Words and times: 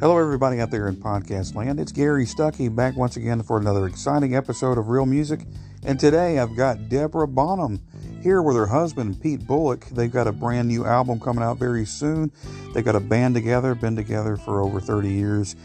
Hello, 0.00 0.16
everybody 0.16 0.60
out 0.60 0.70
there 0.70 0.86
in 0.86 0.94
podcast 0.94 1.56
land. 1.56 1.80
It's 1.80 1.90
Gary 1.90 2.24
Stuckey 2.24 2.72
back 2.72 2.96
once 2.96 3.16
again 3.16 3.42
for 3.42 3.58
another 3.58 3.88
exciting 3.88 4.36
episode 4.36 4.78
of 4.78 4.90
Real 4.90 5.06
Music. 5.06 5.40
And 5.82 5.98
today 5.98 6.38
I've 6.38 6.54
got 6.54 6.88
Deborah 6.88 7.26
Bonham 7.26 7.80
here 8.22 8.40
with 8.40 8.54
her 8.54 8.68
husband, 8.68 9.20
Pete 9.20 9.44
Bullock. 9.44 9.86
They've 9.86 10.12
got 10.12 10.28
a 10.28 10.32
brand 10.32 10.68
new 10.68 10.86
album 10.86 11.18
coming 11.18 11.42
out 11.42 11.58
very 11.58 11.84
soon. 11.84 12.30
They've 12.72 12.84
got 12.84 12.94
a 12.94 13.00
band 13.00 13.34
together, 13.34 13.74
been 13.74 13.96
together 13.96 14.36
for 14.36 14.62
over 14.62 14.80
30 14.80 15.08
years. 15.08 15.56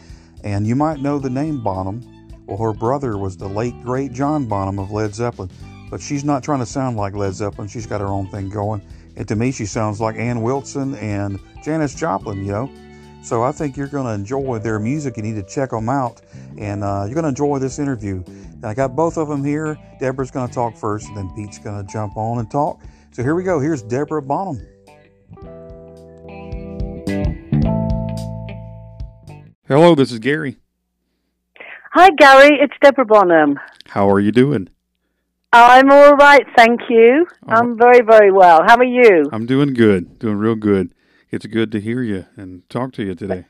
And 0.42 0.66
you 0.66 0.74
might 0.74 0.98
know 0.98 1.20
the 1.20 1.30
name 1.30 1.62
Bonham. 1.62 2.02
Well, 2.46 2.58
her 2.58 2.72
brother 2.72 3.16
was 3.16 3.36
the 3.36 3.48
late, 3.48 3.80
great 3.84 4.12
John 4.12 4.46
Bonham 4.46 4.80
of 4.80 4.90
Led 4.90 5.14
Zeppelin. 5.14 5.50
But 5.92 6.00
she's 6.00 6.24
not 6.24 6.42
trying 6.42 6.58
to 6.58 6.66
sound 6.66 6.96
like 6.96 7.14
Led 7.14 7.34
Zeppelin. 7.34 7.68
She's 7.68 7.86
got 7.86 8.00
her 8.00 8.08
own 8.08 8.28
thing 8.30 8.48
going. 8.48 8.82
And 9.16 9.28
to 9.28 9.36
me, 9.36 9.52
she 9.52 9.64
sounds 9.64 10.00
like 10.00 10.16
Ann 10.16 10.42
Wilson 10.42 10.96
and 10.96 11.38
Janis 11.62 11.94
Joplin, 11.94 12.44
you 12.44 12.50
know. 12.50 12.70
So 13.24 13.42
I 13.42 13.52
think 13.52 13.78
you're 13.78 13.88
going 13.88 14.04
to 14.04 14.12
enjoy 14.12 14.58
their 14.58 14.78
music. 14.78 15.16
You 15.16 15.22
need 15.22 15.36
to 15.36 15.42
check 15.42 15.70
them 15.70 15.88
out, 15.88 16.20
and 16.58 16.84
uh, 16.84 17.04
you're 17.06 17.14
going 17.14 17.22
to 17.22 17.30
enjoy 17.30 17.58
this 17.58 17.78
interview. 17.78 18.22
And 18.26 18.66
I 18.66 18.74
got 18.74 18.94
both 18.94 19.16
of 19.16 19.28
them 19.28 19.42
here. 19.42 19.78
Deborah's 19.98 20.30
going 20.30 20.46
to 20.46 20.54
talk 20.54 20.76
first, 20.76 21.08
and 21.08 21.16
then 21.16 21.30
Pete's 21.34 21.58
going 21.58 21.82
to 21.82 21.90
jump 21.90 22.18
on 22.18 22.38
and 22.38 22.50
talk. 22.50 22.82
So 23.12 23.22
here 23.22 23.34
we 23.34 23.42
go. 23.42 23.60
Here's 23.60 23.80
Deborah 23.80 24.20
Bonham. 24.20 24.60
Hello, 29.66 29.94
this 29.94 30.12
is 30.12 30.18
Gary. 30.18 30.58
Hi, 31.92 32.10
Gary. 32.18 32.58
It's 32.60 32.74
Deborah 32.82 33.06
Bonham. 33.06 33.58
How 33.86 34.10
are 34.10 34.20
you 34.20 34.32
doing? 34.32 34.68
I'm 35.50 35.90
all 35.90 36.12
right, 36.16 36.44
thank 36.56 36.80
you. 36.90 37.26
I'm 37.48 37.78
very, 37.78 38.02
very 38.02 38.30
well. 38.30 38.60
How 38.66 38.76
are 38.76 38.84
you? 38.84 39.30
I'm 39.32 39.46
doing 39.46 39.72
good, 39.72 40.18
doing 40.18 40.36
real 40.36 40.56
good. 40.56 40.92
It's 41.34 41.46
good 41.46 41.72
to 41.72 41.80
hear 41.80 42.00
you 42.00 42.26
and 42.36 42.62
talk 42.70 42.92
to 42.92 43.02
you 43.02 43.16
today. 43.16 43.46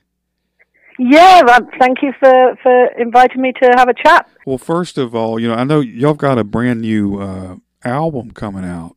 Yeah, 0.99 1.43
um, 1.55 1.69
thank 1.79 1.99
you 2.01 2.15
for, 2.19 2.57
for 2.63 2.87
inviting 2.99 3.43
me 3.43 3.53
to 3.61 3.73
have 3.77 3.91
a 3.91 3.95
chat. 3.95 4.27
Well, 4.47 4.57
first 4.57 4.97
of 4.97 5.15
all, 5.15 5.39
you 5.39 5.49
know, 5.49 5.55
I 5.55 5.65
know 5.65 5.81
y'all 5.81 6.15
got 6.15 6.39
a 6.39 6.45
brand 6.45 6.81
new 6.81 7.21
uh, 7.21 7.57
album 7.85 8.31
coming 8.31 8.65
out, 8.65 8.97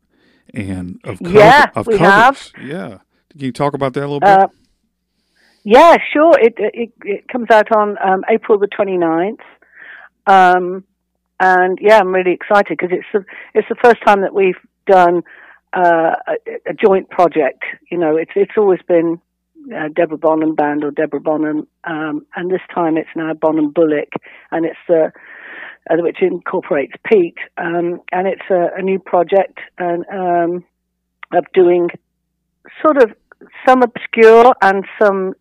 and 0.53 1.01
of 1.03 1.19
cover, 1.19 1.37
Yeah, 1.37 1.65
of 1.75 1.87
we 1.87 1.97
covers. 1.97 2.53
have. 2.55 2.65
Yeah, 2.65 2.97
can 3.29 3.41
you 3.41 3.51
talk 3.51 3.73
about 3.73 3.93
that 3.95 4.01
a 4.01 4.07
little 4.07 4.21
bit? 4.21 4.29
Uh, 4.29 4.47
yeah, 5.63 5.97
sure. 6.13 6.39
It, 6.39 6.53
it 6.57 6.93
it 7.03 7.27
comes 7.27 7.49
out 7.51 7.69
on 7.75 7.97
um, 8.01 8.23
April 8.29 8.57
the 8.57 8.67
29th. 8.67 9.41
Um, 10.27 10.85
and 11.41 11.77
yeah, 11.81 11.99
I'm 11.99 12.15
really 12.15 12.31
excited 12.31 12.77
because 12.77 12.91
it's 12.91 13.07
the, 13.11 13.25
it's 13.53 13.67
the 13.67 13.75
first 13.83 13.97
time 14.05 14.21
that 14.21 14.33
we've 14.33 14.55
done 14.85 15.23
uh, 15.77 16.15
a, 16.27 16.71
a 16.71 16.73
joint 16.73 17.09
project. 17.09 17.63
You 17.91 17.99
know, 17.99 18.17
it's 18.17 18.31
it's 18.35 18.57
always 18.57 18.79
been 18.87 19.21
uh, 19.75 19.89
Deborah 19.95 20.17
Bonham 20.17 20.55
Band 20.55 20.83
or 20.83 20.91
Deborah 20.91 21.21
Bonham, 21.21 21.67
um, 21.83 22.25
and 22.35 22.49
this 22.49 22.61
time 22.73 22.97
it's 22.97 23.09
now 23.15 23.33
Bonham 23.33 23.71
Bullock, 23.71 24.09
and 24.51 24.65
it's 24.65 24.77
uh, 24.89 25.09
uh, 25.89 25.97
which 25.99 26.17
incorporates 26.21 26.93
Pete, 27.05 27.37
um, 27.57 28.01
and 28.11 28.27
it's 28.27 28.49
a, 28.49 28.69
a 28.77 28.81
new 28.81 28.99
project 28.99 29.59
and 29.77 30.03
um, 30.11 30.65
of 31.31 31.45
doing 31.53 31.89
sort 32.81 32.97
of 33.01 33.11
some 33.67 33.83
obscure 33.83 34.53
and 34.61 34.83
some 35.01 35.33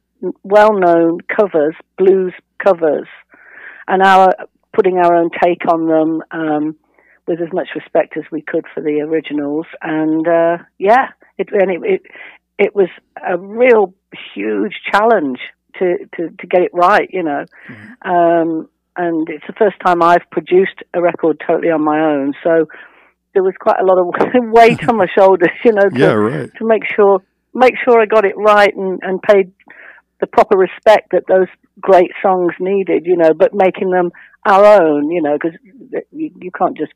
well-known 0.42 1.18
covers, 1.34 1.74
blues 1.96 2.32
covers, 2.62 3.08
and 3.88 4.02
our 4.02 4.28
putting 4.74 4.98
our 4.98 5.16
own 5.16 5.30
take 5.42 5.62
on 5.68 5.88
them 5.88 6.22
um, 6.30 6.76
with 7.27 7.41
as 7.41 7.52
much 7.52 7.69
respect 7.74 8.16
as 8.16 8.24
we 8.30 8.42
could 8.42 8.64
for 8.72 8.82
the 8.82 9.00
originals. 9.00 9.66
And 9.82 10.27
uh, 10.27 10.58
yeah, 10.78 11.08
it, 11.38 11.48
and 11.52 11.70
it, 11.70 11.80
it 11.84 12.02
it 12.58 12.74
was 12.74 12.88
a 13.16 13.36
real 13.36 13.94
huge 14.34 14.74
challenge 14.91 15.38
to, 15.78 15.98
to, 16.16 16.30
to 16.38 16.47
get 16.47 16.62
it 16.62 16.70
right, 16.72 17.08
you 17.12 17.22
know. 17.22 17.44
Um, 18.02 18.69
and 18.97 19.28
it's 19.28 19.44
the 19.47 19.53
first 19.59 19.76
time 19.84 20.03
I've 20.03 20.28
produced 20.31 20.82
a 20.94 21.03
record 21.03 21.42
totally 21.47 21.70
on 21.70 21.84
my 21.84 22.00
own, 22.00 22.32
so 22.42 22.66
there 23.34 23.43
was 23.43 23.54
quite 23.60 23.78
a 23.78 23.84
lot 23.84 23.98
of 23.98 24.06
weight 24.53 24.88
on 24.88 24.97
my 24.97 25.06
shoulders, 25.14 25.50
you 25.64 25.72
know, 25.72 25.91
to, 25.91 25.98
yeah, 25.98 26.12
right. 26.12 26.50
to 26.56 26.64
make 26.66 26.82
sure 26.94 27.22
make 27.53 27.75
sure 27.84 28.00
I 28.00 28.06
got 28.06 28.25
it 28.25 28.34
right 28.37 28.75
and, 28.75 28.98
and 29.03 29.20
paid 29.22 29.53
the 30.20 30.26
proper 30.26 30.56
respect 30.56 31.12
that 31.12 31.25
those 31.28 31.48
great 31.81 32.10
songs 32.22 32.53
needed, 32.60 33.04
you 33.06 33.16
know, 33.16 33.32
but 33.34 33.53
making 33.53 33.91
them 33.91 34.10
our 34.46 34.64
own, 34.82 35.10
you 35.10 35.20
know, 35.22 35.36
because 35.40 35.58
you, 36.12 36.30
you 36.40 36.50
can't 36.50 36.76
just 36.76 36.92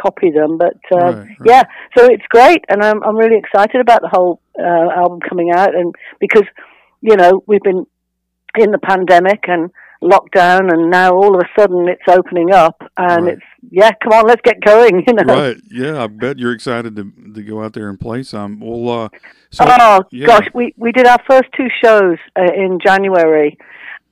copy 0.00 0.30
them. 0.30 0.58
But 0.58 0.76
uh, 0.92 0.96
Right, 0.98 1.14
right. 1.16 1.36
yeah, 1.44 1.62
so 1.96 2.04
it's 2.06 2.24
great, 2.30 2.64
and 2.68 2.82
I'm 2.82 3.02
I'm 3.02 3.16
really 3.16 3.36
excited 3.38 3.80
about 3.80 4.02
the 4.02 4.08
whole 4.08 4.40
uh, 4.58 4.90
album 5.00 5.20
coming 5.20 5.50
out, 5.50 5.74
and 5.74 5.94
because 6.20 6.44
you 7.00 7.16
know 7.16 7.42
we've 7.46 7.62
been 7.62 7.86
in 8.58 8.70
the 8.70 8.78
pandemic 8.78 9.44
and 9.48 9.70
lockdown, 10.02 10.72
and 10.72 10.90
now 10.90 11.12
all 11.12 11.34
of 11.34 11.40
a 11.40 11.60
sudden 11.60 11.88
it's 11.88 12.02
opening 12.08 12.52
up, 12.52 12.82
and 12.96 13.26
Right. 13.26 13.34
it's 13.34 13.42
yeah, 13.70 13.90
come 14.02 14.12
on, 14.12 14.26
let's 14.26 14.42
get 14.42 14.60
going, 14.60 15.04
you 15.06 15.14
know. 15.14 15.22
Right. 15.34 15.56
Yeah, 15.70 16.02
I 16.02 16.06
bet 16.08 16.38
you're 16.38 16.52
excited 16.52 16.96
to 16.96 17.04
to 17.34 17.42
go 17.42 17.62
out 17.62 17.72
there 17.72 17.88
and 17.88 17.98
play 18.00 18.22
some. 18.22 18.60
Well, 18.60 19.04
uh, 19.04 19.08
so 19.50 19.64
oh 19.68 20.02
yeah. 20.10 20.26
gosh, 20.26 20.48
we 20.54 20.74
we 20.76 20.92
did 20.92 21.06
our 21.06 21.20
first 21.28 21.48
two 21.56 21.68
shows 21.82 22.18
uh, 22.36 22.52
in 22.54 22.78
January, 22.84 23.56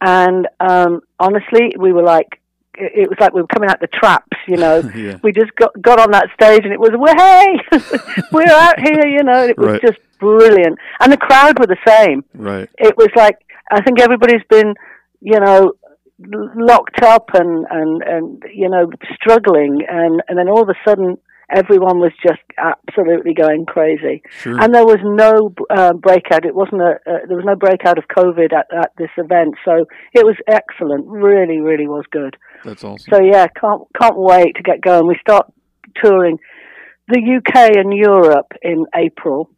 and 0.01 0.47
um, 0.61 1.01
honestly, 1.19 1.75
we 1.79 1.93
were 1.93 2.03
like, 2.05 2.40
it 2.81 3.09
was 3.09 3.19
like 3.21 3.33
we 3.33 3.41
were 3.43 3.47
coming 3.49 3.69
out 3.71 3.81
the 3.81 3.87
traps, 3.89 4.37
you 4.49 4.57
know. 4.57 4.79
yeah, 4.97 5.19
we 5.23 5.33
just 5.33 5.55
got 5.57 5.71
got 5.81 6.01
on 6.01 6.11
that 6.13 6.29
stage, 6.35 6.63
and 6.65 6.73
it 6.73 6.81
was, 6.81 6.91
well, 6.99 7.15
hey, 7.17 7.59
we're 8.33 8.51
out 8.51 8.79
here, 8.81 9.07
you 9.07 9.23
know. 9.23 9.45
It 9.45 9.59
was 9.59 9.69
Right. 9.73 9.83
just 9.83 9.99
brilliant, 10.19 10.79
and 11.01 11.13
the 11.13 11.17
crowd 11.17 11.59
were 11.59 11.67
the 11.67 11.77
same. 11.87 12.25
right. 12.35 12.69
It 12.79 12.97
was 12.97 13.09
like 13.17 13.37
I 13.71 13.81
think 13.83 14.01
everybody's 14.01 14.43
been, 14.49 14.75
you 15.21 15.39
know. 15.41 15.73
Locked 16.23 17.03
up 17.03 17.31
and, 17.33 17.67
and, 17.71 18.03
and 18.03 18.43
you 18.53 18.69
know 18.69 18.91
struggling 19.15 19.81
and, 19.89 20.23
and 20.29 20.39
then 20.39 20.51
all 20.51 20.61
of 20.63 20.69
a 20.69 20.75
sudden 20.87 21.17
everyone 21.51 21.99
was 21.99 22.13
just 22.23 22.41
absolutely 22.59 23.35
going 23.35 23.67
crazy 23.67 24.23
Sure. 24.31 24.61
and 24.61 24.75
there 24.75 24.85
was 24.85 24.99
no 25.03 25.55
uh, 25.71 25.93
breakout. 25.95 26.45
It 26.45 26.55
wasn't 26.55 26.83
a 26.83 26.99
uh, 27.07 27.19
there 27.27 27.37
was 27.37 27.45
no 27.47 27.57
breakout 27.57 27.99
of 27.99 28.05
COVID 28.09 28.53
at, 28.53 28.67
at 28.73 28.93
this 28.97 29.11
event, 29.17 29.55
so 29.65 29.87
it 30.13 30.25
was 30.25 30.37
excellent. 30.47 31.07
Really, 31.07 31.61
really 31.61 31.87
was 31.87 32.05
good. 32.11 32.37
That's 32.65 32.85
awesome. 32.85 33.11
So 33.11 33.21
yeah, 33.23 33.47
can't 33.49 33.83
can't 34.01 34.17
wait 34.17 34.57
to 34.57 34.63
get 34.63 34.81
going. 34.81 35.07
We 35.07 35.17
start 35.21 35.53
touring 36.03 36.39
the 37.09 37.21
UK 37.39 37.77
and 37.77 37.93
Europe 37.93 38.53
in 38.63 38.87
April, 38.97 39.51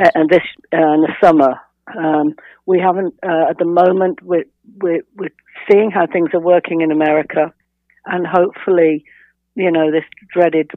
uh, 0.00 0.10
and 0.14 0.28
this 0.30 0.42
uh, 0.72 0.94
in 0.94 1.00
the 1.02 1.12
summer. 1.22 1.60
Um, 1.96 2.34
we 2.66 2.80
haven't 2.80 3.14
uh, 3.22 3.50
at 3.50 3.58
the 3.58 3.64
moment. 3.64 4.22
We're, 4.22 4.44
we're 4.80 5.02
we're 5.16 5.30
seeing 5.70 5.90
how 5.90 6.06
things 6.06 6.30
are 6.34 6.40
working 6.40 6.80
in 6.80 6.90
America, 6.90 7.52
and 8.04 8.26
hopefully, 8.26 9.04
you 9.56 9.72
know, 9.72 9.90
this 9.90 10.04
dreaded 10.30 10.70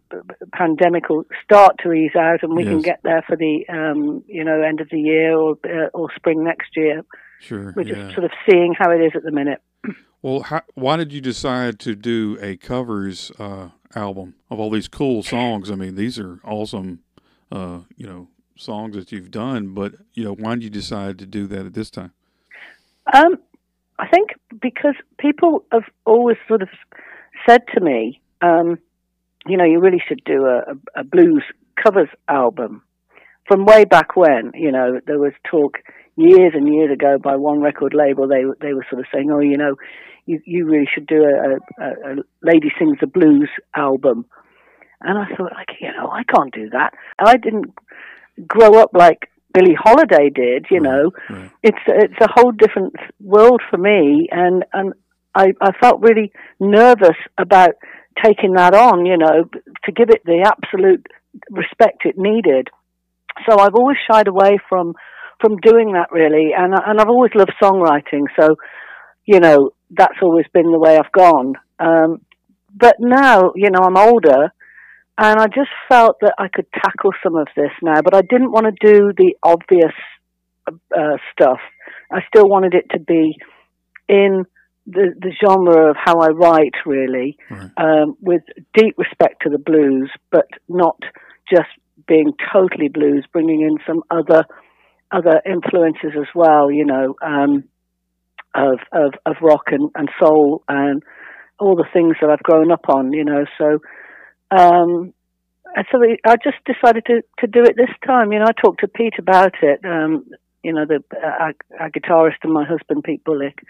pandemic 0.53 1.09
will 1.09 1.25
start 1.43 1.75
to 1.83 1.91
ease 1.91 2.15
out, 2.17 2.43
and 2.43 2.55
we 2.55 2.63
can 2.63 2.81
get 2.81 3.01
there 3.03 3.21
for 3.27 3.35
the 3.35 3.65
um, 3.67 4.23
you 4.25 4.43
know 4.43 4.61
end 4.61 4.79
of 4.79 4.87
the 4.89 4.99
year 4.99 5.37
or 5.37 5.57
uh, 5.65 5.89
or 5.93 6.07
spring 6.15 6.45
next 6.45 6.77
year. 6.77 7.03
sure. 7.41 7.73
We're 7.75 7.83
yeah. 7.83 7.95
just 7.95 8.15
sort 8.15 8.23
of 8.23 8.31
seeing 8.49 8.73
how 8.79 8.89
it 8.91 9.01
is 9.01 9.11
at 9.15 9.23
the 9.23 9.31
minute. 9.31 9.61
Well, 10.21 10.41
how, 10.41 10.63
why 10.73 10.97
did 10.97 11.13
you 11.13 11.21
decide 11.21 11.79
to 11.79 11.95
do 11.95 12.37
a 12.41 12.57
covers 12.57 13.31
uh, 13.39 13.69
album 13.95 14.35
of 14.49 14.59
all 14.59 14.69
these 14.69 14.89
cool 14.89 15.23
songs? 15.23 15.71
I 15.71 15.75
mean, 15.75 15.95
these 15.95 16.19
are 16.19 16.41
awesome, 16.43 16.99
uh, 17.53 17.83
you 17.95 18.05
know, 18.05 18.27
songs 18.57 18.97
that 18.97 19.13
you've 19.13 19.31
done. 19.31 19.73
But 19.73 19.93
you 20.15 20.25
know, 20.25 20.33
why 20.33 20.55
did 20.55 20.65
you 20.65 20.69
decide 20.69 21.19
to 21.19 21.25
do 21.25 21.47
that 21.47 21.65
at 21.65 21.73
this 21.73 21.89
time? 21.89 22.11
Um, 23.13 23.37
I 23.97 24.09
think 24.09 24.31
because 24.61 24.95
people 25.19 25.63
have 25.71 25.85
always 26.05 26.35
sort 26.49 26.63
of 26.63 26.69
said 27.47 27.61
to 27.73 27.79
me, 27.79 28.19
um, 28.41 28.77
you 29.47 29.57
know, 29.57 29.65
you 29.65 29.79
really 29.79 30.01
should 30.07 30.21
do 30.25 30.45
a, 30.45 30.99
a, 30.99 31.03
blues 31.03 31.43
covers 31.81 32.09
album. 32.27 32.83
From 33.47 33.65
way 33.65 33.85
back 33.85 34.15
when, 34.15 34.51
you 34.53 34.71
know, 34.71 34.99
there 35.07 35.17
was 35.17 35.33
talk 35.49 35.77
years 36.15 36.53
and 36.53 36.71
years 36.71 36.91
ago 36.91 37.17
by 37.21 37.35
one 37.35 37.61
record 37.61 37.93
label. 37.95 38.27
They 38.27 38.43
they 38.61 38.73
were 38.73 38.85
sort 38.89 38.99
of 38.99 39.07
saying, 39.13 39.31
oh, 39.31 39.39
you 39.39 39.57
know, 39.57 39.75
you 40.25 40.39
you 40.45 40.65
really 40.65 40.87
should 40.93 41.07
do 41.07 41.23
a, 41.23 41.83
a, 41.83 41.87
a 41.87 42.15
lady 42.43 42.71
sings 42.77 42.97
the 43.01 43.07
blues 43.07 43.49
album. 43.75 44.25
And 45.01 45.17
I 45.17 45.25
thought, 45.35 45.53
like, 45.53 45.69
you 45.79 45.87
know, 45.87 46.09
I 46.11 46.23
can't 46.23 46.53
do 46.53 46.69
that. 46.71 46.91
I 47.17 47.37
didn't 47.37 47.73
grow 48.47 48.79
up 48.79 48.91
like 48.93 49.29
Billie 49.53 49.75
Holiday 49.77 50.29
did, 50.29 50.67
you 50.69 50.79
know 50.79 51.11
Right. 51.29 51.49
it's 51.63 51.83
it's 51.87 52.21
a 52.21 52.27
whole 52.35 52.51
different 52.51 52.93
world 53.19 53.61
for 53.69 53.77
me, 53.77 54.27
and 54.31 54.63
and 54.73 54.93
I 55.33 55.53
I 55.61 55.71
felt 55.81 56.01
really 56.01 56.31
nervous 56.59 57.17
about 57.37 57.71
taking 58.23 58.53
that 58.53 58.73
on, 58.73 59.05
you 59.05 59.17
know, 59.17 59.45
to 59.85 59.91
give 59.91 60.09
it 60.09 60.23
the 60.25 60.45
absolute 60.45 61.05
respect 61.51 62.05
it 62.05 62.17
needed. 62.17 62.69
So 63.47 63.59
I've 63.59 63.75
always 63.75 63.97
shied 64.09 64.27
away 64.27 64.57
from 64.67 64.95
from 65.39 65.55
doing 65.57 65.93
that 65.93 66.11
really, 66.11 66.51
and 66.57 66.73
and 66.73 66.99
I've 66.99 67.07
always 67.07 67.31
loved 67.33 67.53
songwriting, 67.61 68.25
so 68.37 68.57
you 69.25 69.39
know 69.39 69.71
that's 69.89 70.21
always 70.21 70.45
been 70.53 70.71
the 70.71 70.79
way 70.79 70.97
I've 70.97 71.11
gone. 71.11 71.53
Um, 71.79 72.21
but 72.75 72.95
now, 72.99 73.53
you 73.55 73.69
know, 73.69 73.79
I'm 73.81 73.97
older. 73.97 74.51
And 75.21 75.37
I 75.37 75.47
just 75.47 75.69
felt 75.89 76.21
that 76.21 76.35
I 76.37 76.47
could 76.47 76.67
tackle 76.71 77.11
some 77.21 77.35
of 77.35 77.47
this 77.53 77.71
now, 77.81 78.01
but 78.01 78.15
I 78.15 78.21
didn't 78.21 78.53
want 78.53 78.67
to 78.67 78.87
do 78.87 79.11
the 79.17 79.35
obvious 79.43 79.91
uh, 80.65 81.17
stuff. 81.33 81.59
I 82.09 82.21
still 82.29 82.47
wanted 82.47 82.73
it 82.73 82.89
to 82.91 82.99
be 82.99 83.37
in 84.07 84.45
the, 84.91 85.13
the 85.19 85.31
genre 85.43 85.89
of 85.91 85.95
how 85.97 86.19
I 86.19 86.29
write, 86.29 86.75
really, 86.85 87.37
Right. 87.49 87.69
um, 87.77 88.17
with 88.21 88.41
deep 88.73 88.95
respect 88.97 89.43
to 89.43 89.49
the 89.49 89.57
blues, 89.57 90.09
but 90.31 90.47
not 90.67 90.97
just 91.49 91.69
being 92.07 92.33
totally 92.53 92.89
blues, 92.89 93.25
bringing 93.31 93.61
in 93.61 93.77
some 93.87 94.03
other 94.09 94.43
other 95.11 95.41
influences 95.45 96.11
as 96.15 96.27
well, 96.35 96.69
you 96.71 96.85
know, 96.85 97.15
um, 97.21 97.63
of, 98.53 98.79
of 98.91 99.13
of 99.25 99.35
rock 99.41 99.65
and, 99.67 99.89
and 99.95 100.09
soul 100.19 100.63
and 100.67 101.03
all 101.59 101.75
the 101.75 101.87
things 101.93 102.15
that 102.21 102.29
I've 102.29 102.43
grown 102.43 102.71
up 102.71 102.85
on, 102.89 103.11
you 103.13 103.25
know. 103.25 103.45
So, 103.57 103.79
um, 104.51 105.13
and 105.75 105.85
so 105.91 105.99
we, 105.99 106.17
I 106.25 106.35
just 106.37 106.57
decided 106.65 107.05
to 107.05 107.21
to 107.39 107.47
do 107.47 107.63
it 107.63 107.75
this 107.75 107.93
time. 108.05 108.31
You 108.31 108.39
know, 108.39 108.45
I 108.47 108.53
talked 108.59 108.81
to 108.81 108.87
Pete 108.87 109.19
about 109.19 109.53
it. 109.61 109.81
Um, 109.83 110.25
you 110.63 110.73
know, 110.73 110.85
the 110.85 111.03
uh, 111.15 111.25
our, 111.25 111.53
our 111.79 111.89
guitarist 111.89 112.43
and 112.43 112.53
my 112.53 112.65
husband, 112.65 113.03
Pete 113.03 113.23
Bullock, 113.23 113.61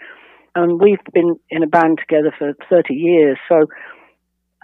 and 0.54 0.80
we've 0.80 0.98
been 1.12 1.36
in 1.50 1.62
a 1.62 1.66
band 1.66 1.98
together 1.98 2.32
for 2.38 2.52
thirty 2.68 2.94
years. 2.94 3.38
So 3.48 3.66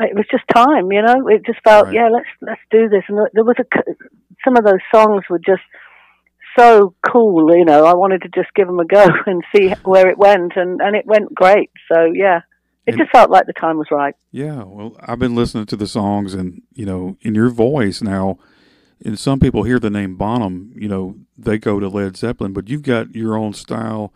it 0.01 0.15
was 0.15 0.27
just 0.31 0.45
time, 0.55 0.91
you 0.93 1.03
know. 1.03 1.27
It 1.29 1.47
just 1.47 1.59
felt, 1.65 1.87
Right. 1.87 1.95
yeah, 1.95 2.09
let's 2.13 2.29
let's 2.43 2.61
do 2.71 2.89
this. 2.89 3.05
And 3.09 3.19
there 3.33 3.45
was 3.45 3.57
a 3.59 3.65
some 4.45 4.57
of 4.57 4.65
those 4.65 4.81
songs 4.95 5.25
were 5.31 5.39
just 5.39 5.63
so 6.59 6.95
cool, 7.11 7.57
you 7.57 7.65
know. 7.65 7.85
I 7.85 7.95
wanted 7.95 8.23
to 8.23 8.29
just 8.29 8.53
give 8.55 8.67
them 8.67 8.81
a 8.81 8.85
go 8.85 9.07
and 9.27 9.43
see 9.55 9.71
where 9.85 10.09
it 10.09 10.19
went, 10.19 10.53
and 10.57 10.81
and 10.81 10.97
it 10.97 11.07
went 11.07 11.35
great. 11.35 11.71
So 11.93 12.05
yeah, 12.13 12.39
it 12.87 12.93
And- 12.95 12.99
just 12.99 13.11
felt 13.13 13.31
like 13.31 13.47
the 13.47 13.53
time 13.53 13.79
was 13.79 13.89
right. 13.91 14.15
Yeah, 14.33 14.65
well, 14.65 14.97
I've 15.01 15.19
been 15.19 15.35
listening 15.35 15.67
to 15.67 15.77
the 15.77 15.87
songs, 15.87 16.35
and 16.35 16.63
you 16.75 16.87
know, 16.87 17.17
in 17.23 17.35
your 17.35 17.51
voice 17.51 18.03
now, 18.03 18.39
and 19.05 19.19
some 19.19 19.41
people 19.41 19.63
hear 19.65 19.79
the 19.79 19.91
name 19.91 20.17
Bonham, 20.17 20.73
you 20.75 20.89
know, 20.89 21.17
they 21.39 21.59
go 21.59 21.79
to 21.81 21.89
Led 21.89 22.17
Zeppelin, 22.17 22.53
but 22.53 22.69
you've 22.69 22.83
got 22.83 23.15
your 23.15 23.37
own 23.37 23.53
style, 23.53 24.13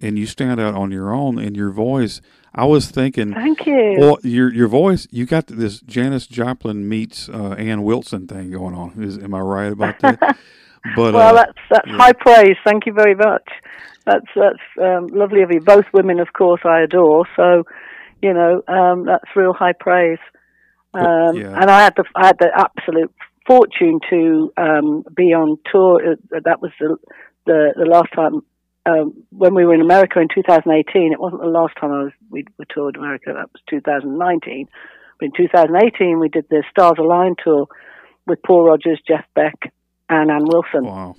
and 0.00 0.18
you 0.18 0.26
stand 0.26 0.60
out 0.60 0.74
on 0.74 0.90
your 0.90 1.12
own, 1.12 1.38
and 1.38 1.56
your 1.56 1.70
voice. 1.70 2.20
I 2.54 2.64
was 2.64 2.90
thinking, 2.90 3.32
Thank 3.32 3.66
you. 3.66 3.96
well, 3.98 4.18
your 4.22 4.52
your 4.52 4.68
voice, 4.68 5.06
you 5.10 5.26
got 5.26 5.46
this 5.46 5.80
Janis 5.80 6.26
Joplin 6.26 6.88
meets 6.88 7.28
uh, 7.28 7.52
Ann 7.52 7.84
Wilson 7.84 8.26
thing 8.26 8.50
going 8.50 8.74
on. 8.74 9.02
Is 9.02 9.18
am 9.18 9.34
I 9.34 9.40
right 9.40 9.72
about 9.72 9.98
that? 10.00 10.38
But 10.96 11.12
well, 11.14 11.36
uh, 11.36 11.44
that's 11.44 11.58
that's 11.68 11.88
yeah. 11.88 11.96
high 11.96 12.12
praise. 12.12 12.56
Thank 12.64 12.86
you 12.86 12.92
very 12.92 13.14
much. 13.14 13.46
That's 14.06 14.26
that's 14.34 14.62
um, 14.80 15.08
lovely 15.08 15.42
of 15.42 15.50
you. 15.50 15.60
Both 15.60 15.84
women, 15.92 16.20
of 16.20 16.32
course, 16.32 16.62
I 16.64 16.80
adore. 16.80 17.26
So, 17.36 17.64
you 18.22 18.32
know, 18.32 18.62
um, 18.66 19.04
that's 19.04 19.24
real 19.36 19.52
high 19.52 19.74
praise. 19.78 20.18
Um, 20.94 21.36
yeah. 21.36 21.60
And 21.60 21.70
I 21.70 21.82
had 21.82 21.94
the 21.96 22.04
I 22.16 22.26
had 22.26 22.38
the 22.38 22.50
absolute 22.54 23.12
fortune 23.46 24.00
to 24.08 24.52
um, 24.56 25.04
be 25.14 25.34
on 25.34 25.58
tour. 25.70 26.16
That 26.30 26.62
was 26.62 26.72
the 26.80 26.96
the, 27.44 27.74
the 27.76 27.84
last 27.84 28.08
time 28.14 28.42
um, 28.90 29.24
when 29.30 29.54
we 29.54 29.64
were 29.64 29.74
in 29.74 29.80
America 29.80 30.20
in 30.20 30.28
2018. 30.34 31.12
It 31.12 31.20
wasn't 31.20 31.42
the 31.42 31.48
last 31.48 31.74
time 31.80 31.92
I 31.92 32.04
was 32.04 32.12
we, 32.30 32.44
we 32.58 32.64
toured 32.72 32.96
America. 32.96 33.32
That 33.34 33.50
was 33.52 33.62
2019. 33.68 34.68
But 35.18 35.26
in 35.26 35.32
2018, 35.36 36.18
we 36.18 36.28
did 36.28 36.46
the 36.48 36.64
Stars 36.70 36.98
Align 36.98 37.34
tour 37.42 37.66
with 38.26 38.42
Paul 38.42 38.64
Rodgers, 38.64 39.00
Jeff 39.06 39.24
Beck, 39.34 39.72
and 40.08 40.30
Ann 40.30 40.44
Wilson 40.44 40.84
wow, 40.84 41.14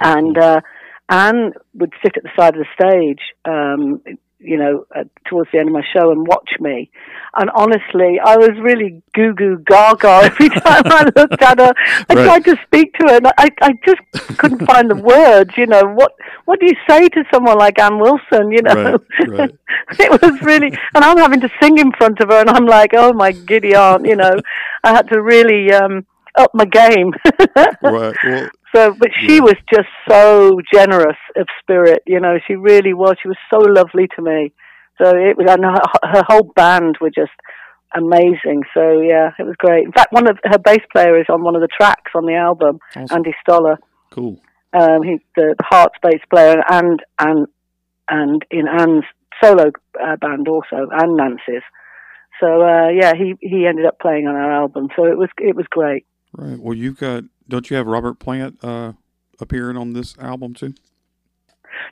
and 0.00 0.38
uh, 0.38 0.60
Ann 1.08 1.52
would 1.74 1.92
sit 2.02 2.16
at 2.16 2.22
the 2.22 2.30
side 2.38 2.56
of 2.56 2.64
the 2.64 2.74
stage, 2.74 3.20
um, 3.44 4.00
you 4.42 4.56
know, 4.58 4.84
uh, 4.94 5.04
towards 5.28 5.50
the 5.52 5.58
end 5.58 5.68
of 5.68 5.72
my 5.74 5.82
show 5.94 6.10
and 6.10 6.26
watch 6.26 6.50
me. 6.60 6.90
And 7.34 7.48
honestly, 7.54 8.20
I 8.22 8.36
was 8.36 8.50
really 8.60 9.02
goo 9.14 9.32
goo 9.34 9.58
gaga 9.64 10.20
every 10.24 10.48
time 10.50 10.82
I 10.86 11.04
looked 11.16 11.42
at 11.42 11.58
her. 11.58 11.72
I 12.10 12.14
Right. 12.14 12.24
tried 12.24 12.44
to 12.44 12.56
speak 12.66 12.92
to 12.94 13.06
her, 13.08 13.16
and 13.16 13.26
I, 13.38 13.48
I 13.62 13.72
just 13.86 14.38
couldn't 14.38 14.66
find 14.66 14.90
the 14.90 14.96
words. 14.96 15.50
You 15.56 15.66
know, 15.66 15.82
what 15.84 16.12
what 16.44 16.60
do 16.60 16.66
you 16.66 16.76
say 16.88 17.08
to 17.08 17.24
someone 17.32 17.58
like 17.58 17.78
Ann 17.78 17.98
Wilson? 17.98 18.50
You 18.52 18.62
know, 18.62 18.98
Right, 19.28 19.28
right. 19.38 19.54
it 19.98 20.10
was 20.22 20.42
really, 20.42 20.68
and 20.94 21.04
I'm 21.04 21.16
having 21.18 21.40
to 21.40 21.48
sing 21.60 21.78
in 21.78 21.92
front 21.92 22.20
of 22.20 22.28
her, 22.28 22.40
and 22.40 22.50
I'm 22.50 22.66
like, 22.66 22.90
oh 22.94 23.12
my 23.14 23.32
giddy 23.32 23.74
aunt, 23.74 24.04
you 24.06 24.16
know, 24.16 24.34
I 24.84 24.92
had 24.92 25.08
to 25.08 25.22
really 25.22 25.72
um, 25.72 26.04
up 26.36 26.50
my 26.54 26.64
game. 26.66 27.12
right. 27.56 27.76
Well, 27.82 28.12
So, 28.74 28.94
but 28.98 29.10
she 29.20 29.40
was 29.40 29.54
just 29.72 29.88
so 30.08 30.58
generous 30.72 31.18
of 31.36 31.46
spirit. 31.60 32.02
You 32.06 32.20
know, 32.20 32.38
she 32.46 32.54
really 32.54 32.94
was. 32.94 33.16
She 33.22 33.28
was 33.28 33.36
so 33.52 33.58
lovely 33.58 34.08
to 34.16 34.22
me. 34.22 34.52
So 34.98 35.10
it 35.10 35.36
was, 35.36 35.46
and 35.48 35.64
her, 35.64 35.80
her 36.02 36.22
whole 36.26 36.50
band 36.54 36.96
were 37.00 37.10
just 37.10 37.32
amazing. 37.94 38.62
So 38.74 39.00
yeah, 39.00 39.30
it 39.38 39.44
was 39.44 39.56
great. 39.58 39.84
In 39.84 39.92
fact, 39.92 40.12
one 40.12 40.28
of 40.28 40.38
her 40.44 40.58
bass 40.58 40.80
player 40.92 41.20
is 41.20 41.26
on 41.28 41.42
one 41.42 41.54
of 41.54 41.62
the 41.62 41.68
tracks 41.68 42.12
on 42.14 42.26
the 42.26 42.34
album, 42.34 42.78
awesome. 42.96 43.16
Andy 43.16 43.34
Stoller. 43.42 43.78
cool. 44.10 44.40
Um, 44.72 45.02
he's 45.02 45.20
the 45.36 45.54
Hearts 45.62 45.96
bass 46.02 46.20
player, 46.30 46.62
and 46.68 47.00
and 47.18 47.46
and 48.08 48.44
in 48.50 48.66
Ann's 48.68 49.04
solo 49.42 49.70
uh, 50.02 50.16
band 50.16 50.48
also, 50.48 50.88
and 50.90 51.16
Nancy's. 51.16 51.62
So 52.40 52.62
uh, 52.62 52.88
yeah, 52.88 53.12
he 53.14 53.34
he 53.40 53.66
ended 53.66 53.86
up 53.86 53.98
playing 54.00 54.26
on 54.26 54.34
our 54.34 54.50
album. 54.50 54.88
So 54.96 55.04
it 55.04 55.18
was 55.18 55.28
it 55.38 55.54
was 55.54 55.66
great. 55.70 56.06
Right. 56.32 56.58
Well, 56.58 56.76
you've 56.76 56.98
got. 56.98 57.24
Don't 57.52 57.68
you 57.68 57.76
have 57.76 57.86
Robert 57.86 58.18
Plant 58.18 58.64
uh, 58.64 58.94
appearing 59.38 59.76
on 59.76 59.92
this 59.92 60.16
album 60.18 60.54
too? 60.54 60.72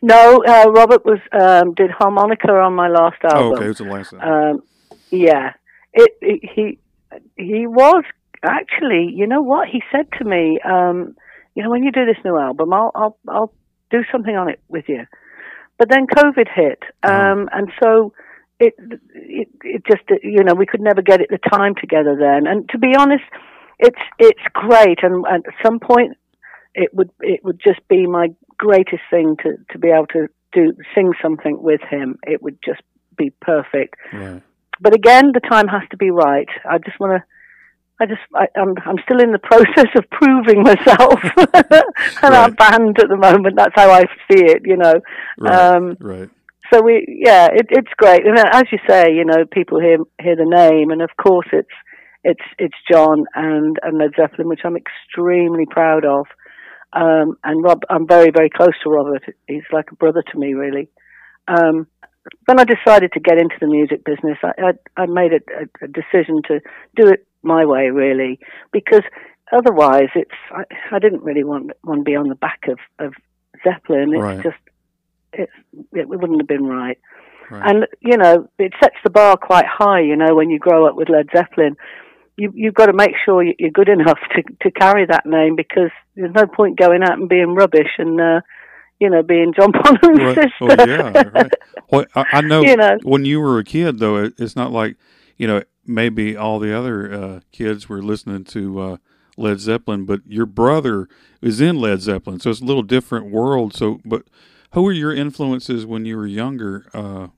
No, 0.01 0.43
uh, 0.49 0.71
Robert 0.71 1.05
was 1.05 1.19
um, 1.39 1.75
did 1.75 1.91
harmonica 1.91 2.51
on 2.51 2.73
my 2.73 2.89
last 2.89 3.23
album. 3.23 3.43
Oh, 3.43 3.57
okay. 3.57 3.67
It 3.67 3.69
was 3.69 3.77
the 3.77 3.85
last 3.85 4.15
album. 4.15 4.29
Um, 4.31 4.63
yeah, 5.11 5.53
it, 5.93 6.13
it, 6.23 6.51
he 6.55 6.79
he 7.37 7.67
was 7.67 8.05
actually. 8.43 9.13
You 9.15 9.27
know 9.27 9.43
what 9.43 9.69
he 9.69 9.83
said 9.93 10.07
to 10.19 10.25
me? 10.25 10.59
Um, 10.65 11.15
you 11.55 11.63
know, 11.63 11.69
when 11.69 11.83
you 11.83 11.93
do 11.93 12.07
this 12.07 12.25
new 12.25 12.39
album, 12.39 12.73
I'll 12.73 12.93
I'll 12.95 13.19
I'll 13.29 13.53
do 13.91 13.99
something 14.11 14.35
on 14.35 14.49
it 14.49 14.63
with 14.69 14.87
you. 14.89 15.05
But 15.77 15.91
then 15.91 16.07
COVID 16.07 16.47
hit, 16.55 16.83
um, 17.03 17.51
and 17.53 17.71
so 17.83 18.15
it, 18.59 18.73
it 19.13 19.49
it 19.63 19.83
just 19.85 20.05
you 20.23 20.43
know 20.43 20.55
we 20.55 20.65
could 20.65 20.81
never 20.81 21.03
get 21.03 21.21
it 21.21 21.29
the 21.29 21.51
time 21.53 21.75
together 21.79 22.17
then. 22.19 22.47
And 22.47 22.67
to 22.71 22.79
be 22.79 22.95
honest, 22.97 23.25
it's 23.81 24.03
it's 24.19 24.43
great, 24.53 24.99
and, 25.03 25.25
and 25.27 25.45
at 25.47 25.55
some 25.65 25.79
point 25.81 26.17
it 26.75 26.91
would 26.95 27.11
it 27.21 27.41
would 27.45 27.61
just 27.65 27.81
be 27.89 28.07
my 28.07 28.29
greatest 28.59 29.03
thing 29.11 29.37
to 29.43 29.57
to 29.73 29.79
be 29.79 29.89
able 29.89 30.07
to 30.09 30.29
do 30.53 30.73
sing 30.95 31.13
something 31.23 31.63
with 31.63 31.81
him. 31.89 32.19
It 32.25 32.43
would 32.43 32.59
just 32.65 32.83
be 33.17 33.31
perfect. 33.41 33.97
right. 34.13 34.43
But 34.83 34.95
again, 34.95 35.33
the 35.35 35.41
time 35.41 35.69
has 35.69 35.83
to 35.91 35.97
be 35.99 36.11
right. 36.11 36.49
I 36.65 36.79
just 36.79 36.99
want 37.01 37.13
to. 37.19 37.25
I 38.03 38.07
just, 38.07 38.23
I, 38.35 38.47
I'm, 38.59 38.75
I'm 38.87 38.97
still 39.05 39.21
in 39.21 39.31
the 39.33 39.39
process 39.53 39.91
of 39.95 40.09
proving 40.09 40.63
myself 40.63 41.21
and 42.23 42.35
our 42.35 42.49
Right. 42.49 42.57
band 42.57 42.99
at 42.99 43.09
the 43.11 43.17
moment. 43.19 43.57
That's 43.57 43.75
how 43.77 43.91
I 43.91 44.05
see 44.27 44.43
it, 44.43 44.63
you 44.65 44.79
know. 44.79 44.95
Right. 45.39 45.53
Um, 45.77 45.99
right. 46.01 46.31
so 46.73 46.81
we, 46.81 47.05
yeah, 47.07 47.49
it, 47.53 47.67
it's 47.69 47.93
great. 47.99 48.25
And 48.27 48.39
as 48.39 48.63
you 48.73 48.79
say, 48.89 49.13
you 49.13 49.27
know, 49.27 49.45
people 49.53 49.79
hear 49.81 49.99
hear 50.19 50.35
the 50.35 50.47
name, 50.47 50.91
and 50.91 51.03
of 51.03 51.11
course, 51.23 51.49
it's 51.53 51.69
it's 52.25 52.45
it's 52.59 52.77
John 52.91 53.25
and 53.35 53.79
and 53.83 53.99
Led 53.99 54.13
Zeppelin, 54.17 54.49
which 54.49 54.61
I'm 54.65 54.77
extremely 54.77 55.67
proud 55.67 56.05
of. 56.05 56.27
Um, 56.93 57.37
and 57.45 57.63
Rob, 57.63 57.83
I'm 57.89 58.07
very 58.07 58.31
very 58.31 58.51
close 58.51 58.75
to 58.83 58.91
Robert. 58.91 59.23
He's 59.47 59.63
like 59.73 59.91
a 59.91 59.97
brother 59.97 60.23
to 60.33 60.39
me, 60.39 60.55
really. 60.55 60.89
Um, 61.49 61.87
when 62.47 62.61
I 62.61 62.65
decided 62.65 63.13
to 63.13 63.21
get 63.21 63.39
into 63.39 63.57
the 63.61 63.67
music 63.67 64.05
business, 64.05 64.39
I 64.43 64.53
I, 64.59 65.03
I 65.03 65.07
made 65.07 65.33
a, 65.33 65.85
a, 65.85 65.89
decision 65.89 66.43
to 66.49 66.61
do 66.97 67.09
it 67.09 67.27
my 67.43 67.65
way, 67.65 67.89
really, 67.89 68.39
because 68.73 69.03
otherwise, 69.53 70.09
it's 70.15 70.31
I, 70.51 70.65
I 70.93 70.99
didn't 70.99 71.23
really 71.23 71.45
want 71.45 71.71
want 71.85 72.01
to 72.01 72.05
be 72.05 72.17
on 72.17 72.29
the 72.29 72.35
back 72.35 72.67
of 72.69 72.79
of 72.99 73.15
Zeppelin. 73.65 74.13
It's 74.13 74.23
Right. 74.23 74.43
just 74.43 74.59
it's 75.33 75.53
it 75.93 76.09
wouldn't 76.09 76.41
have 76.41 76.49
been 76.49 76.67
right. 76.67 76.99
Right. 77.51 77.71
And 77.71 77.87
you 78.01 78.17
know, 78.17 78.49
it 78.59 78.73
sets 78.83 78.97
the 79.03 79.11
bar 79.11 79.37
quite 79.37 79.67
high. 79.67 80.01
You 80.01 80.17
know, 80.17 80.35
when 80.35 80.51
you 80.51 80.59
grow 80.59 80.87
up 80.87 80.97
with 80.97 81.09
Led 81.09 81.29
Zeppelin, 81.35 81.77
you 82.41 82.53
you've 82.55 82.75
got 82.75 82.87
to 82.87 82.93
make 82.93 83.13
sure 83.25 83.43
you- 83.43 83.55
you're 83.59 83.71
good 83.71 83.89
enough 83.89 84.19
to 84.35 84.43
to 84.63 84.71
carry 84.71 85.07
that 85.07 85.27
name 85.27 85.57
because 85.57 85.91
there's 86.17 86.35
no 86.35 86.47
point 86.47 86.79
going 86.79 87.03
out 87.03 87.19
and 87.19 87.29
being 87.29 87.55
rubbish 87.55 87.93
and 87.99 88.21
uh, 88.21 88.41
you 88.99 89.09
know 89.11 89.23
being 89.23 89.53
John 89.55 89.73
Bonham's 89.77 90.19
Right. 90.19 90.35
sister. 90.37 90.51
Oh, 90.63 90.87
yeah. 90.87 91.29
Right. 91.35 91.53
Well, 91.91 92.05
I, 92.15 92.25
I 92.33 92.41
know, 92.41 92.63
You 92.71 92.77
know. 92.77 92.99
when 93.03 93.25
you 93.25 93.41
were 93.41 93.59
a 93.59 93.65
kid, 93.65 93.99
though, 93.99 94.17
it, 94.17 94.35
it's 94.39 94.57
not 94.57 94.71
like, 94.73 94.97
you 95.37 95.47
know, 95.47 95.63
maybe 95.87 96.37
all 96.37 96.59
the 96.59 96.73
other 96.77 97.13
uh, 97.13 97.41
kids 97.53 97.89
were 97.89 98.03
listening 98.03 98.45
to 98.45 98.81
uh, 98.81 98.97
Led 99.37 99.59
Zeppelin, 99.61 100.05
but 100.05 100.21
your 100.27 100.47
brother 100.47 101.09
is 101.43 101.61
in 101.61 101.77
Led 101.81 102.01
Zeppelin, 102.01 102.41
so 102.41 102.51
it's 102.51 102.61
a 102.61 102.65
little 102.65 102.83
different 102.83 103.31
world. 103.31 103.75
So, 103.75 104.01
but 104.05 104.23
who 104.73 104.83
were 104.83 104.93
your 104.93 105.13
influences 105.15 105.85
when 105.87 106.05
you 106.05 106.17
were 106.17 106.27
younger? 106.27 106.87
Uh, 106.95 107.29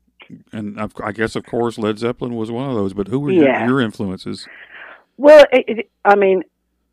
and 0.53 0.79
I 1.03 1.13
guess, 1.13 1.37
of 1.37 1.45
course, 1.47 1.79
Led 1.79 1.99
Zeppelin 1.99 2.35
was 2.35 2.51
one 2.51 2.69
of 2.69 2.75
those. 2.75 2.93
But 2.95 3.09
who 3.09 3.21
were 3.21 3.31
Yeah. 3.31 3.61
your, 3.61 3.69
your 3.69 3.81
influences? 3.81 4.47
Well, 5.17 5.45
it, 5.53 5.65
it, 5.69 5.91
I 6.05 6.17
mean, 6.17 6.43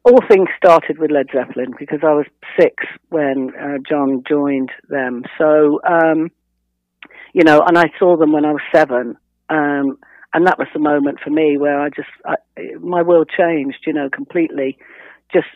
all 0.03 0.19
things 0.27 0.49
started 0.57 0.97
with 0.97 1.11
Led 1.11 1.27
Zeppelin 1.33 1.73
because 1.77 1.99
I 2.03 2.13
was 2.13 2.25
six 2.59 2.85
when 3.09 3.51
uh, 3.59 3.77
John 3.88 4.23
joined 4.27 4.71
them. 4.88 5.23
So, 5.38 5.81
um, 5.88 6.31
you 7.33 7.43
know, 7.43 7.61
and 7.65 7.77
I 7.77 7.91
saw 7.99 8.17
them 8.17 8.31
when 8.31 8.45
I 8.45 8.51
was 8.51 8.61
seven. 8.73 9.17
Um, 9.49 9.97
and 10.33 10.45
that 10.45 10.59
was 10.59 10.67
the 10.73 10.79
moment 10.79 11.19
for 11.23 11.31
me 11.31 11.57
where 11.57 11.79
I 11.81 11.89
just, 11.89 12.09
I, 12.25 12.35
my 12.79 13.01
world 13.01 13.29
changed, 13.35 13.79
you 13.85 13.93
know, 13.93 14.09
completely. 14.09 14.77
Just 15.33 15.47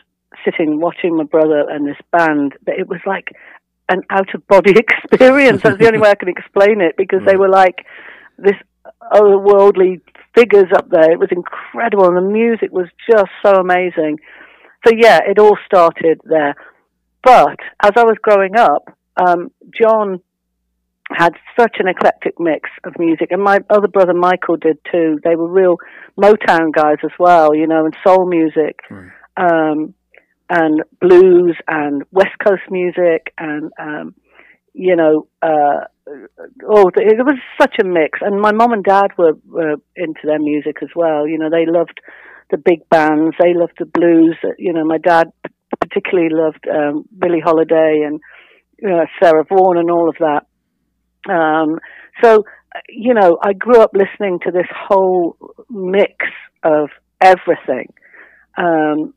sitting, 0.44 0.80
watching 0.80 1.16
my 1.16 1.24
brother 1.24 1.64
and 1.68 1.86
this 1.86 1.96
band. 2.10 2.54
But 2.64 2.78
it 2.78 2.88
was 2.88 3.00
like 3.06 3.28
an 3.88 4.02
out 4.10 4.34
of 4.34 4.46
body 4.46 4.72
experience. 4.76 5.62
That's 5.62 5.78
the 5.78 5.86
only 5.86 6.00
way 6.00 6.10
I 6.10 6.16
can 6.16 6.28
explain 6.28 6.80
it 6.80 6.96
because 6.96 7.20
they 7.24 7.36
were 7.36 7.48
like 7.48 7.86
this 8.38 8.56
otherworldly 9.12 10.00
figures 10.34 10.70
up 10.74 10.88
there. 10.90 11.12
It 11.12 11.18
was 11.18 11.30
incredible, 11.30 12.06
and 12.06 12.16
the 12.16 12.32
music 12.32 12.70
was 12.72 12.88
just 13.10 13.30
so 13.44 13.54
amazing. 13.54 14.18
So 14.86 14.92
yeah, 14.96 15.20
it 15.26 15.38
all 15.38 15.56
started 15.66 16.20
there. 16.24 16.54
But 17.22 17.58
as 17.82 17.92
I 17.96 18.04
was 18.04 18.16
growing 18.22 18.56
up, 18.56 18.88
um, 19.16 19.50
John 19.80 20.20
had 21.10 21.34
such 21.58 21.76
an 21.78 21.88
eclectic 21.88 22.34
mix 22.38 22.70
of 22.84 22.94
music, 22.98 23.28
and 23.30 23.42
my 23.42 23.60
other 23.70 23.88
brother 23.88 24.14
Michael 24.14 24.56
did 24.56 24.78
too. 24.90 25.20
They 25.22 25.36
were 25.36 25.48
real 25.48 25.76
Motown 26.18 26.72
guys 26.72 26.98
as 27.04 27.12
well, 27.18 27.54
you 27.54 27.66
know, 27.66 27.84
and 27.84 27.96
soul 28.06 28.26
music, 28.28 28.80
right. 28.90 29.10
um, 29.36 29.94
and 30.50 30.82
blues 31.00 31.56
and 31.68 32.02
West 32.10 32.36
Coast 32.44 32.62
music, 32.70 33.32
and 33.38 33.70
um, 33.78 34.14
you 34.72 34.96
know, 34.96 35.28
uh, 35.42 35.84
oh, 36.06 36.90
it 36.96 37.24
was 37.24 37.38
such 37.60 37.76
a 37.80 37.84
mix. 37.84 38.20
And 38.20 38.40
my 38.40 38.52
mom 38.52 38.72
and 38.72 38.84
dad 38.84 39.08
were, 39.16 39.34
were 39.46 39.76
into 39.96 40.20
their 40.24 40.38
music 40.38 40.76
as 40.82 40.90
well. 40.94 41.26
You 41.26 41.38
know, 41.38 41.50
they 41.50 41.66
loved 41.66 42.00
the 42.50 42.58
big 42.58 42.88
bands, 42.90 43.34
they 43.40 43.54
loved 43.54 43.74
the 43.78 43.86
blues. 43.86 44.36
You 44.58 44.72
know, 44.72 44.84
my 44.84 44.98
dad 44.98 45.32
particularly 45.80 46.30
loved 46.30 46.66
um, 46.68 47.04
Billie 47.18 47.40
Holiday 47.40 48.04
and 48.06 48.20
you 48.78 48.88
know, 48.88 49.06
Sarah 49.22 49.44
Vaughan 49.48 49.78
and 49.78 49.90
all 49.90 50.08
of 50.08 50.16
that. 50.20 50.46
Um, 51.32 51.78
so, 52.22 52.44
you 52.88 53.14
know, 53.14 53.38
I 53.42 53.52
grew 53.52 53.80
up 53.80 53.92
listening 53.94 54.40
to 54.44 54.50
this 54.50 54.66
whole 54.70 55.36
mix 55.70 56.14
of 56.62 56.90
everything. 57.20 57.92
Um, 58.56 59.14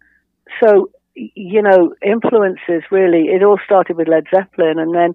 so, 0.64 0.90
you 1.16 1.62
know, 1.62 1.94
influences 2.06 2.84
really, 2.92 3.26
it 3.28 3.44
all 3.44 3.60
started 3.66 3.98
with 3.98 4.08
Led 4.08 4.26
Zeppelin 4.34 4.80
and 4.80 4.94
then 4.94 5.14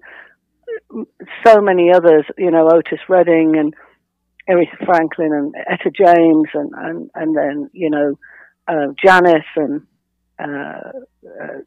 so 1.45 1.61
many 1.61 1.91
others, 1.91 2.25
you 2.37 2.51
know, 2.51 2.69
Otis 2.69 2.99
Redding 3.09 3.55
and 3.57 3.73
Aretha 4.49 4.85
Franklin 4.85 5.31
and 5.33 5.55
Etta 5.67 5.89
James 5.89 6.49
and, 6.53 6.71
and, 6.75 7.09
and 7.15 7.35
then, 7.35 7.69
you 7.73 7.89
know, 7.89 8.17
uh, 8.67 8.87
Janis 9.03 9.45
and, 9.55 9.85
uh, 10.39 10.91
uh, 11.25 11.59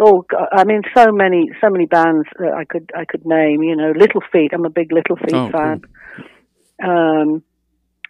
oh, 0.00 0.24
I 0.52 0.64
mean, 0.64 0.82
so 0.96 1.12
many, 1.12 1.50
so 1.60 1.70
many 1.70 1.86
bands 1.86 2.26
that 2.38 2.52
I 2.52 2.64
could, 2.64 2.90
I 2.96 3.04
could 3.04 3.24
name, 3.24 3.62
you 3.62 3.76
know, 3.76 3.92
Little 3.96 4.22
Feat. 4.32 4.52
I'm 4.52 4.64
a 4.64 4.70
big 4.70 4.92
Little 4.92 5.16
Feat 5.16 5.34
oh, 5.34 5.50
fan. 5.50 5.82
Cool. 6.80 6.90
Um, 6.90 7.42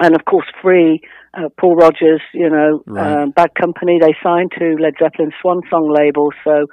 and 0.01 0.15
of 0.15 0.25
course, 0.25 0.47
Free, 0.63 1.01
uh, 1.35 1.49
Paul 1.59 1.77
Rodgers, 1.77 2.23
you 2.33 2.49
know, 2.49 2.83
right. 2.87 3.23
um, 3.23 3.31
Bad 3.31 3.55
Company, 3.55 3.99
they 4.01 4.15
signed 4.23 4.53
to 4.59 4.77
Led 4.81 4.95
Zeppelin's 4.99 5.35
Swan 5.41 5.63
Song 5.69 5.93
label. 5.93 6.33
So, 6.45 6.67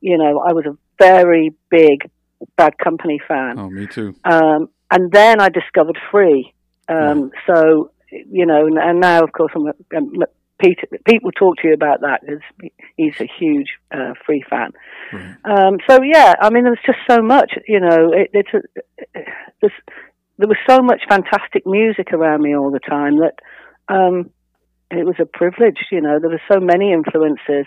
you 0.00 0.16
know, 0.16 0.40
I 0.40 0.52
was 0.52 0.64
a 0.66 0.76
very 0.98 1.54
big 1.70 2.10
Bad 2.56 2.78
Company 2.78 3.20
fan. 3.26 3.58
Oh, 3.58 3.70
me 3.70 3.86
too. 3.86 4.14
Um, 4.24 4.68
and 4.90 5.12
then 5.12 5.40
I 5.40 5.48
discovered 5.48 5.98
Free. 6.10 6.52
Um, 6.88 7.30
So, 7.46 7.92
you 8.10 8.46
know, 8.46 8.66
and 8.66 9.00
now, 9.00 9.22
of 9.22 9.32
course, 9.32 9.52
I'm 9.54 9.66
a, 9.66 9.72
I'm 9.96 10.22
a 10.22 10.26
Pete, 10.60 10.80
Pete 11.06 11.22
will 11.22 11.32
talk 11.32 11.56
to 11.58 11.68
you 11.68 11.74
about 11.74 12.00
that 12.00 12.20
because 12.20 12.42
he's 12.96 13.14
a 13.20 13.28
huge 13.38 13.68
uh, 13.92 14.12
free 14.26 14.44
fan. 14.48 14.72
Right. 15.12 15.36
Um, 15.44 15.78
so 15.88 16.00
yeah, 16.02 16.34
I 16.40 16.50
mean, 16.50 16.64
there 16.64 16.72
was 16.72 16.78
just 16.84 16.98
so 17.08 17.22
much. 17.22 17.52
You 17.66 17.80
know, 17.80 18.12
it, 18.12 18.30
it's 18.32 18.50
a, 18.52 18.60
there's, 19.60 19.72
there 20.38 20.48
was 20.48 20.58
so 20.68 20.80
much 20.82 21.02
fantastic 21.08 21.66
music 21.66 22.12
around 22.12 22.42
me 22.42 22.54
all 22.54 22.70
the 22.70 22.80
time 22.80 23.18
that 23.18 23.34
um, 23.88 24.30
it 24.90 25.06
was 25.06 25.16
a 25.18 25.26
privilege. 25.26 25.78
You 25.90 26.00
know, 26.00 26.18
there 26.20 26.30
were 26.30 26.42
so 26.50 26.60
many 26.60 26.92
influences. 26.92 27.66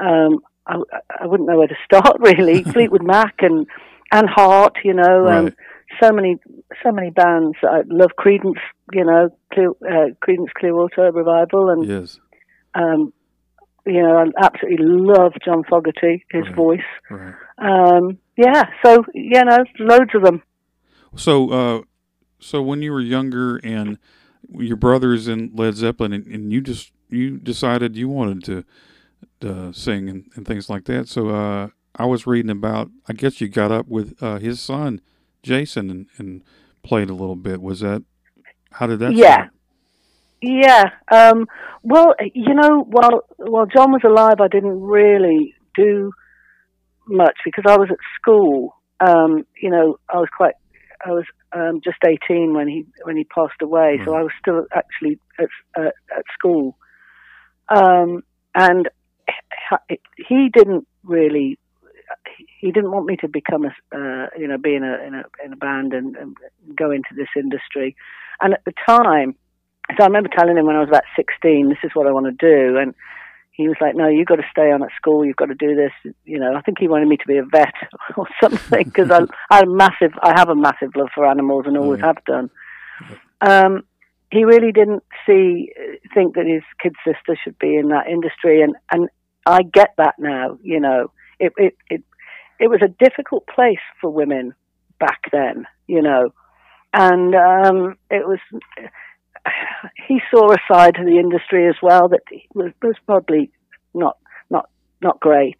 Um, 0.00 0.38
I, 0.66 0.76
I 1.20 1.26
wouldn't 1.26 1.48
know 1.48 1.58
where 1.58 1.68
to 1.68 1.76
start 1.84 2.16
really. 2.20 2.62
Fleetwood 2.72 3.02
Mac 3.02 3.36
and 3.40 3.66
and 4.12 4.28
Heart. 4.28 4.78
You 4.84 4.94
know, 4.94 5.18
right. 5.20 5.38
um, 5.38 5.54
so 6.00 6.12
many 6.12 6.36
so 6.82 6.92
many 6.92 7.10
bands. 7.10 7.56
I 7.62 7.82
love 7.86 8.10
Creedence, 8.18 8.60
You 8.92 9.04
know, 9.04 9.36
Clear, 9.52 9.70
uh, 9.70 10.14
Creedence 10.24 10.52
Clearwater 10.56 11.10
Revival, 11.10 11.70
and 11.70 11.86
yes. 11.86 12.20
um, 12.74 13.12
you 13.84 14.02
know, 14.02 14.16
I 14.16 14.44
absolutely 14.44 14.86
love 14.86 15.32
John 15.44 15.64
Fogerty, 15.68 16.24
his 16.30 16.46
right. 16.46 16.54
voice. 16.54 16.80
Right. 17.10 17.34
Um, 17.58 18.18
yeah, 18.36 18.64
so 18.84 19.04
you 19.14 19.42
know, 19.44 19.58
loads 19.80 20.10
of 20.14 20.22
them. 20.22 20.42
So, 21.16 21.50
uh, 21.50 21.82
so 22.38 22.62
when 22.62 22.82
you 22.82 22.92
were 22.92 23.00
younger 23.00 23.56
and 23.58 23.98
your 24.50 24.76
brothers 24.76 25.28
in 25.28 25.52
Led 25.54 25.74
Zeppelin, 25.74 26.12
and, 26.12 26.26
and 26.26 26.52
you 26.52 26.60
just 26.60 26.92
you 27.08 27.38
decided 27.38 27.96
you 27.96 28.08
wanted 28.08 28.44
to, 28.44 28.64
to 29.40 29.72
sing 29.72 30.08
and, 30.08 30.30
and, 30.34 30.46
things 30.46 30.70
like 30.70 30.84
that. 30.84 31.08
So, 31.08 31.28
uh, 31.28 31.68
I 31.96 32.06
was 32.06 32.26
reading 32.26 32.50
about. 32.50 32.90
I 33.08 33.12
guess 33.12 33.40
you 33.40 33.48
got 33.48 33.72
up 33.72 33.88
with 33.88 34.22
uh, 34.22 34.38
his 34.38 34.60
son 34.60 35.00
Jason 35.42 35.90
and, 35.90 36.06
and, 36.18 36.44
played 36.82 37.08
a 37.08 37.14
little 37.14 37.36
bit. 37.36 37.62
Was 37.62 37.78
that 37.78 38.02
how 38.72 38.88
did 38.88 38.98
that? 38.98 39.14
Yeah, 39.14 39.34
start? 39.34 39.50
yeah. 40.40 40.84
Um, 41.12 41.46
well, 41.84 42.14
you 42.34 42.54
know, 42.54 42.82
while 42.82 43.24
while 43.36 43.66
John 43.66 43.92
was 43.92 44.02
alive, 44.04 44.40
I 44.40 44.48
didn't 44.48 44.80
really 44.80 45.54
do 45.76 46.10
much 47.06 47.36
because 47.44 47.64
I 47.68 47.76
was 47.76 47.88
at 47.90 47.98
school. 48.20 48.74
Um, 48.98 49.44
you 49.60 49.70
know, 49.70 49.98
I 50.08 50.16
was 50.16 50.28
quite. 50.36 50.54
I 51.04 51.10
was 51.10 51.24
um, 51.52 51.80
just 51.84 51.98
eighteen 52.04 52.52
when 52.52 52.66
he 52.66 52.84
when 53.04 53.16
he 53.16 53.24
passed 53.24 53.62
away, 53.62 53.98
right. 53.98 54.04
so 54.04 54.14
I 54.14 54.22
was 54.22 54.32
still 54.40 54.66
actually 54.74 55.20
at 55.38 55.48
uh, 55.78 55.90
at 56.16 56.24
school. 56.34 56.76
Um, 57.68 58.22
and 58.54 58.88
he 60.16 60.50
didn't 60.52 60.86
really 61.04 61.58
he 62.62 62.70
didn't 62.70 62.92
want 62.92 63.06
me 63.06 63.16
to 63.16 63.28
become 63.28 63.64
a 63.64 63.74
uh, 63.94 64.28
you 64.38 64.46
know 64.46 64.56
be 64.56 64.74
in 64.74 64.84
a 64.84 64.94
in 65.04 65.14
a, 65.14 65.24
in 65.44 65.52
a 65.52 65.56
band 65.56 65.92
and, 65.92 66.16
and, 66.16 66.36
go 66.76 66.92
into 66.92 67.08
this 67.14 67.28
industry. 67.36 67.96
And 68.40 68.54
at 68.54 68.64
the 68.64 68.72
time, 68.88 69.34
so 69.90 70.04
I 70.04 70.06
remember 70.06 70.30
telling 70.34 70.56
him 70.56 70.64
when 70.64 70.76
I 70.76 70.80
was 70.80 70.88
about 70.88 71.02
sixteen, 71.16 71.68
this 71.68 71.82
is 71.82 71.90
what 71.92 72.06
I 72.06 72.12
want 72.12 72.26
to 72.26 72.32
do, 72.32 72.78
and 72.78 72.94
he 73.50 73.66
was 73.66 73.76
like, 73.80 73.96
"No, 73.96 74.06
you've 74.06 74.28
got 74.28 74.36
to 74.36 74.46
stay 74.50 74.70
on 74.70 74.82
at 74.84 74.90
school. 74.96 75.24
You've 75.26 75.36
got 75.36 75.46
to 75.46 75.56
do 75.56 75.74
this." 75.74 76.14
You 76.24 76.38
know, 76.38 76.54
I 76.54 76.60
think 76.60 76.78
he 76.78 76.86
wanted 76.86 77.08
me 77.08 77.16
to 77.16 77.26
be 77.26 77.36
a 77.36 77.44
vet 77.44 77.74
or 78.16 78.28
something 78.40 78.84
because 78.84 79.10
I, 79.10 79.26
I 79.50 79.64
massive, 79.66 80.12
I 80.22 80.38
have 80.38 80.48
a 80.48 80.54
massive 80.54 80.94
love 80.94 81.08
for 81.12 81.26
animals 81.26 81.64
and 81.66 81.76
always 81.76 82.00
have 82.00 82.24
done. 82.24 82.48
Um, 83.40 83.82
he 84.30 84.44
really 84.44 84.70
didn't 84.70 85.02
see, 85.26 85.72
think 86.14 86.36
that 86.36 86.46
his 86.46 86.62
kid 86.80 86.94
sister 87.04 87.36
should 87.42 87.58
be 87.58 87.76
in 87.76 87.88
that 87.88 88.06
industry, 88.06 88.62
and 88.62 88.76
and 88.92 89.08
I 89.46 89.62
get 89.62 89.94
that 89.98 90.14
now. 90.18 90.58
You 90.62 90.78
know, 90.78 91.10
it 91.40 91.52
it 91.58 91.76
it, 91.90 92.04
it 92.62 92.70
was 92.70 92.80
a 92.80 93.04
difficult 93.04 93.44
place 93.52 93.82
for 94.00 94.08
women 94.08 94.54
back 95.00 95.22
then, 95.32 95.66
you 95.88 96.00
know, 96.00 96.28
and 96.94 97.34
um, 97.34 97.96
it 98.08 98.26
was. 98.26 98.38
He 100.06 100.20
saw 100.30 100.52
a 100.52 100.56
side 100.72 101.00
of 101.00 101.04
the 101.04 101.18
industry 101.18 101.66
as 101.66 101.74
well 101.82 102.08
that 102.10 102.20
was, 102.54 102.70
was 102.80 102.94
probably 103.04 103.50
not 103.92 104.16
not 104.48 104.70
not 105.00 105.18
great, 105.18 105.56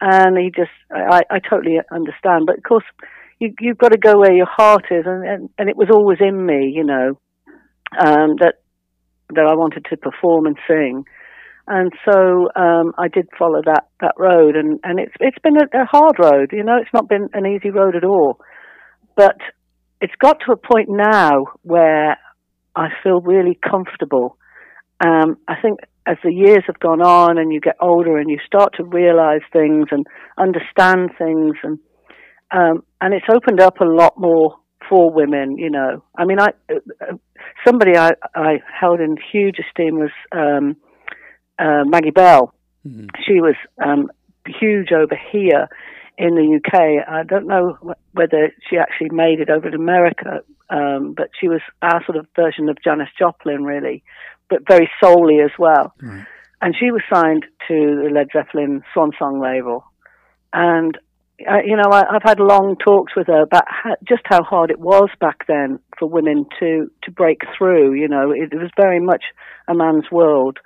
and 0.00 0.38
he 0.38 0.52
just 0.54 0.70
I, 0.92 1.22
I 1.28 1.40
totally 1.40 1.78
understand. 1.90 2.46
But 2.46 2.58
of 2.58 2.62
course, 2.62 2.84
you 3.40 3.52
you've 3.58 3.78
got 3.78 3.88
to 3.88 3.98
go 3.98 4.20
where 4.20 4.32
your 4.32 4.46
heart 4.46 4.84
is, 4.92 5.04
and 5.04 5.26
and, 5.26 5.50
and 5.58 5.68
it 5.68 5.76
was 5.76 5.88
always 5.90 6.18
in 6.20 6.46
me, 6.46 6.72
you 6.72 6.84
know, 6.84 7.18
um, 7.98 8.36
that 8.38 8.54
that 9.30 9.44
I 9.44 9.56
wanted 9.56 9.86
to 9.90 9.96
perform 9.96 10.46
and 10.46 10.56
sing 10.68 11.04
and 11.68 11.92
so 12.04 12.48
um, 12.56 12.92
I 12.96 13.08
did 13.08 13.28
follow 13.38 13.60
that 13.66 13.88
that 14.00 14.14
road, 14.16 14.56
and 14.56 14.80
and 14.82 14.98
it's 14.98 15.12
it's 15.20 15.38
been 15.42 15.56
a, 15.56 15.82
a, 15.82 15.84
hard 15.84 16.18
road. 16.18 16.50
You 16.52 16.64
know, 16.64 16.78
it's 16.80 16.92
not 16.94 17.08
been 17.08 17.28
an 17.34 17.44
easy 17.44 17.68
road 17.68 17.94
at 17.94 18.04
all, 18.04 18.40
but 19.16 19.36
it's 20.00 20.14
got 20.18 20.38
to 20.46 20.52
a 20.52 20.56
point 20.56 20.88
now 20.88 21.44
where 21.62 22.16
I 22.74 22.88
feel 23.02 23.20
really 23.20 23.58
comfortable. 23.62 24.38
Um, 25.04 25.36
I 25.46 25.60
think 25.60 25.80
as 26.06 26.16
the 26.24 26.32
years 26.32 26.64
have 26.66 26.80
gone 26.80 27.02
on, 27.02 27.36
and 27.36 27.52
you 27.52 27.60
get 27.60 27.76
older, 27.80 28.16
and 28.16 28.30
you 28.30 28.38
start 28.46 28.72
to 28.78 28.84
realize 28.84 29.42
things 29.52 29.88
and 29.90 30.06
understand 30.38 31.10
things, 31.18 31.56
and 31.62 31.78
um, 32.50 32.82
and 33.02 33.12
it's 33.12 33.26
opened 33.30 33.60
up 33.60 33.80
a 33.80 33.84
lot 33.84 34.14
more 34.16 34.56
for 34.88 35.12
women. 35.12 35.58
You 35.58 35.70
know, 35.70 36.02
I 36.16 36.24
mean, 36.24 36.40
I 36.40 36.48
uh, 36.72 37.16
somebody 37.66 37.98
I 37.98 38.12
I 38.34 38.60
held 38.80 39.00
in 39.00 39.16
huge 39.30 39.56
esteem 39.58 39.96
was. 39.96 40.12
Um, 40.32 40.76
uh, 41.58 41.84
Maggie 41.84 42.10
Bell. 42.10 42.54
Mm-hmm. 42.86 43.06
She 43.26 43.40
was 43.40 43.54
um, 43.84 44.10
huge 44.46 44.92
over 44.92 45.18
here 45.30 45.68
in 46.16 46.34
the 46.34 46.58
UK. 46.58 47.08
I 47.08 47.22
don't 47.22 47.46
know 47.46 47.78
whether 48.12 48.52
she 48.68 48.76
actually 48.76 49.10
made 49.12 49.40
it 49.40 49.50
over 49.50 49.70
to 49.70 49.76
America, 49.76 50.40
um, 50.70 51.14
but 51.16 51.30
she 51.40 51.48
was 51.48 51.60
our 51.80 52.04
sort 52.04 52.18
of 52.18 52.26
version 52.34 52.68
of 52.68 52.76
Janis 52.82 53.08
Joplin, 53.18 53.64
really, 53.64 54.02
but 54.50 54.66
very 54.66 54.90
soully 55.02 55.38
as 55.40 55.52
well. 55.58 55.94
Right. 56.02 56.26
And 56.60 56.74
she 56.78 56.90
was 56.90 57.02
signed 57.12 57.44
to 57.68 58.02
the 58.02 58.10
Led 58.12 58.28
Zeppelin 58.32 58.82
Swan 58.92 59.12
Song 59.16 59.40
label. 59.40 59.84
And, 60.52 60.98
uh, 61.48 61.62
you 61.64 61.76
know, 61.76 61.90
I, 61.92 62.04
have 62.12 62.22
had 62.24 62.40
long 62.40 62.76
talks 62.84 63.14
with 63.14 63.28
her 63.28 63.42
about 63.42 63.64
how, 63.68 63.94
just 64.06 64.22
how 64.24 64.42
hard 64.42 64.72
it 64.72 64.80
was 64.80 65.08
back 65.20 65.46
then 65.46 65.78
for 65.98 66.08
women 66.08 66.46
to, 66.58 66.90
to 67.04 67.10
break 67.12 67.42
through. 67.56 67.94
You 67.94 68.08
know, 68.08 68.32
it, 68.32 68.52
it 68.52 68.58
was 68.58 68.70
very 68.76 68.98
much 68.98 69.22
a 69.68 69.74
man's 69.74 70.10
world. 70.10 70.58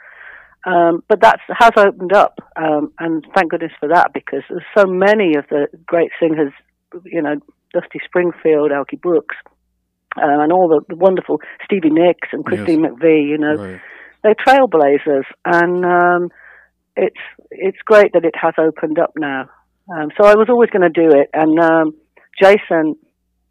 Um, 0.65 1.03
but 1.09 1.21
that 1.23 1.41
has 1.49 1.73
opened 1.77 2.13
up, 2.13 2.39
um, 2.57 2.93
and 3.01 3.27
thank 3.35 3.51
goodness 3.51 3.73
for 3.81 3.89
that 3.89 4.13
because 4.15 4.43
there's 4.49 4.63
so 4.77 4.85
many 4.87 5.35
of 5.37 5.45
the 5.51 5.67
great 5.87 6.11
singers 6.21 6.53
you 7.05 7.23
know, 7.23 7.37
Dusty 7.73 8.01
Springfield, 8.05 8.71
Elkie 8.71 9.01
Brooks, 9.01 9.37
um, 10.17 10.41
and 10.41 10.53
all 10.53 10.69
the, 10.69 10.81
the, 10.89 10.97
wonderful 10.97 11.39
Stevie 11.65 11.91
Nicks 11.91 12.29
and 12.33 12.45
Christine 12.45 12.83
yes. 12.83 12.93
McVie. 12.93 13.29
You 13.29 13.39
know, 13.39 13.55
right. 13.55 13.81
they're 14.23 14.35
trailblazers, 14.35 15.25
and 15.45 15.85
um, 15.85 16.29
it's 16.97 17.21
it's 17.51 17.79
great 17.85 18.13
that 18.13 18.25
it 18.25 18.35
has 18.41 18.55
opened 18.59 18.99
up 18.99 19.13
now. 19.17 19.49
Um, 19.93 20.11
so 20.19 20.27
I 20.27 20.35
was 20.35 20.49
always 20.49 20.71
going 20.71 20.91
to 20.91 21.01
do 21.01 21.17
it, 21.17 21.31
and 21.33 21.59
um, 21.59 21.95
Jason, 22.41 22.97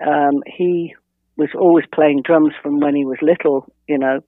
um, 0.05 0.43
he 0.45 0.95
was 1.35 1.49
always 1.55 1.85
playing 1.93 2.21
drums 2.23 2.53
from 2.61 2.79
when 2.79 2.95
he 2.95 3.05
was 3.05 3.17
little. 3.21 3.65
You 3.87 3.97
know, 3.97 4.19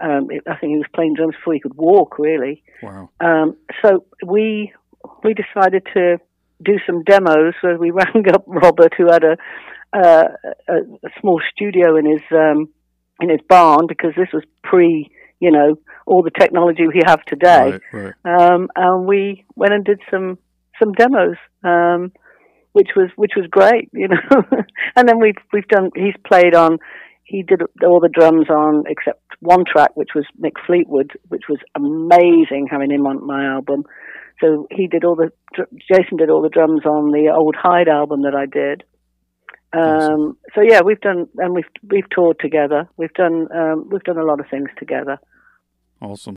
um, 0.00 0.28
I 0.46 0.56
think 0.56 0.70
he 0.70 0.76
was 0.76 0.86
playing 0.94 1.14
drums 1.14 1.34
before 1.36 1.54
he 1.54 1.60
could 1.60 1.76
walk. 1.76 2.18
Really. 2.18 2.62
Wow. 2.82 3.10
Um, 3.20 3.56
so 3.82 4.04
we 4.24 4.72
we 5.24 5.34
decided 5.34 5.86
to 5.94 6.18
do 6.62 6.78
some 6.86 7.02
demos. 7.04 7.54
So 7.62 7.76
we 7.76 7.90
rang 7.90 8.24
up 8.32 8.44
Robert, 8.46 8.94
who 8.96 9.10
had 9.10 9.24
a 9.24 9.36
uh, 9.92 10.24
a, 10.68 10.72
a, 10.72 11.10
small 11.20 11.40
studio 11.52 11.96
in 11.96 12.06
his 12.06 12.22
um, 12.30 12.68
in 13.20 13.28
his 13.28 13.40
barn 13.48 13.86
because 13.88 14.12
this 14.16 14.28
was 14.32 14.44
pre, 14.62 15.10
you 15.40 15.50
know, 15.50 15.76
all 16.06 16.22
the 16.22 16.30
technology 16.30 16.86
we 16.86 17.02
have 17.04 17.24
today. 17.24 17.78
Right, 17.92 18.14
right. 18.24 18.52
Um, 18.52 18.68
and 18.76 19.06
we 19.06 19.44
went 19.56 19.74
and 19.74 19.84
did 19.84 20.00
some 20.10 20.38
some 20.78 20.92
demos, 20.92 21.36
um, 21.64 22.12
which 22.72 22.90
was 22.94 23.10
which 23.16 23.32
was 23.36 23.46
great, 23.50 23.90
you 23.92 24.08
know. 24.08 24.42
and 24.96 25.08
then 25.08 25.18
we've 25.20 25.34
we've 25.52 25.68
done. 25.68 25.90
He's 25.94 26.16
played 26.26 26.54
on. 26.54 26.78
He 27.30 27.44
did 27.44 27.62
all 27.84 28.00
the 28.00 28.08
drums 28.08 28.50
on 28.50 28.82
except 28.88 29.22
one 29.38 29.64
track, 29.64 29.92
which 29.94 30.10
was 30.16 30.24
Mick 30.42 30.54
Fleetwood, 30.66 31.12
which 31.28 31.44
was 31.48 31.58
amazing 31.76 32.66
having 32.68 32.90
him 32.90 33.06
on 33.06 33.24
my 33.24 33.44
album. 33.44 33.84
So 34.40 34.66
he 34.72 34.88
did 34.88 35.04
all 35.04 35.14
the. 35.14 35.30
Jason 35.88 36.16
did 36.16 36.28
all 36.28 36.42
the 36.42 36.48
drums 36.48 36.84
on 36.84 37.12
the 37.12 37.32
old 37.32 37.54
Hyde 37.54 37.86
album 37.86 38.22
that 38.22 38.34
I 38.34 38.46
did. 38.46 38.82
Um, 39.72 40.38
so 40.56 40.62
yeah, 40.62 40.80
we've 40.84 41.00
done 41.00 41.28
and 41.36 41.54
we've 41.54 41.70
we've 41.88 42.10
toured 42.10 42.40
together. 42.40 42.88
We've 42.96 43.14
done 43.14 43.46
um, 43.54 43.88
we've 43.92 44.02
done 44.02 44.18
a 44.18 44.24
lot 44.24 44.40
of 44.40 44.46
things 44.50 44.68
together. 44.76 45.18
Awesome. 46.02 46.34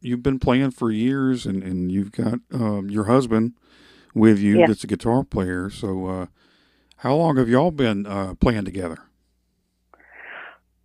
You've 0.00 0.22
been 0.22 0.38
playing 0.38 0.70
for 0.70 0.92
years, 0.92 1.44
and, 1.44 1.64
and 1.64 1.90
you've 1.90 2.12
got 2.12 2.38
um, 2.52 2.88
your 2.88 3.04
husband 3.04 3.54
with 4.14 4.38
you 4.38 4.60
yeah. 4.60 4.66
that's 4.68 4.84
a 4.84 4.86
guitar 4.86 5.24
player. 5.24 5.70
So, 5.70 6.06
uh, 6.06 6.26
how 6.98 7.16
long 7.16 7.36
have 7.36 7.48
y'all 7.48 7.72
been 7.72 8.06
uh, 8.06 8.34
playing 8.34 8.64
together? 8.64 9.09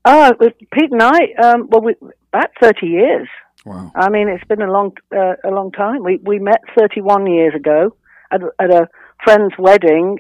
Uh, 0.06 0.34
Pete 0.72 0.92
and 0.92 1.02
I, 1.02 1.20
um, 1.44 1.68
well, 1.70 1.82
we, 1.82 1.96
about 2.32 2.52
thirty 2.62 2.88
years. 2.88 3.28
Wow. 3.66 3.92
I 3.96 4.10
mean, 4.10 4.30
it's 4.30 4.44
been 4.46 4.62
a 4.62 4.72
long 4.72 4.92
uh, 5.12 5.34
a 5.44 5.50
long 5.50 5.72
time. 5.72 6.04
We 6.04 6.20
we 6.24 6.40
met 6.40 6.62
thirty 6.78 7.02
one 7.02 7.26
years 7.26 7.56
ago 7.56 7.96
at, 8.32 8.42
at 8.60 8.72
a 8.72 8.88
friend's 9.24 9.56
wedding 9.58 10.20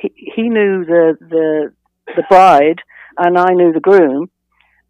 he, 0.00 0.12
he 0.16 0.42
knew 0.48 0.84
the, 0.84 1.16
the 1.20 1.72
the 2.14 2.22
bride 2.28 2.80
and 3.18 3.38
I 3.38 3.52
knew 3.52 3.72
the 3.72 3.80
groom, 3.80 4.30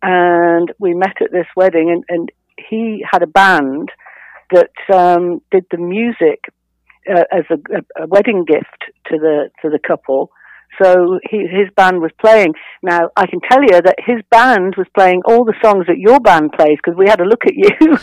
and 0.03 0.73
we 0.79 0.95
met 0.95 1.23
at 1.23 1.33
this 1.33 1.47
wedding, 1.57 1.91
and, 1.91 2.05
and 2.09 2.33
he 2.69 3.05
had 3.11 3.23
a 3.23 3.27
band 3.27 3.91
that 4.51 4.71
um, 4.93 5.41
did 5.51 5.65
the 5.71 5.79
music 5.79 6.45
uh, 7.09 7.25
as 7.33 7.45
a, 7.51 8.03
a, 8.03 8.07
wedding 8.07 8.45
gift 8.45 8.93
to 9.07 9.19
the 9.19 9.51
to 9.63 9.71
the 9.71 9.79
couple, 9.79 10.31
so 10.83 11.19
he, 11.29 11.47
his 11.47 11.69
band 11.77 12.01
was 12.01 12.11
playing. 12.21 12.55
Now 12.83 13.11
I 13.17 13.27
can 13.27 13.41
tell 13.51 13.63
you 13.63 13.81
that 13.83 13.97
his 13.99 14.21
band 14.31 14.75
was 14.77 14.87
playing 14.95 15.23
all 15.25 15.45
the 15.45 15.55
songs 15.63 15.87
that 15.87 15.99
your 15.99 16.21
band 16.21 16.53
plays 16.53 16.79
because 16.83 16.97
we 16.97 17.09
had 17.09 17.21
a 17.21 17.25
look 17.25 17.45
at 17.47 17.55
you 17.55 17.71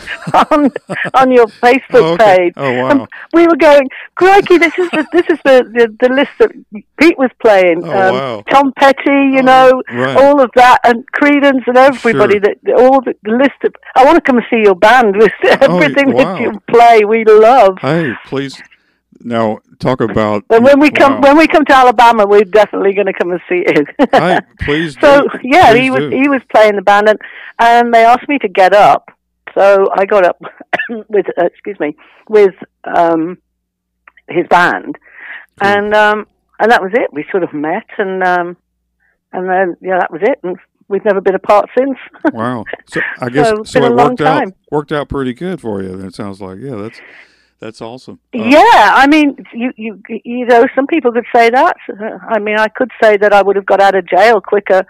on 0.50 0.72
on 1.14 1.30
your 1.30 1.46
Facebook 1.46 2.02
oh, 2.02 2.14
okay. 2.14 2.36
page. 2.36 2.54
Oh 2.56 2.82
wow! 2.82 2.90
And 2.90 3.08
we 3.32 3.46
were 3.46 3.56
going, 3.56 3.88
crikey, 4.14 4.58
this 4.58 4.76
is 4.78 4.90
the, 4.90 5.06
this 5.12 5.26
is 5.28 5.38
the, 5.44 5.64
the, 5.72 5.96
the 6.00 6.14
list 6.14 6.30
that 6.38 6.50
Pete 6.98 7.18
was 7.18 7.30
playing. 7.40 7.84
Oh, 7.84 7.90
um, 7.90 8.14
wow. 8.14 8.42
Tom 8.50 8.72
Petty, 8.76 9.00
you 9.06 9.40
oh, 9.40 9.42
know, 9.42 9.82
right. 9.92 10.16
all 10.16 10.40
of 10.40 10.50
that, 10.56 10.80
and 10.84 11.04
Creedence, 11.12 11.66
and 11.66 11.76
everybody. 11.76 12.34
Sure. 12.34 12.54
That 12.62 12.74
all 12.78 13.00
the, 13.00 13.14
the, 13.22 13.32
list 13.32 13.58
of. 13.64 13.74
I 13.96 14.04
want 14.04 14.16
to 14.16 14.22
come 14.22 14.38
and 14.38 14.46
see 14.50 14.62
your 14.62 14.74
band 14.74 15.16
with 15.16 15.32
oh, 15.44 15.78
everything 15.78 16.12
wow. 16.12 16.24
that 16.24 16.40
you 16.40 16.60
play. 16.68 17.04
We 17.04 17.24
love. 17.24 17.78
Hey, 17.80 18.12
please 18.26 18.60
now 19.20 19.60
talk 19.78 20.00
about. 20.00 20.44
And 20.50 20.64
when 20.64 20.80
we 20.80 20.90
come, 20.90 21.20
when 21.20 21.36
we 21.36 21.46
come 21.46 21.64
to 21.64 21.74
Alabama, 21.74 22.26
we're 22.26 22.44
definitely 22.44 22.94
going 22.94 23.06
to 23.06 23.12
come 23.12 23.30
and 23.30 23.40
see 23.48 23.64
you. 23.66 24.40
Please. 24.60 24.96
so 25.00 25.22
do. 25.22 25.38
yeah, 25.42 25.70
please 25.70 25.82
he 25.82 25.90
was 25.90 26.00
do. 26.00 26.10
he 26.10 26.28
was 26.28 26.40
playing 26.52 26.76
the 26.76 26.82
band, 26.82 27.08
and 27.08 27.18
and 27.58 27.94
they 27.94 28.04
asked 28.04 28.28
me 28.28 28.38
to 28.38 28.48
get 28.48 28.72
up, 28.72 29.10
so 29.54 29.86
I 29.94 30.04
got 30.06 30.24
up 30.24 30.40
with 31.08 31.26
uh, 31.38 31.46
excuse 31.46 31.78
me 31.80 31.96
with 32.28 32.54
um 32.84 33.38
his 34.28 34.46
band, 34.48 34.96
hmm. 35.60 35.66
and 35.66 35.94
um 35.94 36.26
and 36.58 36.70
that 36.70 36.82
was 36.82 36.92
it. 36.94 37.12
We 37.12 37.24
sort 37.30 37.42
of 37.42 37.52
met, 37.52 37.86
and 37.98 38.22
um 38.22 38.56
and 39.32 39.48
then 39.48 39.76
yeah, 39.80 39.98
that 39.98 40.12
was 40.12 40.22
it, 40.22 40.38
and 40.42 40.56
we've 40.88 41.04
never 41.04 41.20
been 41.20 41.34
apart 41.34 41.68
since. 41.76 41.98
wow. 42.32 42.64
So 42.86 43.00
I 43.20 43.28
guess 43.30 43.48
so, 43.48 43.64
so 43.64 43.84
it 43.84 43.94
worked 43.94 44.20
out 44.20 44.52
worked 44.70 44.92
out 44.92 45.08
pretty 45.08 45.34
good 45.34 45.60
for 45.60 45.82
you. 45.82 46.00
It 46.00 46.14
sounds 46.14 46.40
like 46.40 46.58
yeah, 46.60 46.76
that's 46.76 47.00
that's 47.64 47.80
awesome. 47.80 48.20
Uh, 48.34 48.42
yeah, 48.42 48.90
I 48.94 49.06
mean, 49.06 49.42
you 49.54 49.72
you 49.78 50.02
you 50.22 50.44
know, 50.44 50.66
some 50.74 50.86
people 50.86 51.12
could 51.12 51.24
say 51.34 51.48
that. 51.48 51.76
I 52.28 52.38
mean, 52.38 52.58
I 52.58 52.68
could 52.68 52.90
say 53.02 53.16
that 53.16 53.32
I 53.32 53.40
would 53.40 53.56
have 53.56 53.64
got 53.64 53.80
out 53.80 53.94
of 53.94 54.06
jail 54.06 54.42
quicker. 54.42 54.84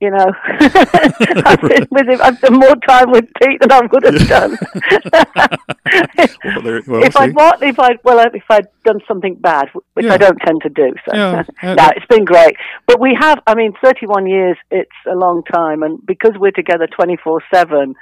You 0.00 0.10
know, 0.10 0.26
I've, 0.44 1.60
been 1.60 1.88
with 1.90 2.08
him, 2.08 2.20
I've 2.22 2.40
done 2.40 2.54
more 2.54 2.76
time 2.88 3.10
with 3.10 3.24
Pete 3.42 3.60
than 3.60 3.72
I 3.72 3.80
would 3.80 4.04
have 4.04 4.28
done. 4.28 4.58
well, 6.44 6.62
there, 6.62 6.82
well, 6.86 7.02
if 7.02 7.16
I'd 7.16 7.34
what, 7.34 7.60
if 7.64 7.80
I 7.80 7.96
well, 8.04 8.24
if 8.32 8.44
I'd 8.48 8.68
done 8.84 9.00
something 9.08 9.34
bad, 9.34 9.66
which 9.94 10.06
yeah. 10.06 10.12
I 10.14 10.16
don't 10.16 10.38
tend 10.38 10.62
to 10.62 10.68
do. 10.68 10.94
So, 11.06 11.16
yeah. 11.16 11.42
no, 11.64 11.90
it's 11.96 12.06
been 12.06 12.24
great. 12.24 12.54
But 12.86 13.00
we 13.00 13.12
have, 13.18 13.40
I 13.48 13.56
mean, 13.56 13.72
31 13.82 14.28
years. 14.28 14.56
It's 14.70 14.88
a 15.10 15.16
long 15.16 15.42
time, 15.52 15.82
and 15.82 15.98
because 16.06 16.34
we're 16.36 16.52
together 16.52 16.86
24 16.86 17.42
seven, 17.52 17.96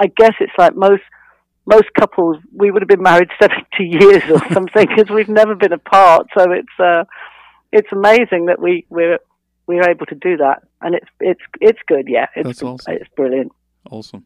I 0.00 0.06
guess 0.06 0.32
it's 0.40 0.54
like 0.56 0.74
most 0.74 1.02
most 1.66 1.92
couples, 1.98 2.36
we 2.52 2.70
would 2.70 2.82
have 2.82 2.88
been 2.88 3.02
married 3.02 3.28
70 3.40 3.64
years 3.78 4.22
or 4.30 4.40
something 4.52 4.86
because 4.86 5.10
we've 5.10 5.28
never 5.28 5.54
been 5.54 5.72
apart. 5.72 6.28
So 6.36 6.50
it's, 6.52 6.80
uh, 6.80 7.04
it's 7.72 7.88
amazing 7.92 8.46
that 8.46 8.60
we, 8.60 8.86
we're, 8.88 9.18
we're 9.66 9.88
able 9.88 10.06
to 10.06 10.14
do 10.14 10.36
that. 10.38 10.62
And 10.80 10.94
it's, 10.94 11.08
it's, 11.20 11.40
it's 11.60 11.80
good. 11.86 12.06
Yeah. 12.08 12.26
It's, 12.36 12.46
That's 12.46 12.62
awesome. 12.62 12.94
it's 12.94 13.10
brilliant. 13.16 13.52
Awesome. 13.90 14.24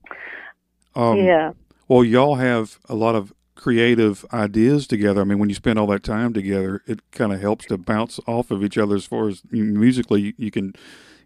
Um, 0.94 1.18
yeah. 1.18 1.52
Well, 1.88 2.04
y'all 2.04 2.36
have 2.36 2.78
a 2.88 2.94
lot 2.94 3.14
of 3.14 3.32
creative 3.54 4.24
ideas 4.32 4.86
together. 4.86 5.20
I 5.20 5.24
mean, 5.24 5.38
when 5.38 5.48
you 5.48 5.54
spend 5.54 5.78
all 5.78 5.86
that 5.88 6.02
time 6.02 6.32
together, 6.32 6.82
it 6.86 7.10
kind 7.10 7.32
of 7.32 7.40
helps 7.40 7.66
to 7.66 7.78
bounce 7.78 8.20
off 8.26 8.50
of 8.50 8.62
each 8.64 8.78
other 8.78 8.96
as 8.96 9.04
far 9.04 9.28
as 9.28 9.42
musically 9.50 10.34
you 10.38 10.50
can, 10.50 10.74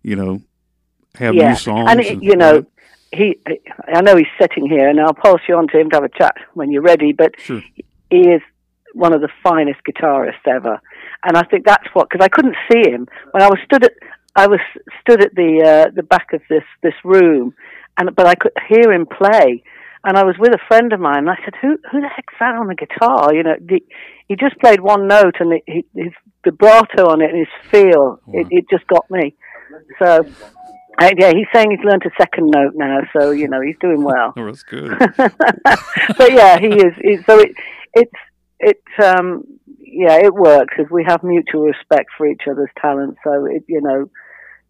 you 0.02 0.16
know, 0.16 0.42
have 1.16 1.34
yeah. 1.34 1.50
new 1.50 1.56
songs. 1.56 1.90
And, 1.90 2.00
it, 2.00 2.22
you 2.22 2.36
know, 2.36 2.66
he, 3.14 3.38
I 3.92 4.00
know 4.02 4.16
he's 4.16 4.26
sitting 4.40 4.68
here, 4.68 4.88
and 4.88 5.00
I'll 5.00 5.14
pass 5.14 5.38
you 5.48 5.56
on 5.56 5.68
to 5.68 5.78
him 5.78 5.90
to 5.90 5.96
have 5.96 6.04
a 6.04 6.08
chat 6.08 6.36
when 6.54 6.70
you're 6.70 6.82
ready. 6.82 7.12
But 7.12 7.38
sure. 7.38 7.62
he 8.10 8.18
is 8.18 8.42
one 8.92 9.14
of 9.14 9.20
the 9.20 9.28
finest 9.42 9.80
guitarists 9.88 10.46
ever, 10.46 10.80
and 11.24 11.36
I 11.36 11.42
think 11.42 11.64
that's 11.64 11.86
what 11.92 12.08
because 12.08 12.24
I 12.24 12.28
couldn't 12.28 12.56
see 12.70 12.90
him 12.90 13.08
when 13.32 13.42
I 13.42 13.48
was 13.48 13.58
stood 13.64 13.84
at 13.84 13.92
I 14.36 14.46
was 14.46 14.60
stood 15.00 15.22
at 15.22 15.34
the 15.34 15.62
uh, 15.64 15.90
the 15.94 16.02
back 16.02 16.32
of 16.32 16.42
this 16.48 16.64
this 16.82 16.94
room, 17.04 17.54
and 17.98 18.14
but 18.14 18.26
I 18.26 18.34
could 18.34 18.52
hear 18.68 18.92
him 18.92 19.06
play, 19.06 19.62
and 20.04 20.16
I 20.16 20.24
was 20.24 20.36
with 20.38 20.52
a 20.52 20.66
friend 20.68 20.92
of 20.92 21.00
mine, 21.00 21.18
and 21.18 21.30
I 21.30 21.36
said, 21.44 21.54
"Who 21.60 21.78
who 21.90 22.00
the 22.00 22.08
heck's 22.08 22.34
that 22.40 22.56
on 22.56 22.66
the 22.66 22.74
guitar?" 22.74 23.34
You 23.34 23.44
know, 23.44 23.56
the, 23.60 23.80
he 24.28 24.36
just 24.36 24.58
played 24.58 24.80
one 24.80 25.06
note, 25.06 25.36
and 25.38 25.60
it, 25.66 25.86
his 25.94 26.12
vibrato 26.44 27.10
on 27.10 27.22
it 27.22 27.30
and 27.30 27.38
his 27.38 27.70
feel, 27.70 28.20
wow. 28.26 28.40
it, 28.40 28.46
it 28.50 28.64
just 28.70 28.86
got 28.86 29.10
me. 29.10 29.34
So 29.98 30.24
uh, 31.00 31.10
yeah, 31.18 31.30
he's 31.30 31.46
saying 31.52 31.70
he's 31.70 31.84
learned 31.84 32.02
a 32.06 32.10
second 32.18 32.50
note 32.50 32.72
now, 32.74 33.00
so 33.12 33.30
you 33.30 33.48
know 33.48 33.60
he's 33.60 33.76
doing 33.80 34.02
well. 34.02 34.32
oh, 34.36 34.46
that's 34.46 34.62
good. 34.62 34.96
but 35.16 36.32
yeah, 36.32 36.58
he 36.58 36.68
is. 36.68 36.94
He, 37.00 37.18
so 37.26 37.38
it, 37.38 37.52
it's 37.94 38.12
it's 38.60 39.04
um, 39.04 39.44
yeah, 39.78 40.16
it 40.16 40.34
works 40.34 40.74
because 40.76 40.90
we 40.90 41.04
have 41.04 41.22
mutual 41.22 41.62
respect 41.62 42.10
for 42.16 42.26
each 42.26 42.42
other's 42.50 42.70
talent. 42.80 43.16
So 43.24 43.46
it 43.46 43.64
you 43.66 43.80
know 43.80 44.10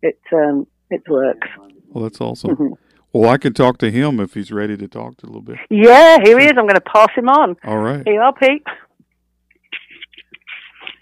it 0.03 0.21
um, 0.33 0.67
it 0.91 1.03
works. 1.09 1.49
Well, 1.89 2.05
that's 2.05 2.21
awesome. 2.21 2.51
Mm-hmm. 2.51 2.75
Well, 3.13 3.31
I 3.31 3.37
can 3.37 3.53
talk 3.53 3.79
to 3.79 3.91
him 3.93 4.19
if 4.19 4.35
he's 4.35 4.51
ready 4.51 4.77
to 4.77 4.89
talk 4.89 5.19
to 5.19 5.27
a 5.27 5.29
little 5.29 5.41
bit. 5.41 5.59
Yeah, 5.71 6.19
here 6.25 6.39
he 6.39 6.47
is. 6.47 6.55
I'm 6.59 6.65
going 6.65 6.75
to 6.75 6.81
pass 6.81 7.11
him 7.15 7.29
on. 7.29 7.55
All 7.63 7.79
right. 7.79 8.03
Here 8.05 8.15
you 8.15 8.21
are, 8.21 8.33
Pete. 8.33 8.65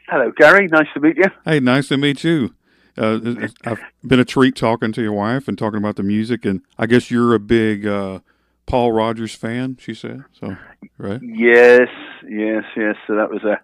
Hello, 0.08 0.30
Gary. 0.37 0.68
Nice 0.70 0.88
to 0.92 1.00
meet 1.00 1.16
you. 1.16 1.24
Hey, 1.46 1.58
nice 1.58 1.88
to 1.88 1.96
meet 1.96 2.22
you. 2.22 2.54
Uh, 2.96 3.48
I've 3.64 3.81
been 4.07 4.20
a 4.20 4.24
treat 4.24 4.55
talking 4.55 4.92
to 4.92 5.02
your 5.02 5.12
wife 5.12 5.48
and 5.48 5.57
talking 5.57 5.78
about 5.78 5.96
the 5.96 6.02
music, 6.02 6.44
and 6.44 6.61
I 6.78 6.87
guess 6.87 7.11
you're 7.11 7.35
a 7.35 7.40
big 7.40 7.87
uh, 7.87 8.20
Paul 8.66 8.92
Rodgers 8.92 9.35
fan. 9.35 9.78
She 9.81 9.94
said 9.94 10.24
so, 10.38 10.57
right? 10.98 11.20
Yes, 11.22 11.88
yes, 12.28 12.64
yes. 12.76 12.96
So 13.07 13.14
that 13.16 13.31
was 13.31 13.42
a 13.44 13.61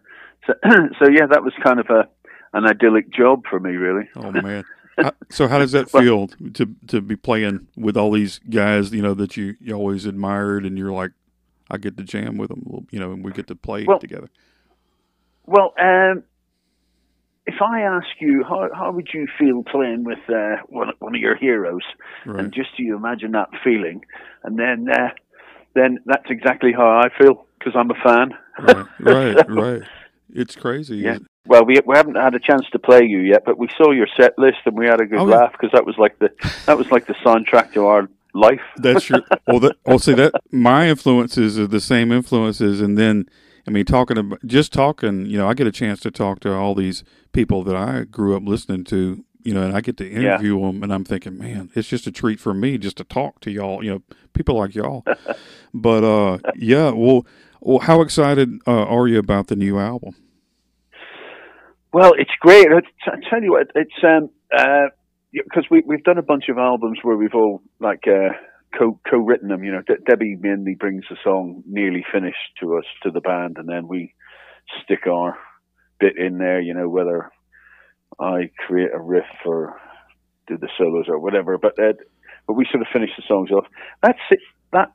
so, 0.46 0.54
so 0.98 1.10
yeah, 1.10 1.26
that 1.26 1.42
was 1.42 1.52
kind 1.62 1.78
of 1.78 1.86
a 1.90 2.08
an 2.54 2.66
idyllic 2.66 3.10
job 3.12 3.44
for 3.48 3.60
me, 3.60 3.72
really. 3.72 4.08
Oh 4.16 4.32
man. 4.42 4.64
so 5.30 5.46
how 5.46 5.58
does 5.58 5.72
that 5.72 5.90
feel 5.90 6.28
to 6.54 6.74
to 6.88 7.00
be 7.00 7.16
playing 7.16 7.68
with 7.76 7.96
all 7.96 8.10
these 8.10 8.40
guys, 8.50 8.92
you 8.92 9.02
know, 9.02 9.14
that 9.14 9.36
you, 9.36 9.54
you 9.60 9.74
always 9.74 10.06
admired, 10.06 10.64
and 10.64 10.76
you're 10.78 10.92
like, 10.92 11.12
I 11.70 11.76
get 11.76 11.96
to 11.98 12.02
jam 12.02 12.36
with 12.36 12.48
them, 12.48 12.86
you 12.90 12.98
know, 12.98 13.12
and 13.12 13.24
we 13.24 13.32
get 13.32 13.46
to 13.48 13.54
play 13.54 13.84
well, 13.84 13.98
together. 13.98 14.30
Well, 15.46 15.72
um, 15.78 16.24
if 17.52 17.60
I 17.62 17.80
ask 17.80 18.06
you 18.20 18.44
how 18.48 18.68
how 18.80 18.88
would 18.92 19.08
you 19.12 19.26
feel 19.38 19.62
playing 19.64 20.04
with 20.04 20.18
uh, 20.28 20.56
one 20.68 20.90
one 21.00 21.14
of 21.14 21.20
your 21.20 21.36
heroes, 21.36 21.82
Right. 22.26 22.40
and 22.44 22.52
just 22.52 22.70
you 22.78 22.96
imagine 22.96 23.32
that 23.32 23.48
feeling, 23.64 24.04
and 24.44 24.58
then 24.58 24.78
uh, 25.00 25.08
then 25.74 25.98
that's 26.06 26.30
exactly 26.30 26.72
how 26.72 26.88
I 27.04 27.08
feel 27.18 27.34
because 27.58 27.74
I'm 27.76 27.90
a 27.90 28.00
fan. 28.06 28.28
right. 28.60 28.86
Right. 29.00 29.36
So- 29.46 29.54
Right. 29.54 29.82
It's 30.42 30.54
crazy. 30.56 30.98
Yeah. 30.98 31.18
Well, 31.46 31.64
we 31.64 31.74
we 31.86 31.96
haven't 31.96 32.16
had 32.16 32.34
a 32.34 32.38
chance 32.48 32.66
to 32.72 32.78
play 32.78 33.04
you 33.04 33.20
yet, 33.20 33.42
but 33.46 33.56
we 33.56 33.68
saw 33.78 33.90
your 33.92 34.08
set 34.18 34.32
list 34.38 34.58
and 34.66 34.76
we 34.76 34.84
had 34.84 35.00
a 35.00 35.06
good 35.06 35.20
Oh, 35.20 35.24
laugh 35.24 35.52
because 35.52 35.70
that 35.72 35.86
was 35.86 35.96
like 35.96 36.18
the 36.18 36.28
that 36.66 36.76
was 36.76 36.90
like 36.90 37.06
the 37.06 37.14
soundtrack 37.24 37.72
to 37.72 37.86
our 37.86 38.02
life. 38.34 38.60
That's 38.76 39.08
your. 39.08 39.20
Well, 39.46 39.60
that. 39.60 39.76
Well, 39.86 39.98
see 39.98 40.12
that 40.22 40.32
my 40.52 40.90
influences 40.90 41.58
are 41.58 41.66
the 41.66 41.80
same 41.80 42.12
influences, 42.12 42.82
and 42.82 42.98
then 42.98 43.24
I 43.68 43.70
mean, 43.70 43.84
talking 43.84 44.16
about 44.16 44.40
just 44.46 44.72
talking. 44.72 45.26
You 45.26 45.36
know, 45.36 45.46
I 45.46 45.52
get 45.52 45.66
a 45.66 45.72
chance 45.72 46.00
to 46.00 46.10
talk 46.10 46.40
to 46.40 46.54
all 46.54 46.74
these 46.74 47.04
people 47.32 47.62
that 47.64 47.76
I 47.76 48.04
grew 48.04 48.34
up 48.34 48.42
listening 48.46 48.84
to. 48.84 49.22
You 49.42 49.54
know, 49.54 49.62
and 49.62 49.76
I 49.76 49.82
get 49.82 49.98
to 49.98 50.10
interview 50.10 50.60
them, 50.60 50.82
and 50.82 50.92
I'm 50.92 51.04
thinking, 51.04 51.38
man, 51.38 51.70
it's 51.74 51.88
just 51.88 52.06
a 52.06 52.10
treat 52.10 52.40
for 52.40 52.52
me 52.54 52.76
just 52.76 52.96
to 52.96 53.04
talk 53.04 53.40
to 53.40 53.50
y'all. 53.50 53.84
You 53.84 53.90
know, 53.90 54.02
people 54.32 54.56
like 54.56 54.74
y'all. 54.74 55.04
but 55.74 56.02
uh, 56.02 56.38
yeah. 56.56 56.90
Well, 56.90 57.26
well, 57.60 57.80
how 57.80 58.00
excited 58.00 58.58
uh, 58.66 58.84
are 58.84 59.06
you 59.06 59.18
about 59.18 59.48
the 59.48 59.56
new 59.56 59.78
album? 59.78 60.14
Well, 61.92 62.14
it's 62.18 62.30
great. 62.40 62.68
I, 62.68 63.10
I 63.10 63.16
tell 63.28 63.42
you 63.42 63.52
what, 63.52 63.70
it's 63.74 63.92
um 64.02 64.30
uh 64.56 64.86
because 65.30 65.64
we 65.70 65.82
we've 65.86 66.04
done 66.04 66.18
a 66.18 66.22
bunch 66.22 66.48
of 66.48 66.56
albums 66.56 67.00
where 67.02 67.16
we've 67.16 67.34
all 67.34 67.60
like 67.80 68.04
uh 68.06 68.30
co 68.76 68.98
co 69.08 69.18
written 69.18 69.48
them. 69.48 69.64
You 69.64 69.72
know, 69.72 69.82
De- 69.86 70.02
Debbie 70.06 70.36
mainly 70.40 70.74
brings 70.74 71.04
the 71.08 71.16
song 71.22 71.62
nearly 71.66 72.04
finished 72.12 72.56
to 72.60 72.76
us 72.78 72.84
to 73.02 73.10
the 73.10 73.20
band, 73.20 73.56
and 73.58 73.68
then 73.68 73.88
we 73.88 74.14
stick 74.84 75.06
our 75.06 75.36
bit 76.00 76.16
in 76.18 76.38
there. 76.38 76.60
You 76.60 76.74
know, 76.74 76.88
whether 76.88 77.30
I 78.20 78.50
create 78.66 78.90
a 78.94 79.00
riff 79.00 79.24
or 79.44 79.80
do 80.46 80.56
the 80.58 80.68
solos 80.76 81.06
or 81.08 81.18
whatever, 81.18 81.58
but 81.58 81.78
uh, 81.78 81.92
but 82.46 82.54
we 82.54 82.66
sort 82.70 82.82
of 82.82 82.88
finish 82.92 83.10
the 83.16 83.22
songs 83.28 83.50
off. 83.50 83.66
That's 84.02 84.18
it. 84.30 84.40
That 84.72 84.92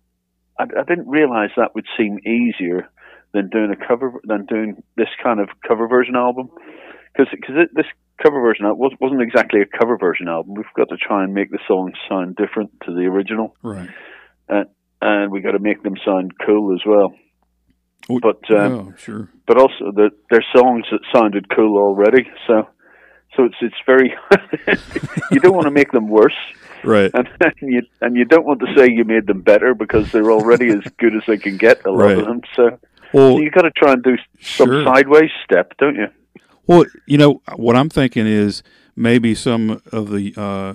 I, 0.60 0.64
I 0.64 0.84
didn't 0.88 1.08
realize 1.08 1.50
that 1.58 1.76
would 1.76 1.86
seem 1.98 2.20
easier 2.26 2.90
than 3.34 3.50
doing 3.50 3.72
a 3.72 3.88
cover 3.88 4.14
than 4.24 4.46
doing 4.46 4.84
this 4.98 5.10
kind 5.22 5.40
of 5.40 5.50
cover 5.68 5.88
version 5.88 6.16
album 6.16 6.50
because 7.14 7.32
because 7.32 7.56
this 7.74 7.86
cover 8.22 8.40
version 8.42 8.66
was- 8.78 8.94
wasn't 9.00 9.22
exactly 9.22 9.62
a 9.62 9.66
cover 9.66 9.98
version 9.98 10.28
album. 10.28 10.54
We've 10.56 10.66
got 10.76 10.90
to 10.90 10.98
try 10.98 11.24
and 11.24 11.34
make 11.34 11.52
the 11.52 11.60
songs 11.68 11.94
sound 12.10 12.36
different 12.36 12.72
to 12.86 12.94
the 12.94 13.06
original, 13.08 13.56
Right. 13.64 13.90
and 15.02 15.32
we 15.32 15.42
got 15.42 15.52
to 15.52 15.60
make 15.60 15.84
them 15.84 15.96
sound 16.06 16.34
cool 16.46 16.74
as 16.74 16.82
well. 16.86 17.14
Oh, 18.10 18.20
But 18.22 18.50
um, 18.52 18.74
oh, 18.74 18.94
sure. 18.98 19.30
but 19.48 19.58
also 19.58 19.92
the, 19.94 20.12
they're 20.30 20.46
songs 20.56 20.86
that 20.92 21.00
sounded 21.14 21.50
cool 21.50 21.78
already, 21.78 22.30
so 22.48 22.68
so 23.36 23.46
it's 23.46 23.56
it's 23.62 23.76
very 23.86 24.14
you 25.32 25.40
don't 25.40 25.56
want 25.56 25.66
to 25.68 25.72
make 25.72 25.92
them 25.92 26.08
worse, 26.10 26.36
Right. 26.84 27.10
and 27.14 27.28
you 27.62 27.82
and 28.02 28.16
you 28.18 28.26
don't 28.26 28.46
want 28.46 28.60
to 28.60 28.68
say 28.78 28.90
you 28.92 29.06
made 29.06 29.26
them 29.26 29.42
better 29.42 29.74
because 29.74 30.12
they're 30.12 30.32
already 30.32 30.68
as 30.70 30.84
good 31.00 31.16
as 31.16 31.24
they 31.28 31.38
can 31.38 31.56
get. 31.58 31.86
A 31.86 31.92
lot 31.92 32.04
Right. 32.06 32.18
of 32.18 32.26
them, 32.26 32.42
so, 32.56 32.78
Well, 33.14 33.38
so 33.38 33.40
you 33.42 33.50
got 33.52 33.62
to 33.62 33.72
try 33.72 33.94
and 33.94 34.04
do 34.04 34.18
some 34.42 34.68
Sure. 34.68 34.84
sideways 34.84 35.32
step, 35.46 35.72
don't 35.78 35.96
you? 35.96 36.08
Well, 36.66 36.86
you 37.06 37.18
know 37.18 37.42
what 37.56 37.76
I'm 37.76 37.90
thinking 37.90 38.26
is 38.26 38.64
maybe 38.96 39.36
some 39.36 39.82
of 39.92 40.10
the 40.12 40.34
uh, 40.38 40.74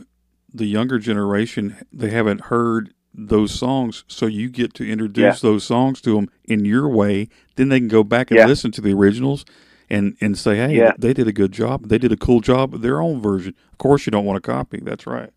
the 0.52 0.66
younger 0.66 0.98
generation 0.98 1.76
they 1.92 2.10
haven't 2.10 2.42
heard 2.42 2.92
those 3.14 3.52
songs, 3.52 4.04
so 4.06 4.26
you 4.26 4.48
get 4.48 4.74
to 4.74 4.88
introduce 4.88 5.40
those 5.40 5.64
songs 5.64 6.00
to 6.02 6.14
them 6.14 6.28
in 6.44 6.64
your 6.64 6.88
way. 6.88 7.28
Then 7.56 7.68
they 7.68 7.80
can 7.80 7.88
go 7.88 8.04
back 8.04 8.30
and 8.30 8.38
Yeah. 8.38 8.46
listen 8.46 8.70
to 8.72 8.80
the 8.80 8.92
originals 8.92 9.44
and 9.90 10.14
and 10.20 10.36
say, 10.36 10.56
"Hey, 10.56 10.76
Yeah. 10.76 10.92
they 10.98 11.12
did 11.14 11.26
a 11.26 11.32
good 11.32 11.52
job. 11.52 11.88
They 11.88 11.98
did 11.98 12.12
a 12.12 12.16
cool 12.16 12.40
job 12.40 12.74
of 12.74 12.82
their 12.82 13.00
own 13.00 13.20
version." 13.20 13.54
Of 13.72 13.78
course, 13.78 14.06
you 14.06 14.10
don't 14.10 14.24
want 14.26 14.42
to 14.42 14.46
copy. 14.52 14.80
That's 14.82 15.06
right. 15.06 15.30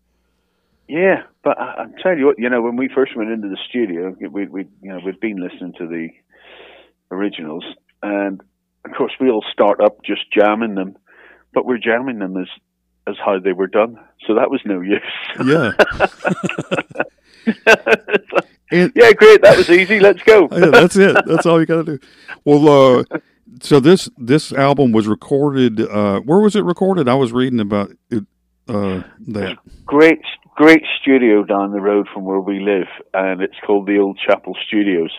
Yeah, 0.88 1.22
but 1.42 1.58
I, 1.58 1.74
I'm 1.78 1.94
telling 2.02 2.18
you 2.18 2.26
what, 2.26 2.38
you 2.38 2.50
know, 2.50 2.60
when 2.60 2.76
we 2.76 2.88
first 2.88 3.16
went 3.16 3.30
into 3.30 3.48
the 3.48 3.56
studio, 3.68 4.14
we 4.30 4.46
we 4.46 4.66
you 4.82 4.90
know 4.90 5.00
we'd 5.04 5.18
been 5.20 5.38
listening 5.38 5.72
to 5.78 5.86
the 5.86 6.10
originals, 7.10 7.64
and 8.02 8.40
of 8.84 8.92
course 8.96 9.12
we 9.20 9.30
all 9.30 9.44
start 9.52 9.80
up 9.80 10.02
just 10.04 10.22
jamming 10.32 10.74
them, 10.74 10.96
but 11.54 11.64
we're 11.66 11.78
jamming 11.78 12.18
them 12.18 12.36
as 12.36 12.48
as 13.06 13.16
how 13.24 13.38
they 13.40 13.52
were 13.52 13.66
done, 13.66 13.96
so 14.26 14.34
that 14.36 14.48
was 14.50 14.60
no 14.64 14.80
use. 14.80 15.00
Yeah. 15.44 15.72
And- 18.70 18.92
yeah, 18.94 19.12
great, 19.12 19.42
that 19.42 19.56
was 19.56 19.68
easy. 19.68 20.00
Let's 20.00 20.22
go. 20.22 20.48
yeah, 20.50 20.70
that's 20.70 20.96
it. 20.96 21.16
That's 21.26 21.44
all 21.44 21.60
you 21.60 21.66
got 21.66 21.84
to 21.84 21.98
do. 21.98 22.06
Well, 22.44 23.00
uh, 23.00 23.18
so 23.60 23.80
this 23.80 24.08
this 24.16 24.50
album 24.52 24.92
was 24.92 25.06
recorded. 25.06 25.80
Uh, 25.80 26.20
where 26.20 26.38
was 26.40 26.56
it 26.56 26.64
recorded? 26.64 27.06
I 27.08 27.14
was 27.14 27.32
reading 27.32 27.60
about 27.60 27.90
it. 28.10 28.24
Uh, 28.68 29.02
that. 29.28 29.58
great 29.84 30.20
great 30.56 30.82
studio 31.00 31.42
down 31.42 31.72
the 31.72 31.80
road 31.80 32.06
from 32.14 32.24
where 32.24 32.40
we 32.40 32.60
live, 32.60 32.86
and 33.12 33.42
it's 33.42 33.56
called 33.66 33.86
the 33.86 33.98
Old 33.98 34.18
Chapel 34.26 34.56
Studios, 34.66 35.10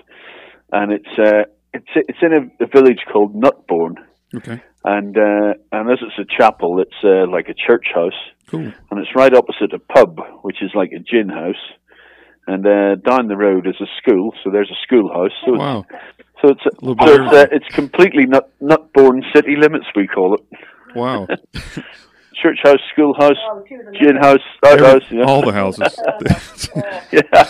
and 0.72 0.92
it's 0.92 1.20
uh, 1.20 1.44
it's 1.74 1.88
it's 1.96 2.20
in 2.22 2.34
a, 2.34 2.64
a 2.64 2.68
village 2.68 3.00
called 3.12 3.36
Nutbourne. 3.36 3.96
Okay. 4.36 4.62
and 4.84 5.16
uh, 5.18 5.54
and 5.72 5.92
as 5.92 6.00
it's 6.02 6.18
a 6.20 6.26
chapel, 6.38 6.80
it's 6.82 7.00
uh, 7.04 7.30
like 7.32 7.50
a 7.50 7.54
church 7.54 7.86
house, 7.94 8.20
Cool. 8.48 8.72
and 8.90 9.00
it's 9.00 9.16
right 9.16 9.34
opposite 9.34 9.74
a 9.74 9.80
pub, 9.80 10.20
which 10.42 10.62
is 10.62 10.72
like 10.76 10.92
a 10.92 11.00
gin 11.00 11.30
house. 11.30 11.64
And 12.46 12.66
uh, 12.68 12.96
down 12.96 13.28
the 13.28 13.38
road 13.38 13.68
is 13.68 13.76
a 13.80 13.86
school, 14.02 14.34
so 14.44 14.50
there's 14.52 14.70
a 14.70 14.76
schoolhouse. 14.86 15.32
So 15.46 15.54
it's, 15.54 15.60
Wow. 15.60 15.86
so 16.42 16.50
it's 16.50 16.66
little 16.82 16.96
bit 16.96 17.08
so 17.08 17.14
of 17.22 17.28
it's, 17.28 17.34
uh, 17.36 17.48
it's 17.56 17.76
completely 17.76 18.26
nut 18.26 18.52
Nutbourne 18.60 19.24
city 19.34 19.56
limits. 19.56 19.86
We 19.96 20.08
call 20.08 20.34
it 20.36 20.42
Wow. 20.96 21.28
church 22.42 22.60
house, 22.64 22.80
schoolhouse, 22.92 23.38
gin 24.02 24.18
house, 24.18 24.40
Every- 24.66 24.86
outhouse. 24.86 25.12
Yeah, 25.12 25.24
all 25.26 25.42
the 25.46 25.54
houses. 25.54 25.96
yeah. 27.12 27.46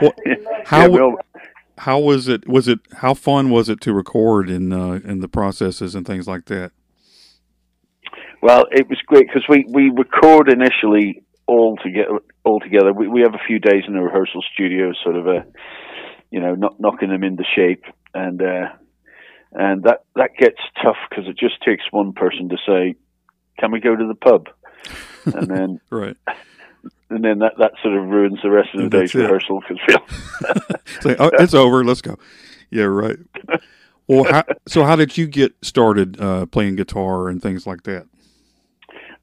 What- 0.00 0.18
how 0.64 0.80
Yeah, 0.82 0.86
wa- 0.86 0.94
we 0.96 1.00
all- 1.02 1.18
how 1.78 1.98
was 1.98 2.28
it? 2.28 2.48
Was 2.48 2.68
it 2.68 2.80
how 2.98 3.14
fun 3.14 3.50
was 3.50 3.68
it 3.68 3.80
to 3.82 3.92
record 3.92 4.48
in 4.48 4.72
uh, 4.72 5.00
in 5.04 5.20
the 5.20 5.28
processes 5.28 5.94
and 5.94 6.06
things 6.06 6.26
like 6.26 6.46
that? 6.46 6.72
Well, 8.42 8.64
it 8.70 8.88
was 8.88 8.98
great 9.06 9.26
because 9.26 9.44
we, 9.48 9.64
we 9.72 9.90
record 9.96 10.50
initially 10.52 11.22
all 11.46 11.78
together. 11.82 12.18
All 12.44 12.60
together, 12.60 12.92
we 12.92 13.08
we 13.08 13.22
have 13.22 13.34
a 13.34 13.46
few 13.46 13.58
days 13.58 13.84
in 13.88 13.94
the 13.94 14.00
rehearsal 14.00 14.42
studio, 14.52 14.92
sort 15.02 15.16
of 15.16 15.26
a, 15.26 15.46
you 16.30 16.40
know, 16.40 16.54
not 16.54 16.78
knocking 16.78 17.08
them 17.08 17.24
into 17.24 17.42
shape, 17.56 17.84
and 18.12 18.40
uh, 18.42 18.68
and 19.52 19.84
that 19.84 20.04
that 20.14 20.30
gets 20.38 20.60
tough 20.82 20.96
because 21.08 21.24
it 21.26 21.38
just 21.38 21.54
takes 21.66 21.84
one 21.90 22.12
person 22.12 22.50
to 22.50 22.56
say, 22.66 22.94
"Can 23.58 23.72
we 23.72 23.80
go 23.80 23.96
to 23.96 24.06
the 24.06 24.14
pub?" 24.14 24.48
and 25.24 25.48
then 25.48 25.80
Right. 25.90 26.16
And 27.10 27.24
then 27.24 27.38
that 27.38 27.52
that 27.58 27.72
sort 27.82 27.96
of 27.96 28.04
ruins 28.04 28.38
the 28.42 28.50
rest 28.50 28.68
of 28.74 28.82
the 28.82 28.88
That's 28.88 29.12
day's 29.12 29.20
it. 29.20 29.24
rehearsal 29.24 29.60
because 29.60 29.78
we 31.04 31.16
oh, 31.18 31.30
it's 31.38 31.54
over. 31.54 31.84
Let's 31.84 32.02
go. 32.02 32.16
Yeah. 32.70 32.84
Right. 32.84 33.18
Well, 34.06 34.24
how, 34.24 34.44
so 34.68 34.84
how 34.84 34.96
did 34.96 35.16
you 35.16 35.26
get 35.26 35.54
started 35.62 36.20
uh, 36.20 36.46
playing 36.46 36.76
guitar 36.76 37.28
and 37.28 37.40
things 37.40 37.66
like 37.66 37.84
that? 37.84 38.06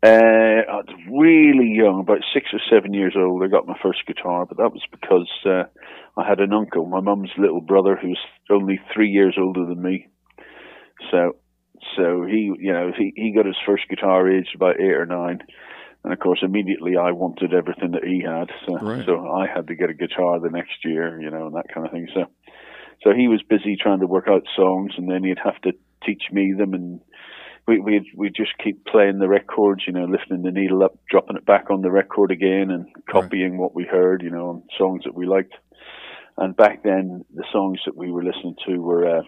Uh, 0.04 0.66
I 0.68 0.78
was 0.78 0.88
really 1.08 1.70
young, 1.70 2.00
about 2.00 2.24
six 2.34 2.48
or 2.54 2.60
seven 2.72 2.92
years 2.92 3.14
old. 3.16 3.44
I 3.44 3.48
got 3.48 3.68
my 3.68 3.78
first 3.84 4.04
guitar, 4.08 4.48
but 4.48 4.58
that 4.58 4.74
was 4.74 4.82
because 4.90 5.30
uh, 5.46 5.66
I 6.18 6.28
had 6.28 6.40
an 6.40 6.54
uncle, 6.54 6.88
my 6.88 7.02
mum's 7.02 7.30
little 7.38 7.62
brother, 7.62 7.96
who 7.96 8.10
was 8.10 8.18
only 8.50 8.80
three 8.92 9.10
years 9.10 9.36
older 9.40 9.64
than 9.68 9.80
me. 9.80 10.08
So, 11.12 11.36
so 11.96 12.26
he, 12.26 12.52
you 12.58 12.74
know, 12.74 12.92
he 12.98 13.14
he 13.16 13.32
got 13.36 13.46
his 13.46 13.56
first 13.64 13.88
guitar 13.90 14.28
aged 14.28 14.56
about 14.56 14.80
eight 14.80 14.96
or 14.96 15.06
nine, 15.06 15.42
and 16.04 16.14
of 16.14 16.20
course, 16.20 16.40
immediately 16.42 16.98
I 16.98 17.12
wanted 17.12 17.54
everything 17.54 17.92
that 17.92 18.04
he 18.04 18.22
had. 18.22 18.50
So, 18.66 18.78
Right. 18.82 19.06
so 19.06 19.28
I 19.28 19.48
had 19.48 19.68
to 19.68 19.76
get 19.76 19.90
a 19.90 19.94
guitar 19.94 20.40
the 20.40 20.50
next 20.50 20.84
year, 20.84 21.22
you 21.22 21.30
know, 21.30 21.48
and 21.48 21.56
that 21.56 21.74
kind 21.74 21.86
of 21.86 21.92
thing. 21.92 22.08
So, 22.14 22.26
so 23.04 23.14
he 23.16 23.28
was 23.28 23.42
busy 23.44 23.76
trying 23.76 24.00
to 24.00 24.08
work 24.08 24.28
out 24.28 24.44
songs, 24.56 24.94
and 24.98 25.10
then 25.10 25.24
he'd 25.24 25.40
have 25.44 25.60
to 25.62 25.74
teach 26.04 26.24
me 26.32 26.54
them 26.58 26.74
and 26.74 27.00
we 27.68 27.80
we 27.80 28.12
we 28.16 28.30
just 28.30 28.58
keep 28.64 28.86
playing 28.86 29.20
the 29.20 29.28
records, 29.28 29.84
you 29.86 29.94
know, 29.94 30.06
lifting 30.06 30.42
the 30.42 30.52
needle 30.52 30.84
up, 30.84 30.98
dropping 31.10 31.38
it 31.38 31.46
back 31.46 31.70
on 31.70 31.82
the 31.82 31.92
record 31.92 32.32
again, 32.32 32.72
and 32.72 32.88
copying 33.10 33.58
what 33.58 33.76
we 33.76 33.84
heard, 33.84 34.24
you 34.24 34.32
know, 34.32 34.50
on 34.50 34.64
songs 34.78 35.04
that 35.06 35.14
we 35.16 35.26
liked. 35.26 35.54
And 36.38 36.56
back 36.56 36.84
then, 36.84 37.24
the 37.34 37.46
songs 37.52 37.80
that 37.86 37.96
we 37.96 38.12
were 38.12 38.24
listening 38.24 38.56
to 38.68 38.78
were 38.78 39.20
uh, 39.20 39.22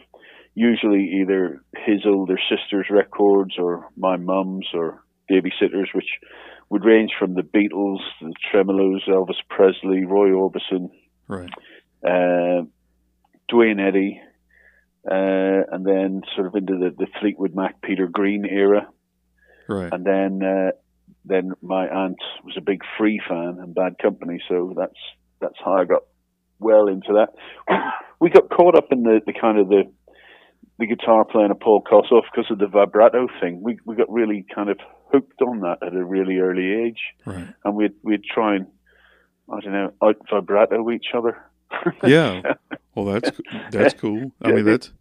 usually 0.56 1.22
either 1.22 1.62
his 1.86 2.02
older 2.06 2.38
sister's 2.50 2.88
records 2.90 3.56
or 3.58 3.90
my 3.98 4.18
mum's 4.18 4.68
or 4.74 5.04
babysitters, 5.30 5.94
which 5.94 6.10
would 6.74 6.86
range 6.86 7.12
from 7.20 7.36
the 7.36 7.44
Beatles, 7.44 8.00
the 8.20 8.34
Tremeloes, 8.52 9.08
Elvis 9.08 9.36
Presley, 9.48 10.06
Roy 10.06 10.30
Orbison, 10.30 10.90
Right. 11.28 11.52
uh, 12.04 12.64
Duane 13.48 13.80
Eddy, 13.80 14.20
uh, 15.06 15.62
and 15.72 15.86
then 15.86 16.24
sort 16.36 16.48
of 16.48 16.56
into 16.56 16.74
the, 16.80 16.90
the 16.98 17.06
Fleetwood 17.22 17.54
Mac, 17.54 17.80
Peter 17.84 18.08
Green 18.08 18.44
era. 18.46 18.88
Right. 19.70 19.94
And 19.94 20.04
then 20.04 20.42
uh, 20.42 20.72
then 21.24 21.52
my 21.62 21.88
aunt 21.88 22.18
was 22.44 22.56
a 22.58 22.62
big 22.62 22.82
Free 22.98 23.22
fan 23.30 23.60
and 23.62 23.76
Bad 23.76 24.00
Company, 24.02 24.40
so 24.50 24.74
that's 24.76 24.98
that's 25.40 25.60
how 25.64 25.74
I 25.74 25.86
got 25.86 26.02
well 26.60 26.88
into 26.88 27.14
that. 27.14 27.30
We 28.20 28.30
got 28.30 28.50
caught 28.50 28.76
up 28.76 28.88
in 28.90 29.04
the, 29.04 29.20
the 29.26 29.34
kind 29.34 29.60
of 29.60 29.68
the 29.70 29.84
the 30.80 30.88
guitar 30.88 31.24
playing 31.24 31.52
of 31.52 31.60
Paul 31.60 31.84
Kossoff 31.84 32.24
because 32.34 32.50
of 32.50 32.58
the 32.58 32.68
vibrato 32.68 33.28
thing. 33.40 33.62
We 33.62 33.78
we 33.86 33.96
got 33.96 34.10
really 34.12 34.44
kind 34.56 34.70
of 34.70 34.80
hooked 35.14 35.42
on 35.42 35.60
that 35.62 35.78
at 35.86 35.94
a 35.94 36.04
really 36.04 36.38
early 36.40 36.74
age, 36.86 37.00
Right. 37.26 37.48
and 37.64 37.76
we'd 37.76 37.94
we'd 38.04 38.24
try 38.24 38.56
and 38.56 38.68
I 39.52 39.60
don't 39.60 39.74
know 39.74 39.92
out 40.02 40.18
vibrato 40.30 40.90
each 40.92 41.08
other. 41.16 41.38
Yeah. 42.06 42.42
Well, 42.96 43.06
that's 43.06 43.32
that's 43.72 43.94
cool. 43.96 44.32
I 44.42 44.50
Yeah, 44.50 44.56
mean, 44.56 44.66
that's 44.66 44.92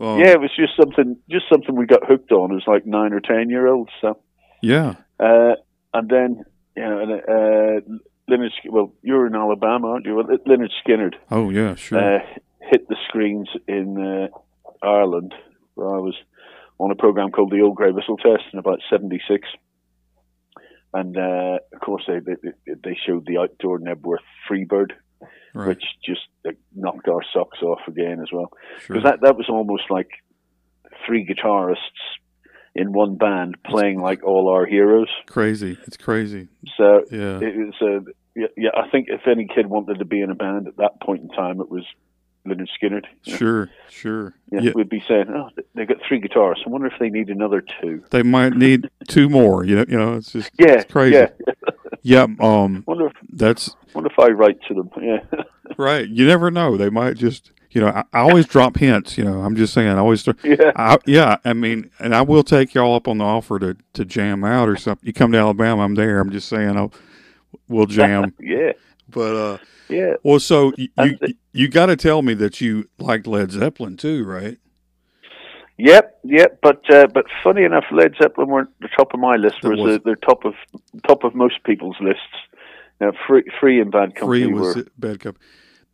um, 0.00 0.20
yeah, 0.20 0.28
it 0.32 0.40
was 0.40 0.50
just 0.56 0.76
something 0.80 1.16
just 1.28 1.46
something 1.50 1.74
we 1.76 1.86
got 1.86 2.06
hooked 2.06 2.30
on 2.32 2.54
as 2.56 2.62
like 2.66 2.86
nine 2.86 3.12
or 3.12 3.20
ten 3.20 3.50
year 3.50 3.66
olds. 3.66 3.90
So 4.00 4.18
yeah. 4.62 4.94
uh, 5.18 5.54
and 5.94 6.08
then 6.08 6.44
you 6.76 6.82
know, 6.84 6.98
and, 7.00 7.12
uh, 7.12 7.96
Leonard. 8.28 8.52
Well, 8.70 8.92
you're 9.02 9.26
in 9.26 9.34
Alabama, 9.34 9.88
aren't 9.88 10.06
you? 10.06 10.14
Well, 10.14 10.26
Lynyrd 10.26 10.70
Skynyrd 10.86 11.14
Oh, 11.30 11.50
yeah. 11.50 11.74
Sure. 11.74 11.98
uh, 11.98 12.18
hit 12.70 12.86
the 12.88 12.96
screens 13.08 13.48
in 13.66 13.98
uh, 13.98 14.86
Ireland, 14.86 15.34
where 15.74 15.88
I 15.88 15.98
was 15.98 16.14
on 16.78 16.90
a 16.90 16.94
program 16.94 17.30
called 17.30 17.50
the 17.50 17.60
Old 17.62 17.76
Grey 17.76 17.90
Whistle 17.90 18.16
Test 18.16 18.44
in 18.52 18.58
about 18.58 18.80
'76. 18.90 19.48
And 20.94 21.16
uh, 21.16 21.58
of 21.74 21.80
course, 21.84 22.04
they, 22.06 22.18
they 22.20 22.74
they 22.82 22.96
showed 23.06 23.26
the 23.26 23.38
outdoor 23.38 23.78
Knebworth 23.78 24.24
Freebird, 24.50 24.92
right. 25.54 25.68
which 25.68 25.82
just 26.04 26.22
uh, 26.46 26.52
knocked 26.74 27.08
our 27.08 27.20
socks 27.32 27.58
off 27.62 27.80
again 27.86 28.20
as 28.22 28.28
well. 28.32 28.50
Sure. 28.80 28.96
Because 28.96 29.04
that 29.04 29.20
that 29.22 29.36
was 29.36 29.46
almost 29.50 29.84
like 29.90 30.08
three 31.06 31.26
guitarists 31.26 31.76
in 32.74 32.92
one 32.92 33.16
band 33.16 33.56
playing 33.66 34.00
like 34.00 34.24
all 34.24 34.48
our 34.48 34.64
heroes. 34.64 35.08
crazy. 35.26 35.76
It's 35.86 35.96
crazy. 35.96 36.48
So 36.76 37.04
Yeah. 37.10 37.40
it 37.40 37.56
was 37.56 37.74
uh, 37.82 38.10
yeah, 38.36 38.46
yeah. 38.56 38.70
I 38.74 38.88
think 38.90 39.08
if 39.08 39.22
any 39.26 39.46
kid 39.52 39.66
wanted 39.66 39.98
to 39.98 40.04
be 40.04 40.20
in 40.22 40.30
a 40.30 40.34
band 40.34 40.68
at 40.68 40.76
that 40.76 41.00
point 41.02 41.22
in 41.22 41.28
time, 41.28 41.60
it 41.60 41.70
was 41.70 41.84
Lynyrd 42.48 42.68
Skynyrd. 42.80 43.04
you 43.24 43.32
know. 43.32 43.38
Sure. 43.38 43.70
Sure. 43.88 44.34
Yeah, 44.50 44.60
Yeah. 44.60 44.72
we'd 44.74 44.88
be 44.88 45.02
saying, 45.08 45.26
"Oh, 45.28 45.48
they 45.74 45.84
got 45.86 45.98
three 46.06 46.20
guitars. 46.20 46.62
I 46.66 46.70
wonder 46.70 46.86
if 46.86 46.94
they 47.00 47.08
need 47.10 47.28
another 47.28 47.62
two. 47.80 48.02
They 48.10 48.22
might 48.22 48.54
need 48.54 48.88
two 49.08 49.28
more. 49.28 49.64
You 49.64 49.76
know. 49.76 49.84
You 49.88 49.98
know. 49.98 50.14
It's 50.14 50.32
just 50.32 50.50
Yeah, 50.58 50.72
it's 50.74 50.92
crazy. 50.92 51.16
yeah. 51.16 51.28
Yeah. 52.02 52.26
Um. 52.40 52.84
Wonder 52.86 53.08
if 53.08 53.12
That's 53.32 53.74
wonder 53.92 54.08
if 54.10 54.18
I 54.20 54.28
write 54.28 54.62
to 54.68 54.74
them. 54.74 54.90
Yeah, 55.02 55.18
right. 55.76 56.08
You 56.08 56.26
never 56.26 56.50
know. 56.50 56.76
They 56.76 56.90
might 56.90 57.16
just. 57.16 57.50
You 57.70 57.80
know. 57.82 57.88
I, 57.88 58.04
I 58.12 58.20
always 58.20 58.46
drop 58.46 58.76
hints. 58.76 59.18
You 59.18 59.24
know. 59.24 59.40
I'm 59.42 59.56
just 59.56 59.74
saying. 59.74 59.88
I 59.88 59.98
always. 59.98 60.26
yeah, 60.44 60.72
I, 60.76 60.98
yeah, 61.06 61.38
I 61.44 61.52
mean, 61.54 61.90
and 61.98 62.14
I 62.14 62.22
will 62.22 62.44
take 62.44 62.72
y'all 62.72 62.94
up 62.94 63.08
on 63.08 63.18
the 63.18 63.24
offer 63.24 63.58
to, 63.58 63.76
to 63.94 64.04
jam 64.04 64.44
out 64.44 64.68
or 64.68 64.76
something. 64.76 65.04
You 65.06 65.12
come 65.12 65.32
to 65.32 65.38
Alabama, 65.38 65.82
I'm 65.82 65.96
there. 65.96 66.20
I'm 66.20 66.30
just 66.30 66.48
saying, 66.48 66.76
I'll, 66.76 66.92
we'll 67.68 67.86
jam. 67.86 68.32
yeah, 68.38 68.72
but 69.10 69.34
uh, 69.34 69.58
yeah. 69.88 70.14
well, 70.22 70.40
so 70.40 70.72
you 70.76 70.88
you, 70.98 71.18
you 71.52 71.68
got 71.68 71.86
to 71.86 71.96
tell 71.96 72.22
me 72.22 72.34
that 72.34 72.60
you 72.60 72.88
liked 72.98 73.26
Led 73.26 73.50
Zeppelin 73.52 73.96
too, 73.96 74.24
right? 74.24 74.58
Yep, 75.78 76.18
yep. 76.24 76.58
But 76.60 76.82
uh, 76.92 77.06
but 77.06 77.26
funny 77.42 77.62
enough, 77.62 77.84
Led 77.92 78.14
Zeppelin 78.20 78.48
weren't 78.48 78.70
the 78.80 78.88
top 78.96 79.14
of 79.14 79.20
my 79.20 79.36
list. 79.36 79.56
Whereas 79.62 79.78
was- 79.78 79.88
they're, 79.90 79.98
they're 79.98 80.16
top 80.16 80.44
of 80.44 80.54
top 81.06 81.24
of 81.24 81.34
most 81.34 81.62
people's 81.64 81.96
lists. 82.00 82.22
Now, 83.00 83.12
free, 83.28 83.44
free 83.60 83.80
and 83.80 83.92
bad 83.92 84.16
company 84.16 84.42
Free 84.42 84.52
was 84.52 84.74
were. 84.76 84.86
Bad 84.98 85.20
Cup. 85.20 85.36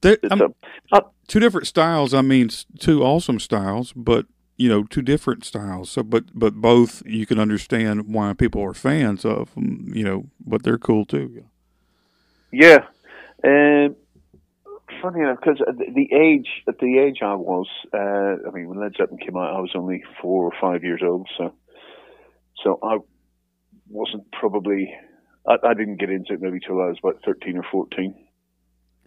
There, 0.00 0.16
I'm- 0.30 0.40
a- 0.40 0.54
not- 0.92 1.12
two 1.28 1.38
different 1.38 1.66
styles. 1.66 2.14
I 2.14 2.22
mean, 2.22 2.48
two 2.78 3.02
awesome 3.02 3.38
styles, 3.38 3.92
but 3.92 4.24
you 4.56 4.70
know, 4.70 4.84
two 4.84 5.02
different 5.02 5.44
styles. 5.44 5.90
So, 5.90 6.02
but 6.02 6.24
but 6.32 6.54
both 6.54 7.02
you 7.04 7.26
can 7.26 7.38
understand 7.38 8.08
why 8.08 8.32
people 8.32 8.62
are 8.62 8.72
fans 8.74 9.24
of. 9.26 9.50
You 9.56 10.04
know, 10.04 10.26
but 10.46 10.62
they're 10.62 10.78
cool 10.78 11.04
too. 11.04 11.44
Yeah. 12.50 12.86
Um, 13.44 13.96
funny 15.02 15.20
enough, 15.20 15.38
because 15.40 15.60
at 15.66 15.76
the 15.76 15.86
the 15.94 16.14
age 16.16 16.48
at 16.68 16.78
the 16.78 16.98
age 16.98 17.18
I 17.22 17.34
was, 17.34 17.66
uh, 17.92 18.48
I 18.48 18.50
mean, 18.52 18.68
when 18.68 18.80
Led 18.80 18.92
Zeppelin 18.96 19.18
came 19.18 19.36
out, 19.36 19.54
I 19.54 19.60
was 19.60 19.72
only 19.74 20.02
four 20.22 20.44
or 20.44 20.52
five 20.60 20.82
years 20.82 21.02
old, 21.04 21.28
so 21.36 21.52
so 22.62 22.78
I 22.82 22.98
wasn't 23.88 24.30
probably. 24.32 24.94
I, 25.46 25.56
I 25.62 25.74
didn't 25.74 26.00
get 26.00 26.08
into 26.08 26.32
it 26.34 26.40
maybe 26.40 26.58
till 26.58 26.80
I 26.80 26.86
was 26.86 26.98
about 27.02 27.20
thirteen 27.24 27.58
or 27.58 27.66
fourteen, 27.70 28.14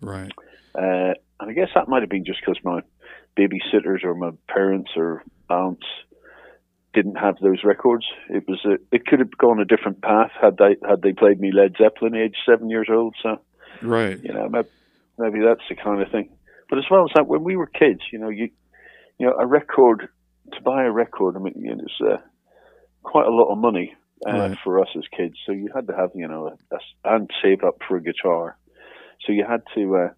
Right. 0.01 0.31
uh, 0.75 1.13
and 1.39 1.49
I 1.49 1.53
guess 1.53 1.69
that 1.73 1.87
might 1.87 2.03
have 2.03 2.09
been 2.09 2.25
just 2.25 2.39
because 2.45 2.59
my 2.63 2.81
babysitters 3.35 4.03
or 4.03 4.13
my 4.13 4.31
parents 4.47 4.91
or 4.95 5.23
aunts 5.49 5.85
didn't 6.93 7.15
have 7.15 7.37
those 7.41 7.63
records. 7.63 8.05
It 8.29 8.43
was 8.47 8.59
a, 8.65 8.77
it 8.95 9.05
could 9.05 9.19
have 9.19 9.35
gone 9.37 9.59
a 9.59 9.65
different 9.65 10.01
path 10.01 10.31
had 10.39 10.57
they 10.57 10.75
had 10.87 11.01
they 11.01 11.13
played 11.13 11.39
me 11.39 11.51
Led 11.51 11.73
Zeppelin 11.81 12.15
age 12.15 12.35
seven 12.45 12.69
years 12.69 12.87
old. 12.91 13.15
So 13.23 13.37
Right. 13.81 14.19
you 14.21 14.33
know, 14.33 14.47
maybe, 14.49 14.67
maybe 15.17 15.39
that's 15.45 15.61
the 15.69 15.75
kind 15.75 16.01
of 16.01 16.11
thing. 16.11 16.29
But 16.69 16.79
as 16.79 16.85
well 16.91 17.03
as 17.05 17.11
that, 17.15 17.27
when 17.27 17.43
we 17.43 17.55
were 17.55 17.67
kids, 17.67 18.01
you 18.11 18.19
know, 18.19 18.29
you, 18.29 18.49
you 19.17 19.25
know, 19.27 19.33
a 19.39 19.45
record 19.45 20.09
to 20.53 20.61
buy 20.61 20.83
a 20.85 20.91
record, 20.91 21.35
I 21.35 21.39
mean, 21.39 21.53
you 21.57 21.75
know, 21.75 21.83
it's 21.83 22.01
uh, 22.01 22.17
quite 23.03 23.25
a 23.25 23.31
lot 23.31 23.51
of 23.51 23.57
money 23.57 23.93
uh, 24.27 24.31
Right. 24.49 24.57
for 24.63 24.79
us 24.81 24.87
as 24.97 25.03
kids. 25.15 25.35
So 25.45 25.51
you 25.53 25.69
had 25.73 25.87
to 25.87 25.93
have, 25.95 26.09
you 26.15 26.27
know, 26.27 26.47
a, 26.71 26.75
a, 26.75 26.79
and 27.15 27.29
save 27.41 27.63
up 27.63 27.75
for 27.87 27.97
a 27.97 28.01
guitar. 28.01 28.57
So 29.25 29.31
you 29.31 29.45
had 29.49 29.61
to, 29.75 29.95
uh, 29.95 30.13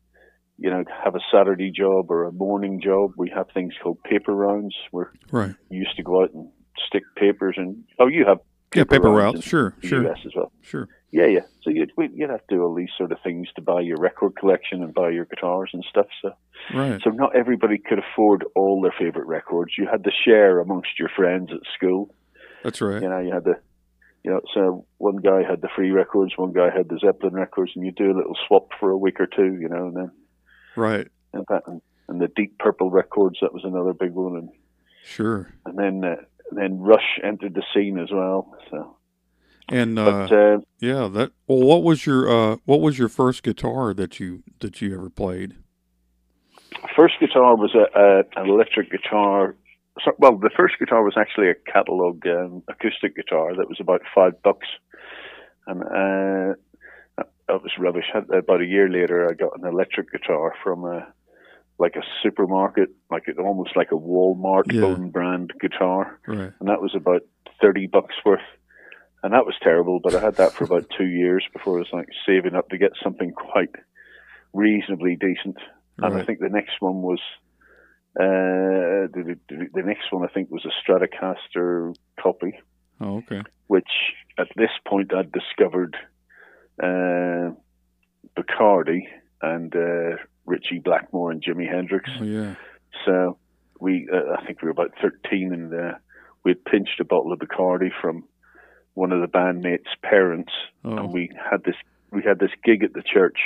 you 0.57 0.69
know, 0.69 0.83
have 1.03 1.15
a 1.15 1.19
Saturday 1.31 1.71
job 1.71 2.09
or 2.11 2.25
a 2.25 2.31
morning 2.31 2.81
job. 2.83 3.11
We 3.17 3.31
have 3.35 3.47
things 3.53 3.73
called 3.81 3.97
paper 4.03 4.33
rounds 4.35 4.75
where 4.91 5.11
Right. 5.31 5.55
you 5.69 5.79
used 5.79 5.95
to 5.97 6.03
go 6.03 6.23
out 6.23 6.33
and 6.33 6.49
stick 6.87 7.03
papers 7.15 7.55
and 7.57 7.83
oh, 7.99 8.07
you 8.07 8.25
have 8.27 8.39
Yeah, 8.75 8.83
paper 8.83 9.09
rounds 9.09 9.35
routes. 9.37 9.47
Sure. 9.47 9.73
Sure. 9.83 10.05
US 10.11 10.17
as 10.25 10.31
well. 10.35 10.51
Sure. 10.61 10.87
Yeah, 11.11 11.25
yeah. 11.25 11.41
So 11.63 11.69
you'd 11.71 11.91
we- 11.97 12.09
you'd 12.13 12.29
have 12.29 12.45
to 12.47 12.55
do 12.55 12.61
all 12.63 12.73
these 12.75 12.91
sort 12.97 13.11
of 13.11 13.19
things 13.21 13.47
to 13.55 13.61
buy 13.61 13.81
your 13.81 13.97
record 13.97 14.35
collection 14.35 14.83
and 14.83 14.93
buy 14.93 15.09
your 15.09 15.25
guitars 15.25 15.71
and 15.73 15.83
stuff. 15.89 16.07
So 16.21 16.33
Right. 16.73 17.01
so 17.03 17.09
not 17.09 17.35
everybody 17.35 17.77
could 17.79 17.99
afford 17.99 18.45
all 18.55 18.81
their 18.81 18.91
favorite 18.97 19.25
records. 19.27 19.77
You 19.77 19.87
had 19.87 20.03
to 20.03 20.11
share 20.11 20.59
amongst 20.59 20.99
your 20.99 21.09
friends 21.09 21.49
at 21.51 21.61
school. 21.73 22.13
That's 22.63 22.81
right. 22.81 23.01
You 23.01 23.09
know, 23.09 23.19
you 23.19 23.31
had 23.31 23.43
the 23.45 23.59
you 24.23 24.29
know, 24.31 24.41
so 24.53 24.85
one 24.97 25.15
guy 25.15 25.43
had 25.43 25.61
the 25.61 25.69
free 25.69 25.91
records, 25.91 26.37
one 26.37 26.51
guy 26.51 26.69
had 26.69 26.89
the 26.89 26.99
Zeppelin 26.99 27.33
records, 27.33 27.71
and 27.75 27.85
you 27.85 27.91
do 27.93 28.11
a 28.11 28.17
little 28.17 28.35
swap 28.47 28.67
for 28.77 28.91
a 28.91 28.97
week 28.97 29.19
or 29.19 29.25
two. 29.27 29.55
You 29.59 29.69
know, 29.69 29.87
and 29.87 29.95
then 29.95 30.11
Right. 30.75 31.07
and, 31.33 31.45
that, 31.49 31.63
and, 31.67 31.81
and 32.09 32.19
the 32.21 32.27
Deep 32.27 32.57
Purple 32.59 32.91
records 32.91 33.39
that 33.41 33.53
was 33.53 33.63
another 33.63 33.93
big 33.93 34.11
one, 34.11 34.35
and 34.35 34.49
Sure. 35.05 35.47
and 35.65 35.77
then 35.77 36.03
uh, 36.03 36.17
then 36.51 36.79
Rush 36.79 37.19
entered 37.23 37.53
the 37.55 37.63
scene 37.73 37.97
as 37.97 38.11
well. 38.11 38.53
So, 38.69 38.97
And 39.71 39.99
uh, 39.99 40.27
but 40.27 40.31
uh, 40.31 40.59
yeah, 40.79 41.07
that. 41.07 41.31
Well, 41.47 41.59
what 41.59 41.83
was 41.83 42.05
your 42.05 42.29
uh, 42.29 42.57
what 42.65 42.81
was 42.81 42.97
your 42.97 43.09
first 43.09 43.43
guitar 43.43 43.93
that 43.93 44.19
you 44.19 44.43
that 44.59 44.81
you 44.81 44.93
ever 44.95 45.09
played? 45.09 45.55
first 46.95 47.15
guitar 47.19 47.55
was 47.55 47.75
a, 47.75 47.99
a 47.99 48.19
an 48.41 48.49
electric 48.49 48.91
guitar. 48.91 49.55
So, 50.03 50.11
well, 50.17 50.37
the 50.37 50.49
first 50.55 50.75
guitar 50.79 51.03
was 51.03 51.15
actually 51.17 51.49
a 51.49 51.55
catalog 51.71 52.25
um, 52.27 52.63
acoustic 52.69 53.15
guitar 53.15 53.55
that 53.55 53.67
was 53.67 53.77
about 53.81 54.01
five 54.15 54.41
bucks, 54.43 54.67
and 55.67 55.83
uh, 55.83 56.55
that, 57.17 57.29
that 57.47 57.61
was 57.63 57.71
rubbish. 57.77 58.05
About 58.15 58.61
a 58.61 58.65
year 58.65 58.89
later, 58.89 59.29
I 59.29 59.33
got 59.33 59.59
an 59.59 59.67
electric 59.67 60.11
guitar 60.11 60.53
from 60.63 60.85
a 60.85 61.07
like 61.79 61.95
a 61.95 62.01
supermarket, 62.23 62.89
like 63.09 63.23
it, 63.27 63.37
almost 63.39 63.75
like 63.75 63.91
a 63.91 63.95
Walmart 63.95 64.71
Yeah. 64.71 64.83
own 64.85 65.09
brand 65.11 65.53
guitar, 65.61 66.19
Right. 66.27 66.51
and 66.59 66.69
that 66.69 66.81
was 66.81 66.95
about 66.95 67.21
thirty 67.61 67.87
bucks 67.87 68.15
worth. 68.25 68.39
And 69.21 69.33
that 69.33 69.45
was 69.45 69.55
terrible, 69.61 69.99
but 70.01 70.15
I 70.15 70.21
had 70.21 70.35
that 70.35 70.53
for 70.53 70.63
about 70.63 70.89
two 70.97 71.07
years 71.07 71.45
before 71.51 71.75
I 71.75 71.79
was 71.79 71.89
like 71.91 72.07
saving 72.25 72.55
up 72.55 72.69
to 72.69 72.77
get 72.77 72.91
something 73.03 73.31
quite 73.33 73.69
reasonably 74.53 75.17
decent. 75.19 75.57
And 75.97 76.15
I 76.15 76.23
think 76.23 76.39
the 76.39 76.47
next 76.47 76.75
one 76.79 77.01
was 77.01 77.19
uh, 78.17 79.11
the, 79.13 79.37
the, 79.49 79.67
the 79.73 79.81
next 79.83 80.11
one 80.11 80.23
I 80.23 80.31
think 80.33 80.49
was 80.49 80.65
a 80.65 80.91
Stratocaster 80.91 81.93
copy, 82.19 82.57
Oh, 83.01 83.17
okay. 83.17 83.41
which 83.67 83.89
at 84.37 84.47
this 84.55 84.69
point 84.87 85.13
I'd 85.13 85.31
discovered 85.33 85.97
uh, 86.81 87.51
Bacardi 88.37 89.01
and 89.41 89.75
uh, 89.75 90.15
Ritchie 90.45 90.79
Blackmore 90.83 91.31
and 91.31 91.43
Jimi 91.43 91.69
Hendrix. 91.69 92.09
Oh, 92.19 92.23
yeah. 92.23 92.55
So 93.05 93.37
we, 93.81 94.07
uh, 94.11 94.35
I 94.39 94.45
think 94.45 94.61
we 94.61 94.67
were 94.67 94.71
about 94.71 94.93
thirteen, 95.01 95.53
and 95.53 95.73
uh, 95.73 95.97
we 96.43 96.51
had 96.51 96.63
pinched 96.65 96.99
a 96.99 97.05
bottle 97.05 97.33
of 97.33 97.39
Bacardi 97.39 97.89
from 98.01 98.23
one 98.99 99.13
of 99.13 99.21
the 99.21 99.27
bandmates' 99.27 99.87
parents, 100.03 100.51
and 100.83 100.99
Oh, 100.99 101.05
we 101.07 101.31
had 101.49 101.63
this 101.63 101.75
we 102.11 102.21
had 102.21 102.37
this 102.39 102.51
gig 102.65 102.83
at 102.83 102.91
the 102.93 103.01
church, 103.01 103.37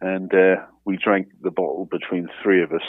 and 0.00 0.32
uh, 0.32 0.56
we 0.84 0.96
drank 0.96 1.28
the 1.42 1.50
bottle 1.50 1.84
between 1.90 2.28
three 2.42 2.62
of 2.62 2.70
us, 2.72 2.88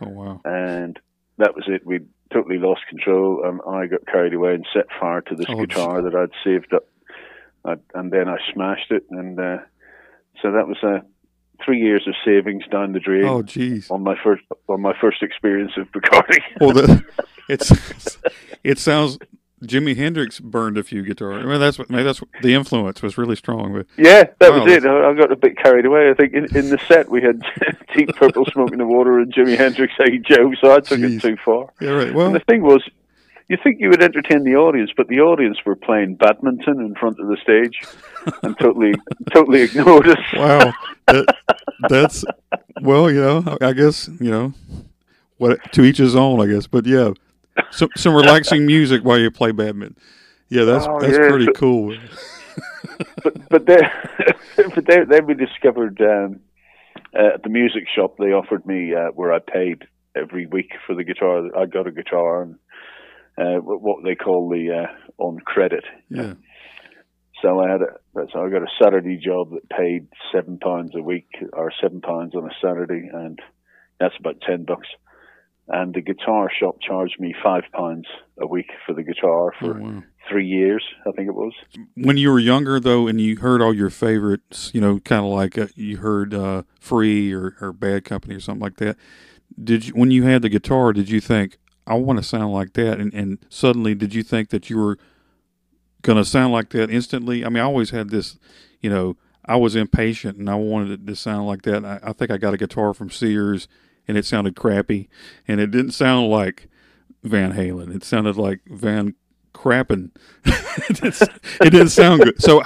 oh, 0.00 0.08
wow. 0.08 0.40
and 0.44 0.98
that 1.38 1.54
was 1.54 1.64
it. 1.68 1.86
We 1.86 2.00
totally 2.32 2.58
lost 2.58 2.80
control, 2.88 3.42
and 3.44 3.60
I 3.68 3.86
got 3.86 4.06
carried 4.06 4.34
away 4.34 4.54
and 4.54 4.66
set 4.74 4.86
fire 5.00 5.20
to 5.20 5.34
this 5.36 5.46
Oh, 5.48 5.60
guitar 5.64 6.02
that 6.02 6.14
I'd 6.16 6.30
saved 6.42 6.74
up, 6.74 6.84
I, 7.64 7.74
and 7.94 8.10
then 8.10 8.28
I 8.28 8.38
smashed 8.52 8.90
it, 8.90 9.04
and 9.10 9.38
uh, 9.38 9.58
so 10.42 10.50
that 10.50 10.66
was 10.66 10.78
uh, 10.82 10.98
three 11.64 11.78
years 11.80 12.08
of 12.08 12.14
savings 12.24 12.64
down 12.72 12.92
the 12.92 12.98
drain 12.98 13.24
Oh, 13.24 13.42
geez. 13.42 13.88
on 13.88 14.02
my 14.02 14.16
first 14.24 14.42
on 14.68 14.80
my 14.80 14.94
first 15.00 15.22
experience 15.22 15.72
of 15.76 15.86
Bacardi. 15.92 16.40
Well, 16.60 16.72
the, 16.72 17.04
it's 17.48 18.18
it 18.64 18.78
sounds 18.78 19.18
Jimi 19.66 19.96
Hendrix 19.96 20.40
burned 20.40 20.78
a 20.78 20.82
few 20.82 21.02
guitars. 21.02 21.44
I 21.44 21.48
mean, 21.48 21.60
that's 21.60 21.78
what 21.78 21.88
that's 21.88 22.20
what, 22.20 22.30
the 22.42 22.54
influence 22.54 23.02
was 23.02 23.16
really 23.18 23.36
strong. 23.36 23.72
But 23.74 23.86
Yeah, 23.96 24.24
that 24.38 24.50
Wow. 24.52 24.64
was 24.64 24.72
it. 24.72 24.84
I 24.84 25.10
I 25.10 25.14
got 25.14 25.32
a 25.32 25.36
bit 25.36 25.56
carried 25.56 25.86
away. 25.86 26.10
I 26.10 26.14
think 26.14 26.32
in, 26.34 26.48
in 26.56 26.68
the 26.70 26.78
set 26.88 27.08
we 27.10 27.22
had 27.22 27.40
Deep 27.96 28.14
Purple 28.16 28.44
smoking 28.52 28.78
the 28.78 28.86
water 28.86 29.18
and 29.18 29.32
Jimi 29.32 29.56
Hendrix 29.58 29.92
Hey 29.98 30.18
Joe, 30.18 30.52
so 30.60 30.72
I 30.72 30.80
took 30.80 31.00
Jeez. 31.00 31.16
it 31.16 31.22
too 31.22 31.36
far. 31.44 31.70
yeah, 31.80 31.90
right. 31.90 32.06
And 32.08 32.16
Well, 32.16 32.32
the 32.32 32.40
thing 32.40 32.62
was, 32.62 32.82
you 33.48 33.56
think 33.62 33.78
you 33.80 33.90
would 33.90 34.02
entertain 34.02 34.44
the 34.44 34.56
audience, 34.56 34.90
but 34.96 35.08
the 35.08 35.20
audience 35.20 35.58
were 35.66 35.76
playing 35.76 36.14
badminton 36.16 36.80
in 36.80 36.94
front 36.94 37.18
of 37.20 37.28
the 37.28 37.36
stage 37.42 37.76
and 38.42 38.56
totally, 38.60 38.94
totally 39.32 39.60
ignored 39.62 40.08
us. 40.08 40.18
wow, 40.34 40.72
that, 41.08 41.36
that's 41.88 42.24
well, 42.80 43.10
you 43.10 43.20
know, 43.20 43.56
I 43.60 43.72
guess 43.74 44.08
you 44.18 44.30
know, 44.30 44.54
what 45.36 45.72
to 45.72 45.82
each 45.84 45.98
his 45.98 46.16
own, 46.16 46.40
I 46.40 46.46
guess. 46.52 46.66
But 46.66 46.86
yeah, 46.86 47.12
some 47.70 47.88
some 47.96 48.14
relaxing 48.14 48.66
music 48.66 49.02
while 49.04 49.18
you 49.18 49.30
play 49.30 49.52
badminton. 49.52 49.96
Yeah, 50.48 50.64
that's 50.64 50.86
Oh, 50.88 50.98
that's 51.00 51.12
yeah, 51.12 51.28
pretty 51.28 51.46
so- 51.46 51.52
cool. 51.52 51.96
but 53.22 53.48
but 53.48 53.66
then 53.66 53.80
but 54.74 54.86
then, 54.86 55.06
then 55.08 55.26
we 55.26 55.34
discovered 55.34 56.00
um, 56.00 56.40
uh, 57.18 57.34
at 57.34 57.42
the 57.42 57.48
music 57.48 57.84
shop 57.94 58.16
they 58.18 58.26
offered 58.32 58.64
me 58.66 58.92
uh, 58.94 59.10
where 59.14 59.32
I 59.32 59.38
paid 59.38 59.84
every 60.16 60.46
week 60.46 60.70
for 60.86 60.94
the 60.94 61.04
guitar. 61.04 61.42
I 61.58 61.66
got 61.66 61.86
a 61.86 61.92
guitar 61.92 62.42
and 62.42 62.54
uh, 63.38 63.60
what 63.62 63.80
what 63.82 64.04
they 64.04 64.14
call 64.14 64.48
the 64.48 64.84
uh, 64.84 65.22
on 65.22 65.38
credit. 65.44 65.84
Yeah, 66.10 66.34
So 67.42 67.58
I 67.60 67.70
had 67.70 67.80
a 67.82 68.26
so 68.32 68.40
I 68.44 68.50
got 68.50 68.62
a 68.62 68.70
Saturday 68.82 69.16
job 69.24 69.50
that 69.52 69.68
paid 69.70 70.06
seven 70.32 70.58
pounds 70.58 70.92
a 70.96 71.02
week 71.02 71.26
or 71.52 71.72
seven 71.82 72.00
pounds 72.00 72.34
on 72.36 72.44
a 72.44 72.54
Saturday, 72.62 73.08
and 73.12 73.38
that's 73.98 74.14
about 74.20 74.36
ten 74.46 74.64
bucks. 74.64 74.86
And 75.68 75.94
the 75.94 76.02
guitar 76.02 76.50
shop 76.50 76.76
charged 76.86 77.18
me 77.18 77.34
five 77.42 77.64
pounds 77.72 78.06
a 78.38 78.46
week 78.46 78.70
for 78.86 78.92
the 78.94 79.02
guitar 79.02 79.52
Oh, 79.54 79.58
for 79.58 79.80
wow. 79.80 80.02
three 80.28 80.46
years, 80.46 80.84
I 81.06 81.12
think 81.12 81.26
it 81.28 81.34
was. 81.34 81.54
When 81.96 82.18
you 82.18 82.30
were 82.30 82.38
younger, 82.38 82.78
though, 82.78 83.06
and 83.06 83.18
you 83.18 83.36
heard 83.38 83.62
all 83.62 83.72
your 83.74 83.88
favorites, 83.88 84.70
you 84.74 84.80
know, 84.82 85.00
kind 85.00 85.24
of 85.24 85.32
like 85.32 85.56
uh, 85.56 85.68
you 85.74 85.96
heard 85.98 86.34
uh, 86.34 86.64
"Free" 86.80 87.32
or, 87.32 87.56
or 87.62 87.72
"Bad 87.72 88.04
Company" 88.04 88.34
or 88.34 88.40
something 88.40 88.62
like 88.62 88.76
that. 88.76 88.96
Did 89.62 89.86
you, 89.88 89.94
when 89.94 90.10
you 90.10 90.24
had 90.24 90.42
the 90.42 90.50
guitar, 90.50 90.92
did 90.92 91.08
you 91.08 91.20
think, 91.20 91.56
"I 91.86 91.94
want 91.94 92.18
to 92.18 92.22
sound 92.22 92.52
like 92.52 92.74
that"? 92.74 93.00
And, 93.00 93.14
and 93.14 93.38
suddenly, 93.48 93.94
did 93.94 94.14
you 94.14 94.22
think 94.22 94.50
that 94.50 94.68
you 94.68 94.76
were 94.76 94.98
going 96.02 96.18
to 96.18 96.24
sound 96.26 96.52
like 96.52 96.68
that 96.70 96.90
instantly? 96.90 97.42
I 97.42 97.48
mean, 97.48 97.62
I 97.62 97.66
always 97.66 97.88
had 97.90 98.10
this, 98.10 98.38
you 98.82 98.90
know, 98.90 99.16
I 99.46 99.56
was 99.56 99.74
impatient 99.76 100.36
and 100.36 100.50
I 100.50 100.56
wanted 100.56 100.90
it 100.90 101.06
to 101.06 101.16
sound 101.16 101.46
like 101.46 101.62
that. 101.62 101.84
I, 101.86 102.00
I 102.02 102.12
think 102.12 102.30
I 102.30 102.36
got 102.36 102.52
a 102.52 102.58
guitar 102.58 102.92
from 102.92 103.08
Sears, 103.08 103.66
and 104.06 104.16
it 104.16 104.24
sounded 104.24 104.56
crappy, 104.56 105.08
and 105.46 105.60
it 105.60 105.70
didn't 105.70 105.92
sound 105.92 106.28
like 106.28 106.68
Van 107.22 107.52
Halen. 107.52 107.94
It 107.94 108.04
sounded 108.04 108.36
like 108.36 108.60
Van 108.66 109.14
Crappin. 109.54 110.10
it, 110.44 111.70
didn't, 111.72 111.88
sound 111.88 112.22
good. 112.22 112.42
So, 112.42 112.62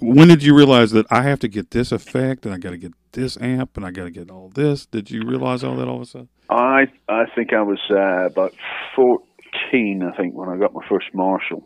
when 0.00 0.28
did 0.28 0.42
you 0.42 0.56
realize 0.56 0.90
that 0.92 1.06
I 1.10 1.22
have 1.22 1.38
to 1.40 1.48
get 1.48 1.70
this 1.70 1.92
effect 1.92 2.44
and 2.44 2.54
I 2.54 2.58
got 2.58 2.70
to 2.70 2.78
get 2.78 2.94
this 3.12 3.36
amp 3.40 3.76
and 3.76 3.86
I 3.86 3.90
got 3.90 4.04
to 4.04 4.10
get 4.10 4.30
all 4.30 4.48
this? 4.48 4.86
Did 4.86 5.10
you 5.10 5.22
realize 5.24 5.62
all 5.62 5.76
that 5.76 5.86
all 5.86 5.96
of 5.96 6.02
a 6.02 6.06
sudden? 6.06 6.28
I 6.50 6.86
I 7.08 7.24
think 7.34 7.52
I 7.52 7.62
was 7.62 7.80
uh, 7.90 8.26
about 8.26 8.54
fourteen, 8.96 10.02
I 10.02 10.16
think, 10.16 10.34
when 10.34 10.48
I 10.48 10.56
got 10.56 10.74
my 10.74 10.84
first 10.88 11.06
Marshall, 11.14 11.64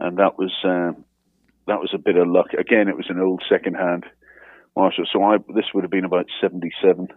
and 0.00 0.16
that 0.18 0.38
was 0.38 0.52
uh, 0.64 0.98
that 1.66 1.80
was 1.80 1.92
a 1.94 1.98
bit 1.98 2.16
of 2.16 2.26
luck. 2.26 2.52
Again, 2.58 2.88
it 2.88 2.96
was 2.96 3.06
an 3.08 3.20
old 3.20 3.42
second-hand 3.48 4.06
Marshall, 4.76 5.04
so 5.12 5.22
I 5.22 5.36
this 5.54 5.66
would 5.74 5.84
have 5.84 5.90
been 5.90 6.04
about 6.04 6.26
seventy-seven, 6.40 7.08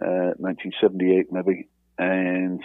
uh, 0.00 0.32
nineteen 0.38 0.72
seventy-eight 0.80 1.32
maybe, 1.32 1.68
and 1.98 2.62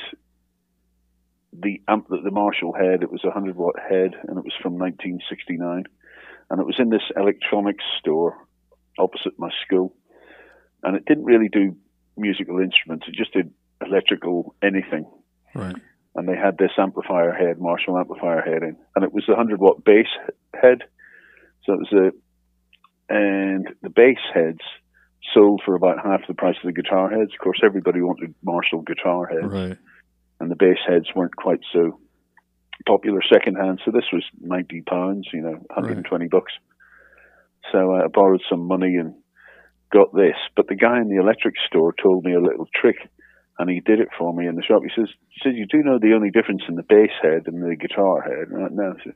the 1.53 1.81
amp 1.87 2.07
that 2.09 2.23
the 2.23 2.31
Marshall 2.31 2.73
had, 2.73 3.01
it 3.01 3.11
was 3.11 3.23
a 3.23 3.31
hundred 3.31 3.55
watt 3.55 3.79
head, 3.79 4.11
and 4.27 4.37
it 4.37 4.43
was 4.43 4.53
from 4.61 4.77
nineteen 4.77 5.19
sixty-nine, 5.29 5.85
and 6.49 6.59
it 6.59 6.65
was 6.65 6.79
in 6.79 6.89
this 6.89 7.01
electronics 7.15 7.83
store 7.99 8.37
opposite 8.99 9.37
my 9.37 9.49
school, 9.65 9.95
and 10.83 10.95
it 10.95 11.05
didn't 11.05 11.25
really 11.25 11.49
do 11.49 11.75
musical 12.15 12.59
instruments. 12.59 13.05
It 13.07 13.15
just 13.15 13.33
did 13.33 13.51
electrical 13.85 14.55
anything. 14.63 15.05
Right. 15.53 15.75
And 16.15 16.27
they 16.27 16.35
had 16.35 16.57
this 16.57 16.71
amplifier 16.79 17.31
head, 17.31 17.59
Marshall 17.59 17.97
amplifier 17.97 18.41
head 18.41 18.63
in, 18.63 18.75
and 18.95 19.05
it 19.05 19.13
was 19.13 19.25
the 19.27 19.35
hundred 19.35 19.59
watt 19.59 19.83
bass 19.83 20.07
head. 20.53 20.79
So 21.63 21.73
it 21.73 21.79
was 21.79 21.93
a, 21.93 23.13
and 23.13 23.67
the 23.83 23.89
bass 23.89 24.17
heads 24.33 24.61
sold 25.33 25.61
for 25.65 25.75
about 25.75 26.03
half 26.03 26.21
the 26.27 26.33
price 26.33 26.55
of 26.63 26.73
the 26.73 26.81
guitar 26.81 27.09
heads. 27.09 27.31
Of 27.33 27.39
course, 27.43 27.59
everybody 27.63 28.01
wanted 28.01 28.33
Marshall 28.43 28.81
guitar 28.81 29.27
heads, 29.27 29.51
Right. 29.51 29.77
and 30.39 30.51
the 30.51 30.55
bass 30.55 30.77
heads 30.87 31.07
weren't 31.15 31.35
quite 31.35 31.59
so 31.73 31.99
popular 32.85 33.21
secondhand. 33.31 33.81
So 33.83 33.91
this 33.91 34.05
was 34.13 34.23
ninety 34.39 34.81
pounds, 34.81 35.27
you 35.33 35.41
know, 35.41 35.59
hundred 35.71 35.97
and 35.97 36.05
twenty 36.05 36.27
bucks. 36.27 36.53
So 37.71 37.91
uh, 37.93 38.05
I 38.05 38.07
borrowed 38.07 38.41
some 38.49 38.67
money 38.67 38.95
and 38.95 39.15
got 39.91 40.13
this. 40.13 40.37
But 40.55 40.67
the 40.67 40.75
guy 40.75 40.99
in 41.01 41.09
the 41.09 41.21
electric 41.21 41.55
store 41.67 41.93
told 42.01 42.23
me 42.23 42.33
a 42.33 42.41
little 42.41 42.67
trick, 42.73 42.95
and 43.59 43.69
he 43.69 43.81
did 43.81 43.99
it 43.99 44.09
for 44.17 44.33
me 44.33 44.47
in 44.47 44.55
the 44.55 44.63
shop. 44.63 44.83
He 44.83 44.91
says, 44.95 45.09
he 45.29 45.39
says, 45.43 45.53
you 45.55 45.65
do 45.65 45.83
know 45.83 45.99
the 45.99 46.13
only 46.15 46.29
difference 46.29 46.63
in 46.69 46.75
the 46.75 46.83
bass 46.87 47.11
head 47.21 47.43
and 47.47 47.61
the 47.61 47.75
guitar 47.75 48.21
head? 48.21 48.47
I, 48.53 48.67
no, 48.71 48.93
so, 49.03 49.11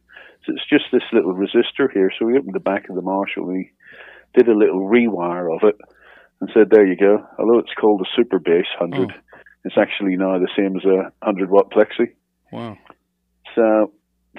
so 0.45 0.53
it's 0.53 0.69
just 0.69 0.85
this 0.91 1.05
little 1.13 1.33
resistor 1.33 1.87
here. 1.93 2.11
So 2.17 2.27
he 2.27 2.37
opened 2.37 2.55
the 2.55 2.59
back 2.59 2.89
of 2.89 2.95
the 2.95 3.01
Marshall 3.01 3.49
and 3.49 3.57
he 3.65 3.71
did 4.35 4.47
a 4.47 4.57
little 4.57 4.87
rewire 4.87 5.53
of 5.53 5.61
it 5.63 5.75
and 6.39 6.49
said, 6.53 6.69
there 6.69 6.85
you 6.85 6.97
go. 6.97 7.25
Although 7.37 7.59
it's 7.59 7.73
called 7.79 8.01
a 8.01 8.09
super 8.15 8.39
bass 8.39 8.65
100, 8.79 9.13
it's 9.65 9.77
actually 9.77 10.15
now 10.15 10.39
the 10.39 10.49
same 10.57 10.75
as 10.75 10.85
a 10.85 11.11
100 11.25 11.49
watt 11.49 11.71
plexi. 11.71 12.13
Wow. 12.51 12.77
So, 13.55 13.91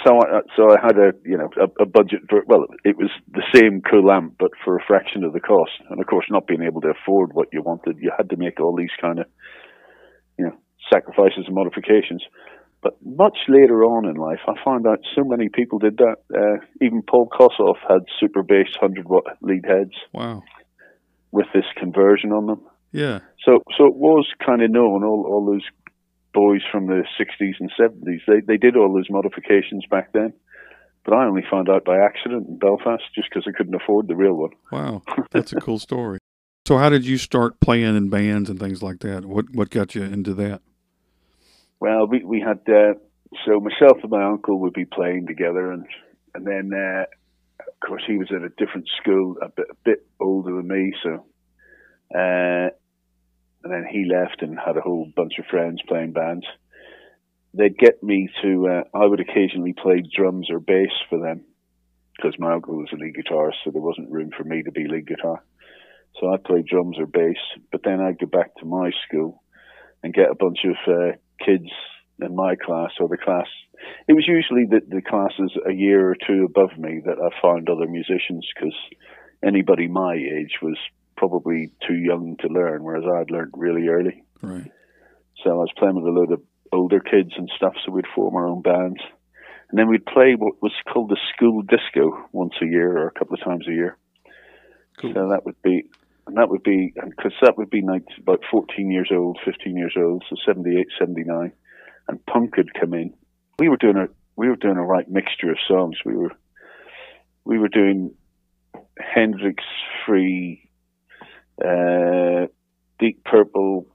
so 0.05 0.19
I, 0.19 0.41
so 0.57 0.71
I 0.71 0.77
had 0.83 0.99
a, 0.99 1.13
you 1.25 1.37
know, 1.37 1.51
a, 1.61 1.83
a 1.83 1.87
budget 1.87 2.23
for, 2.29 2.43
well, 2.47 2.67
it 2.85 2.97
was 2.97 3.11
the 3.31 3.45
same 3.55 3.83
cool 3.83 4.11
amp, 4.11 4.37
but 4.39 4.51
for 4.65 4.77
a 4.77 4.85
fraction 4.87 5.23
of 5.23 5.33
the 5.33 5.41
cost. 5.41 5.73
And 5.91 6.01
of 6.01 6.07
course, 6.07 6.27
not 6.31 6.47
being 6.47 6.63
able 6.63 6.81
to 6.81 6.93
afford 6.93 7.35
what 7.35 7.49
you 7.53 7.63
wanted, 7.63 7.99
you 8.01 8.11
had 8.17 8.31
to 8.31 8.37
make 8.37 8.59
all 8.59 8.75
these 8.75 8.95
kind 9.01 9.19
of, 9.21 9.27
you 10.39 10.47
know, 10.47 10.57
sacrifices 10.93 11.45
and 11.47 11.55
modifications. 11.55 12.23
But 12.83 12.95
much 13.05 13.39
later 13.49 13.85
on 13.85 14.07
in 14.07 14.17
life, 14.17 14.41
I 14.49 14.55
found 14.65 14.87
out 14.89 14.99
so 15.15 15.23
many 15.25 15.49
people 15.49 15.79
did 15.79 15.99
that. 15.99 16.17
Uh, 16.35 16.65
even 16.81 17.03
Paul 17.03 17.29
Kossoff 17.29 17.77
had 17.89 18.01
super 18.19 18.43
bass 18.43 18.69
100 18.81 19.09
watt 19.09 19.25
lead 19.41 19.65
heads 19.67 19.93
Wow. 20.13 20.43
with 21.31 21.47
this 21.55 21.65
conversion 21.77 22.33
on 22.33 22.47
them. 22.47 22.61
Yeah. 22.91 23.21
So, 23.45 23.63
so 23.79 23.87
it 23.87 23.95
was 23.95 24.27
kind 24.45 24.63
of 24.63 24.71
known. 24.71 25.05
All, 25.05 25.25
all 25.27 25.47
those 25.47 25.65
boys 26.35 26.63
from 26.71 26.87
the 26.87 27.05
'60s 27.19 27.55
and 27.61 27.71
'70s, 27.79 28.21
they 28.27 28.41
they 28.47 28.57
did 28.57 28.77
all 28.77 28.93
those 28.93 29.09
modifications 29.11 29.85
back 29.91 30.13
then. 30.13 30.33
But 31.05 31.15
I 31.15 31.25
only 31.25 31.43
found 31.51 31.69
out 31.69 31.85
by 31.85 31.99
accident 31.99 32.47
in 32.49 32.59
Belfast, 32.59 33.03
just 33.15 33.29
because 33.31 33.45
I 33.49 33.57
couldn't 33.57 33.75
afford 33.75 34.09
the 34.09 34.15
real 34.17 34.35
one. 34.35 34.51
Wow. 34.71 35.03
That's 35.31 35.53
a 35.53 35.57
cool 35.57 35.79
story. 35.79 36.19
So, 36.67 36.79
how 36.79 36.91
did 36.91 37.05
you 37.07 37.17
start 37.19 37.59
playing 37.61 37.97
in 37.97 38.09
bands 38.09 38.49
and 38.51 38.59
things 38.61 38.83
like 38.83 39.01
that? 39.01 39.25
What 39.25 39.47
What 39.55 39.71
got 39.71 39.95
you 39.95 40.03
into 40.03 40.35
that? 40.35 40.63
Well, 41.83 42.07
we 42.07 42.23
we 42.23 42.39
had 42.39 42.61
uh, 42.73 42.95
so 43.45 43.59
myself 43.59 43.99
and 44.03 44.11
my 44.13 44.23
uncle 44.23 44.61
would 44.61 44.73
be 44.73 44.85
playing 44.85 45.27
together, 45.27 45.73
and 45.73 45.85
and 46.33 46.47
then 46.47 46.71
uh, 46.73 47.07
of 47.59 47.81
course 47.85 48.05
he 48.07 48.19
was 48.19 48.29
at 48.31 48.45
a 48.45 48.51
different 48.51 48.87
school, 49.01 49.35
a 49.43 49.49
bit 49.49 49.67
a 49.69 49.75
bit 49.85 50.07
older 50.21 50.55
than 50.55 50.69
me, 50.69 50.95
so. 51.03 51.27
Uh, 52.15 52.71
and 53.65 53.73
then 53.73 53.85
he 53.91 54.05
left 54.05 54.43
and 54.43 54.57
had 54.57 54.77
a 54.77 54.81
whole 54.81 55.11
bunch 55.17 55.33
of 55.41 55.47
friends 55.47 55.81
playing 55.89 56.13
bands. 56.13 56.47
They'd 57.53 57.77
get 57.77 58.01
me 58.01 58.29
to. 58.43 58.69
Uh, 58.69 58.83
I 58.97 59.05
would 59.05 59.19
occasionally 59.19 59.73
play 59.73 60.05
drums 60.17 60.51
or 60.51 60.61
bass 60.61 60.93
for 61.11 61.19
them 61.19 61.45
because 62.17 62.39
my 62.39 62.53
uncle 62.53 62.77
was 62.77 62.91
a 62.93 62.97
lead 62.97 63.17
guitarist, 63.17 63.59
so 63.65 63.73
there 63.73 63.83
wasn't 63.83 64.13
room 64.13 64.31
for 64.37 64.45
me 64.45 64.63
to 64.63 64.71
be 64.71 64.87
lead 64.87 65.09
guitar. 65.09 65.43
So 66.21 66.29
I'd 66.29 66.45
play 66.45 66.63
drums 66.63 66.97
or 67.01 67.07
bass, 67.07 67.43
but 67.73 67.83
then 67.83 68.01
I'd 68.01 68.21
go 68.21 68.27
back 68.27 68.55
to 68.59 68.67
my 68.67 68.93
school 69.09 69.43
and 70.05 70.15
get 70.15 70.31
a 70.31 70.37
bunch 70.37 70.59
of 70.65 70.77
uh, 70.87 71.17
kids 71.45 71.69
in 72.21 72.35
my 72.35 72.55
class 72.57 72.91
or 73.01 73.09
the 73.09 73.17
class. 73.17 73.47
It 74.07 74.13
was 74.13 74.25
usually 74.29 74.67
the, 74.71 74.81
the 74.89 75.03
classes 75.03 75.53
a 75.69 75.73
year 75.73 76.11
or 76.11 76.17
two 76.27 76.45
above 76.45 76.79
me 76.79 77.01
that 77.05 77.19
I 77.19 77.43
found 77.43 77.69
other 77.69 77.89
musicians 77.89 78.47
because 78.55 78.77
anybody 79.45 79.89
my 79.89 80.15
age 80.15 80.59
was 80.63 80.79
probably 81.17 81.73
too 81.87 81.95
young 81.95 82.37
to 82.41 82.49
learn, 82.49 82.83
whereas 82.83 83.05
I'd 83.05 83.31
learned 83.31 83.53
really 83.55 83.89
early. 83.89 84.23
Right. 84.41 84.71
So 85.43 85.51
I 85.51 85.55
was 85.55 85.73
playing 85.77 85.97
with 85.97 86.05
a 86.05 86.19
load 86.19 86.33
of 86.33 86.43
older 86.73 87.01
kids 87.01 87.33
and 87.37 87.51
stuff, 87.57 87.75
so 87.85 87.93
we'd 87.93 88.07
form 88.15 88.37
our 88.37 88.49
own 88.49 88.63
bands. 88.63 89.01
And 89.71 89.79
then 89.79 89.89
we'd 89.89 90.07
play 90.07 90.35
what 90.37 90.63
was 90.63 90.73
called 90.93 91.11
the 91.11 91.19
school 91.35 91.63
disco 91.63 92.29
once 92.33 92.55
a 92.63 92.67
year 92.67 92.99
or 92.99 93.07
a 93.07 93.19
couple 93.19 93.35
of 93.35 93.45
times 93.45 93.67
a 93.67 93.73
year. 93.73 93.97
Cool. 95.01 95.13
So 95.15 95.29
that 95.31 95.45
would 95.45 95.61
be, 95.63 95.85
and 96.27 96.37
that 96.37 96.49
would 96.49 96.63
be, 96.63 96.93
because 96.95 97.33
that 97.43 97.59
would 97.59 97.71
be 97.71 97.83
like 97.83 98.05
about 98.21 98.41
14 98.51 98.91
years 98.91 99.11
old, 99.13 99.39
15 99.45 99.77
years 99.77 99.95
old, 99.97 100.25
so 100.29 100.37
78, 100.47 100.87
79. 100.99 101.53
And 102.09 102.27
punk 102.27 102.57
had 102.57 102.75
come 102.79 102.95
in. 102.95 103.13
We 103.59 103.69
were 103.69 103.77
doing 103.77 103.97
a, 103.97 104.07
we 104.37 104.49
were 104.49 104.57
doing 104.57 104.77
a 104.77 104.85
right 104.85 105.09
mixture 105.09 105.51
of 105.51 105.59
songs. 105.67 105.97
We 106.05 106.17
were, 106.17 106.33
we 107.45 107.59
were 107.59 107.69
doing 107.69 108.15
Hendrix 108.99 109.65
free, 110.07 110.69
uh, 111.65 112.47
Deep 112.99 113.25
Purple, 113.25 113.87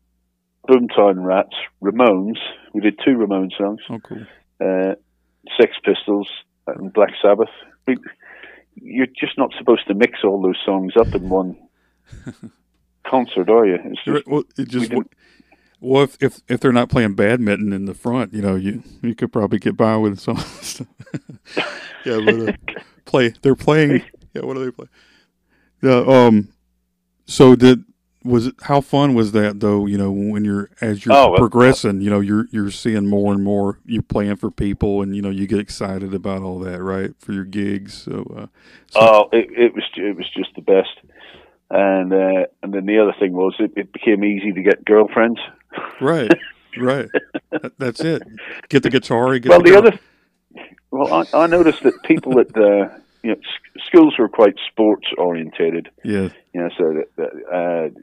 Boomtown 0.67 1.23
Rats, 1.23 1.55
Ramones. 1.82 2.38
We 2.73 2.82
did 2.82 2.99
two 3.03 3.11
Ramones 3.11 3.57
songs. 3.57 3.82
Oh, 3.89 3.99
cool. 3.99 4.25
Uh, 4.59 4.95
Sex 5.59 5.71
Pistols 5.84 6.30
and 6.67 6.91
Black 6.91 7.11
Sabbath. 7.21 7.49
We, 7.88 7.97
you're 8.75 9.07
just 9.07 9.38
not 9.38 9.51
supposed 9.57 9.88
to 9.88 9.95
mix 9.95 10.19
all 10.23 10.41
those 10.41 10.59
songs 10.65 10.93
up 10.99 11.15
in 11.15 11.30
one 11.30 11.55
concert, 13.05 13.49
are 13.49 13.66
you? 13.66 13.78
It's 13.84 14.03
just, 14.03 14.22
well, 14.28 14.43
it 14.58 14.68
just 14.68 14.91
well, 15.80 16.03
if, 16.03 16.18
if 16.22 16.41
if 16.47 16.60
they're 16.60 16.72
not 16.72 16.89
playing 16.89 17.16
badminton 17.16 17.74
in 17.74 17.86
the 17.86 17.93
front, 17.93 18.34
you 18.34 18.41
know, 18.41 18.55
you 18.55 18.84
you 19.01 19.16
could 19.16 19.32
probably 19.32 19.60
get 19.60 19.78
by 19.78 19.95
with 19.97 20.20
some 20.20 20.38
stuff. 20.38 20.88
yeah, 22.03 22.20
but 22.20 22.39
uh, 22.39 22.51
play 23.05 23.34
they're 23.41 23.55
playing. 23.55 24.03
Yeah, 24.34 24.43
what 24.43 24.58
are 24.58 24.66
they 24.66 24.72
playing? 24.72 24.89
Yeah, 25.82 26.03
um. 26.08 26.49
So 27.26 27.55
did 27.55 27.84
was 28.24 28.47
it 28.47 28.55
how 28.64 28.82
fun 28.82 29.14
was 29.14 29.32
that 29.34 29.60
though? 29.60 29.86
You 29.86 29.97
know, 29.97 30.12
when 30.12 30.43
you're 30.45 30.70
as 30.82 31.05
you're 31.05 31.16
Oh, 31.16 31.34
progressing, 31.36 32.01
you 32.01 32.10
know, 32.10 32.20
you're 32.20 32.47
you're 32.51 32.72
seeing 32.72 33.08
more 33.08 33.34
and 33.34 33.43
more. 33.43 33.80
You're 33.86 34.01
playing 34.01 34.38
for 34.38 34.51
people, 34.51 35.01
and 35.01 35.16
you 35.16 35.22
know, 35.22 35.30
you 35.30 35.47
get 35.47 35.60
excited 35.60 36.14
about 36.14 36.41
all 36.43 36.60
that, 36.60 36.82
right? 36.82 37.12
For 37.20 37.34
your 37.34 37.45
gigs. 37.45 37.93
So, 38.03 38.26
uh, 38.36 38.47
so 38.88 38.99
Oh, 38.99 39.30
it, 39.32 39.49
it 39.51 39.74
was 39.76 39.84
it 39.95 40.16
was 40.16 40.30
just 40.36 40.53
the 40.55 40.62
best. 40.62 40.89
And 41.70 42.13
uh, 42.13 42.45
and 42.63 42.74
then 42.74 42.86
the 42.86 42.99
other 42.99 43.13
thing 43.20 43.34
was 43.34 43.55
it, 43.59 43.72
it 43.76 43.91
became 43.91 44.24
easy 44.24 44.53
to 44.53 44.61
get 44.61 44.86
girlfriends. 44.86 45.39
right, 45.99 46.32
right. 46.80 47.09
That's 47.78 47.99
it. 48.01 48.24
Get 48.70 48.84
the 48.84 48.89
guitar. 48.89 49.38
Get 49.39 49.49
well, 49.49 49.61
the 49.61 49.70
girl- 49.72 49.78
other 49.88 49.99
well, 50.91 51.26
I, 51.34 51.43
I 51.43 51.47
noticed 51.47 51.84
that 51.84 52.01
people 52.03 52.39
at 52.39 52.53
the 52.53 52.89
you 53.24 53.32
know 53.32 53.36
schools 53.86 54.15
were 54.18 54.30
quite 54.30 54.55
sports 54.72 55.07
orientated. 55.18 55.89
Yeah, 56.05 56.30
You 56.53 56.61
know, 56.61 56.70
so 56.78 56.84
that, 56.93 57.07
that 57.18 57.32
uh, 57.53 57.99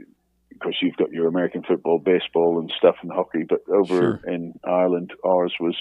of 0.52 0.58
course 0.60 0.76
you've 0.82 0.96
got 0.96 1.10
your 1.10 1.26
American 1.26 1.62
football, 1.62 1.98
baseball, 1.98 2.58
and 2.60 2.70
stuff, 2.76 2.96
and 3.02 3.10
hockey. 3.10 3.44
But 3.48 3.60
over 3.72 4.20
Sure. 4.22 4.32
in 4.32 4.52
Ireland, 4.64 5.12
ours 5.24 5.54
was, 5.58 5.76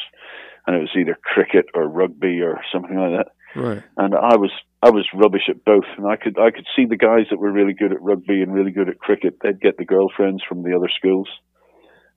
and 0.65 0.75
it 0.77 0.79
was 0.79 0.91
either 0.97 1.17
cricket 1.21 1.65
or 1.73 1.87
rugby 1.89 2.39
or 2.41 2.61
something 2.71 2.95
like 2.97 3.11
that. 3.25 3.33
Right. 3.55 3.83
and 3.97 4.13
I 4.15 4.35
was 4.35 4.51
I 4.81 4.89
was 4.89 5.07
rubbish 5.13 5.47
at 5.49 5.63
both, 5.63 5.85
and 5.97 6.07
I 6.07 6.15
could 6.15 6.37
I 6.39 6.51
could 6.51 6.65
see 6.75 6.85
the 6.85 6.97
guys 6.97 7.25
that 7.31 7.39
were 7.39 7.51
really 7.51 7.73
good 7.73 7.91
at 7.91 8.01
rugby 8.01 8.41
and 8.41 8.53
really 8.53 8.71
good 8.71 8.89
at 8.89 8.99
cricket. 8.99 9.37
They'd 9.41 9.61
get 9.61 9.77
the 9.77 9.85
girlfriends 9.85 10.43
from 10.47 10.63
the 10.63 10.75
other 10.75 10.89
schools, 10.97 11.27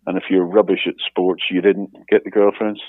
and 0.07 0.17
if 0.17 0.25
you're 0.31 0.47
rubbish 0.47 0.87
at 0.87 0.95
sports, 1.09 1.43
you 1.51 1.61
didn't 1.61 1.91
get 2.09 2.25
the 2.25 2.31
girlfriends. 2.31 2.81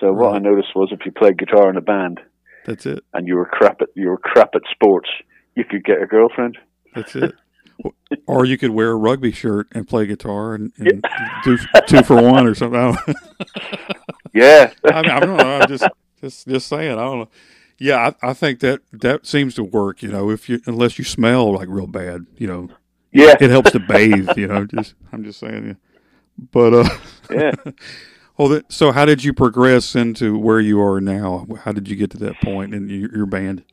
So 0.00 0.12
what 0.12 0.34
I 0.34 0.38
noticed 0.38 0.68
was 0.74 0.90
if 0.92 1.00
you 1.04 1.12
played 1.12 1.38
guitar 1.38 1.68
in 1.68 1.76
a 1.76 1.82
band 1.82 2.20
That's 2.64 2.86
it. 2.86 3.04
and 3.12 3.28
you 3.28 3.36
were 3.36 3.44
crap 3.44 3.82
at 3.82 3.88
you 3.94 4.08
were 4.08 4.18
crap 4.18 4.50
at 4.54 4.62
sports, 4.72 5.10
you 5.56 5.64
could 5.64 5.84
get 5.84 6.02
a 6.02 6.06
girlfriend. 6.06 6.56
That's 6.94 7.14
it. 7.16 7.34
or 8.26 8.44
you 8.44 8.56
could 8.58 8.70
wear 8.70 8.90
a 8.90 8.96
rugby 8.96 9.32
shirt 9.32 9.68
and 9.72 9.86
play 9.86 10.06
guitar 10.06 10.54
and, 10.54 10.72
and 10.78 11.04
do 11.44 11.58
two 11.86 12.02
for 12.02 12.20
one 12.22 12.46
or 12.46 12.54
something. 12.54 12.96
Yeah, 14.32 14.72
I, 14.84 15.02
mean, 15.02 15.10
I 15.10 15.20
don't 15.20 15.36
know. 15.36 15.44
I'm 15.44 15.68
just 15.68 15.88
just 16.20 16.46
just 16.46 16.68
saying. 16.68 16.92
I 16.92 17.02
don't 17.02 17.18
know. 17.20 17.28
Yeah, 17.78 18.12
I, 18.22 18.30
I 18.30 18.32
think 18.34 18.60
that 18.60 18.80
that 18.92 19.26
seems 19.26 19.54
to 19.54 19.64
work. 19.64 20.02
You 20.02 20.10
know, 20.10 20.30
if 20.30 20.48
you 20.48 20.60
unless 20.66 20.98
you 20.98 21.04
smell 21.04 21.54
like 21.54 21.68
real 21.68 21.86
bad, 21.86 22.26
you 22.36 22.46
know, 22.46 22.68
yeah, 23.12 23.36
it 23.40 23.50
helps 23.50 23.72
to 23.72 23.80
bathe. 23.88 24.28
You 24.36 24.48
know, 24.48 24.66
just 24.66 24.94
I'm 25.12 25.24
just 25.24 25.40
saying. 25.40 25.66
Yeah. 25.66 25.74
But 26.52 26.74
uh, 26.74 26.88
yeah. 27.30 27.52
well, 28.38 28.48
th- 28.48 28.64
so 28.68 28.92
how 28.92 29.04
did 29.04 29.24
you 29.24 29.32
progress 29.32 29.94
into 29.94 30.38
where 30.38 30.60
you 30.60 30.80
are 30.80 31.00
now? 31.00 31.46
How 31.64 31.72
did 31.72 31.88
you 31.88 31.96
get 31.96 32.10
to 32.12 32.18
that 32.18 32.40
point 32.42 32.74
in 32.74 32.88
your, 32.88 33.14
your 33.14 33.26
band? 33.26 33.64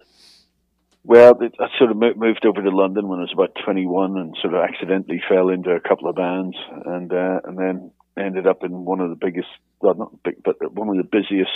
Well, 1.04 1.42
it, 1.42 1.54
I 1.58 1.68
sort 1.78 1.92
of 1.92 1.98
moved 1.98 2.46
over 2.46 2.62
to 2.62 2.70
London 2.70 3.08
when 3.08 3.20
I 3.20 3.24
was 3.24 3.32
about 3.32 3.56
21, 3.64 4.18
and 4.18 4.36
sort 4.42 4.54
of 4.54 4.62
accidentally 4.62 5.22
fell 5.30 5.48
into 5.48 5.72
a 5.72 5.80
couple 5.80 6.10
of 6.10 6.18
bands, 6.18 6.58
and 6.86 7.12
uh, 7.14 7.40
and 7.46 7.58
then 7.58 7.92
ended 8.18 8.46
up 8.46 8.64
in 8.64 8.84
one 8.84 9.00
of 9.00 9.10
the 9.10 9.16
biggest, 9.16 9.48
well, 9.80 9.96
not 9.96 10.24
big, 10.24 10.44
but 10.44 10.58
one 10.74 10.90
of 10.90 10.98
the 10.98 11.04
busiest 11.10 11.52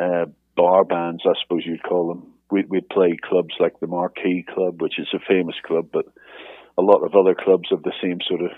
uh, 0.00 0.26
bar 0.56 0.84
bands, 0.84 1.22
I 1.26 1.32
suppose 1.42 1.62
you'd 1.64 1.82
call 1.82 2.08
them. 2.08 2.32
We'd, 2.50 2.68
we'd 2.68 2.88
play 2.88 3.16
clubs 3.22 3.54
like 3.58 3.80
the 3.80 3.86
Marquee 3.86 4.44
Club, 4.54 4.80
which 4.80 4.98
is 4.98 5.08
a 5.14 5.18
famous 5.26 5.56
club, 5.64 5.88
but 5.92 6.06
a 6.78 6.82
lot 6.82 7.02
of 7.04 7.14
other 7.14 7.34
clubs 7.34 7.70
of 7.72 7.82
the 7.82 7.92
same 8.02 8.18
sort 8.28 8.42
of 8.42 8.50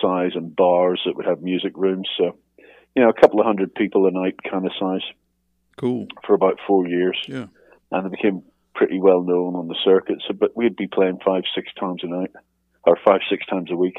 size 0.00 0.32
and 0.34 0.54
bars 0.54 1.00
that 1.04 1.16
would 1.16 1.26
have 1.26 1.42
music 1.42 1.72
rooms. 1.76 2.08
So, 2.16 2.36
you 2.94 3.02
know, 3.02 3.08
a 3.10 3.20
couple 3.20 3.40
of 3.40 3.46
hundred 3.46 3.74
people 3.74 4.06
a 4.06 4.10
night 4.10 4.36
kind 4.48 4.64
of 4.64 4.72
size 4.78 5.02
Cool. 5.76 6.06
for 6.26 6.34
about 6.34 6.58
four 6.66 6.86
years 6.86 7.18
Yeah. 7.26 7.46
and 7.90 8.06
it 8.06 8.12
became 8.12 8.42
pretty 8.74 9.00
well 9.00 9.22
known 9.22 9.56
on 9.56 9.68
the 9.68 9.76
circuit. 9.84 10.18
So, 10.26 10.34
but 10.34 10.56
we'd 10.56 10.76
be 10.76 10.86
playing 10.86 11.18
five, 11.24 11.42
six 11.54 11.72
times 11.80 12.02
a 12.04 12.06
night, 12.06 12.30
or 12.84 12.96
five, 13.04 13.20
six 13.28 13.44
times 13.46 13.70
a 13.70 13.76
week. 13.76 13.96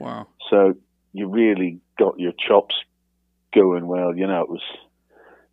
Wow. 0.00 0.26
So 0.50 0.74
you 1.12 1.28
really 1.28 1.80
got 1.98 2.18
your 2.18 2.32
chops 2.32 2.74
going. 3.54 3.86
Well, 3.86 4.16
you 4.16 4.26
know, 4.26 4.40
it 4.42 4.48
was, 4.48 4.62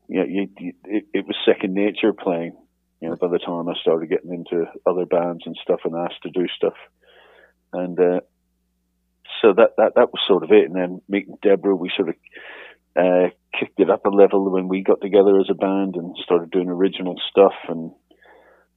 yeah, 0.10 0.24
you, 0.28 0.50
you, 0.58 0.74
it, 0.86 1.06
it 1.14 1.26
was 1.26 1.36
second 1.46 1.74
nature 1.74 2.14
playing. 2.14 2.58
You 3.00 3.10
know, 3.10 3.16
by 3.16 3.28
the 3.30 3.40
time 3.40 3.70
I 3.70 3.80
started 3.80 4.10
getting 4.10 4.34
into 4.34 4.66
other 4.86 5.06
bands 5.06 5.44
and 5.46 5.56
stuff 5.64 5.82
and 5.86 5.96
asked 5.96 6.22
to 6.24 6.30
do 6.32 6.48
stuff, 6.58 6.74
and 7.72 7.98
uh, 7.98 8.20
so 9.42 9.54
that 9.56 9.76
that 9.78 9.94
that 9.96 10.12
was 10.12 10.22
sort 10.28 10.44
of 10.44 10.52
it. 10.52 10.66
And 10.66 10.76
then 10.76 11.02
meeting 11.08 11.38
Deborah, 11.42 11.76
we 11.76 11.92
sort 11.96 12.10
of 12.10 12.16
uh, 12.98 13.30
kicked 13.58 13.80
it 13.80 13.90
up 13.90 14.06
a 14.06 14.10
level 14.10 14.52
when 14.52 14.68
we 14.68 14.84
got 14.84 15.00
together 15.00 15.40
as 15.40 15.48
a 15.50 15.54
band 15.54 15.96
and 15.96 16.16
started 16.24 16.52
doing 16.52 16.70
original 16.70 17.16
stuff 17.30 17.54
and 17.68 17.92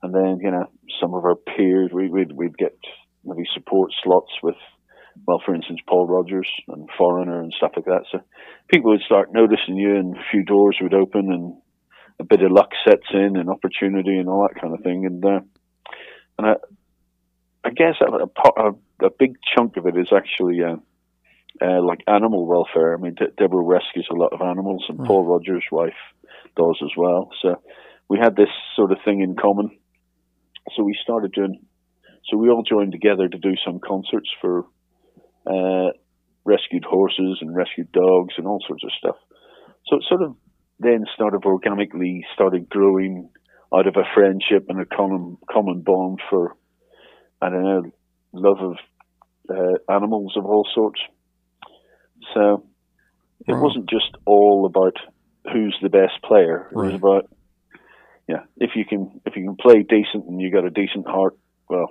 and 0.03 0.15
then 0.15 0.39
you 0.43 0.51
know 0.51 0.67
some 1.01 1.15
of 1.15 1.25
our 1.25 1.35
peers 1.35 1.91
we, 1.93 2.09
we'd 2.09 2.33
we'd 2.33 2.57
get 2.57 2.77
maybe 3.25 3.45
support 3.55 3.91
slots 4.03 4.33
with 4.43 4.57
well 5.27 5.41
for 5.45 5.55
instance 5.55 5.81
Paul 5.89 6.07
Rodgers 6.07 6.49
and 6.69 6.89
Foreigner 6.99 7.41
and 7.41 7.53
stuff 7.57 7.73
like 7.77 7.87
that 7.87 8.05
so 8.11 8.19
people 8.69 8.91
would 8.91 9.03
start 9.03 9.33
noticing 9.33 9.77
you 9.77 9.97
and 9.97 10.17
a 10.17 10.21
few 10.31 10.45
doors 10.45 10.77
would 10.81 10.95
open 10.95 11.33
and 11.33 11.55
a 12.21 12.25
bit 12.25 12.43
of 12.43 12.53
luck 12.53 12.71
sets 12.87 13.07
in 13.13 13.37
and 13.37 13.49
opportunity 13.49 14.17
and 14.19 14.29
all 14.29 14.47
that 14.49 14.61
kind 14.61 14.75
of 14.75 14.83
thing 14.83 15.07
and 15.07 15.25
uh, 15.25 15.41
and 16.39 16.47
I 16.47 16.55
I 17.65 17.71
guess 17.71 17.95
a, 18.01 18.11
a, 18.13 18.27
part- 18.27 18.59
a, 19.01 19.07
a 19.07 19.11
big 19.19 19.37
chunk 19.57 19.77
of 19.77 19.87
it 19.87 19.97
is 19.97 20.09
actually 20.15 20.59
uh, 20.63 20.77
uh, 21.65 21.81
like 21.85 22.01
animal 22.09 22.45
welfare. 22.47 22.93
I 22.93 22.97
mean, 23.01 23.15
De- 23.15 23.31
Deborah 23.39 23.63
rescues 23.63 24.09
a 24.11 24.17
lot 24.17 24.33
of 24.33 24.41
animals, 24.43 24.85
and 24.89 24.99
Right. 24.99 25.07
Paul 25.07 25.25
Rodgers' 25.27 25.65
wife 25.71 25.95
does 26.57 26.77
as 26.83 26.91
well. 26.97 27.31
So 27.41 27.63
we 28.09 28.19
had 28.19 28.35
this 28.35 28.49
sort 28.75 28.91
of 28.91 28.99
thing 29.05 29.21
in 29.23 29.37
common. 29.37 29.71
So 30.77 30.83
we 30.83 30.97
started 31.03 31.33
doing. 31.33 31.61
So 32.29 32.37
we 32.37 32.49
all 32.49 32.65
joined 32.65 32.91
together 32.93 33.29
to 33.29 33.39
do 33.39 33.55
some 33.65 33.79
concerts 33.79 34.31
for 34.41 34.65
uh, 35.47 35.91
rescued 36.45 36.85
horses 36.85 37.39
and 37.41 37.55
rescued 37.55 37.91
dogs 37.93 38.35
and 38.39 38.47
all 38.47 38.61
sorts 38.67 38.85
of 38.85 38.91
stuff. 38.99 39.17
So 39.87 39.97
it 39.97 40.05
sort 40.09 40.23
of 40.23 40.37
then 40.79 41.05
started 41.15 41.45
organically 41.45 42.25
started 42.35 42.69
growing 42.69 43.31
out 43.75 43.87
of 43.87 43.95
a 43.97 44.05
friendship 44.15 44.67
and 44.69 44.81
a 44.81 44.85
common 44.85 45.39
common 45.51 45.83
bond 45.83 46.21
for 46.29 46.57
I 47.41 47.51
don't 47.51 47.63
know 47.63 47.83
love 48.33 48.59
of 48.61 48.77
uh, 49.51 49.93
animals 49.95 50.35
of 50.37 50.45
all 50.45 50.67
sorts. 50.75 51.01
So 52.35 52.65
it 53.47 53.53
wasn't 53.53 53.91
just 53.91 54.17
all 54.25 54.67
about 54.67 54.97
who's 55.53 55.77
the 55.83 55.89
best 55.89 56.23
player. 56.25 56.69
It 56.71 56.77
was 56.77 56.95
about 56.95 57.31
yeah, 58.29 58.45
if 58.57 58.71
you 58.77 58.85
can 58.85 59.21
if 59.27 59.35
you 59.37 59.45
can 59.45 59.57
play 59.57 59.83
decent 59.83 60.27
and 60.27 60.41
you 60.41 60.53
got 60.53 60.65
a 60.65 60.71
decent 60.71 61.07
heart, 61.07 61.37
well, 61.69 61.89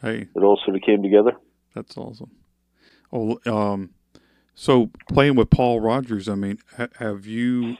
Hey, 0.00 0.26
it 0.34 0.42
all 0.42 0.58
sort 0.64 0.76
of 0.76 0.82
came 0.82 1.02
together. 1.02 1.32
that's 1.74 1.96
awesome. 1.96 2.30
Oh, 3.12 3.38
um, 3.46 3.90
so 4.54 4.90
playing 5.08 5.36
with 5.36 5.50
Paul 5.50 5.80
Rodgers. 5.80 6.28
I 6.28 6.34
mean, 6.34 6.58
ha- 6.76 6.88
have 6.98 7.26
you 7.26 7.76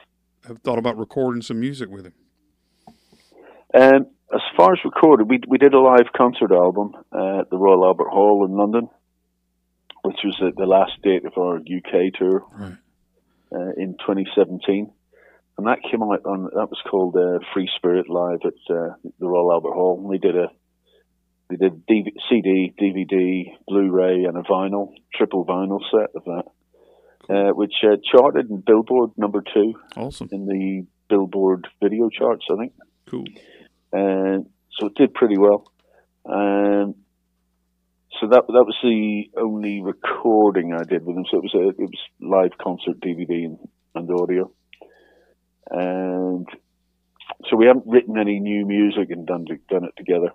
have 0.47 0.59
thought 0.59 0.77
about 0.77 0.97
recording 0.97 1.41
some 1.41 1.59
music 1.59 1.89
with 1.89 2.05
him? 2.05 2.13
Um, 3.73 4.07
as 4.33 4.41
far 4.57 4.73
as 4.73 4.79
recorded, 4.85 5.29
we 5.29 5.39
we 5.47 5.57
did 5.57 5.73
a 5.73 5.79
live 5.79 6.07
concert 6.15 6.51
album 6.51 6.93
uh, 7.11 7.39
at 7.39 7.49
the 7.49 7.57
Royal 7.57 7.85
Albert 7.85 8.09
Hall 8.09 8.45
in 8.45 8.55
London, 8.55 8.89
which 10.03 10.17
was 10.23 10.35
the, 10.39 10.51
the 10.55 10.65
last 10.67 10.93
date 11.03 11.25
of 11.25 11.33
our 11.37 11.57
UK 11.57 12.13
tour 12.17 12.43
Right. 12.51 12.77
uh, 13.51 13.71
in 13.77 13.93
2017, 13.99 14.91
and 15.57 15.67
that 15.67 15.79
came 15.89 16.03
out 16.03 16.25
on 16.25 16.43
that 16.55 16.69
was 16.69 16.81
called 16.89 17.15
uh, 17.15 17.39
Free 17.53 17.69
Spirit 17.77 18.09
Live 18.09 18.39
at 18.43 18.75
uh, 18.75 18.93
the 19.19 19.27
Royal 19.27 19.51
Albert 19.51 19.73
Hall. 19.73 19.97
And 19.99 20.07
we 20.07 20.17
did 20.19 20.35
a 20.35 20.49
we 21.53 21.69
did 21.69 21.85
DV- 21.85 22.15
CD, 22.29 22.73
DVD, 22.79 23.43
Blu-ray, 23.67 24.23
and 24.25 24.37
a 24.37 24.41
vinyl 24.41 24.93
triple 25.13 25.45
vinyl 25.45 25.79
set 25.91 26.09
of 26.15 26.23
that, 26.25 26.43
uh, 27.29 27.53
which 27.53 27.73
uh, 27.83 27.95
charted 28.11 28.49
in 28.49 28.63
Billboard 28.65 29.11
number 29.17 29.43
two 29.53 29.73
Awesome. 29.95 30.29
in 30.31 30.45
the 30.47 30.85
Billboard 31.09 31.67
video 31.81 32.09
charts, 32.09 32.45
I 32.51 32.55
think. 32.57 32.73
Cool. 33.09 33.25
and 33.91 34.47
so 34.79 34.87
it 34.87 34.95
did 34.95 35.13
pretty 35.13 35.37
well. 35.37 35.71
Um, 36.25 36.95
so 38.19 38.27
that 38.29 38.43
that 38.47 38.65
was 38.65 38.77
the 38.81 39.23
only 39.39 39.81
recording 39.81 40.73
I 40.73 40.83
did 40.83 41.05
with 41.05 41.15
him. 41.17 41.25
So 41.29 41.37
it 41.37 41.43
was 41.43 41.53
a 41.55 41.69
it 41.69 41.89
was 41.89 41.99
live 42.21 42.57
concert 42.57 42.99
DVD 43.01 43.45
and, 43.45 43.57
and 43.93 44.09
audio, 44.09 44.51
and 45.69 46.47
so 47.49 47.57
we 47.57 47.65
haven't 47.67 47.85
written 47.87 48.17
any 48.17 48.39
new 48.39 48.65
music 48.65 49.09
and 49.11 49.27
done 49.27 49.45
done 49.69 49.83
it 49.83 49.93
together. 49.97 50.29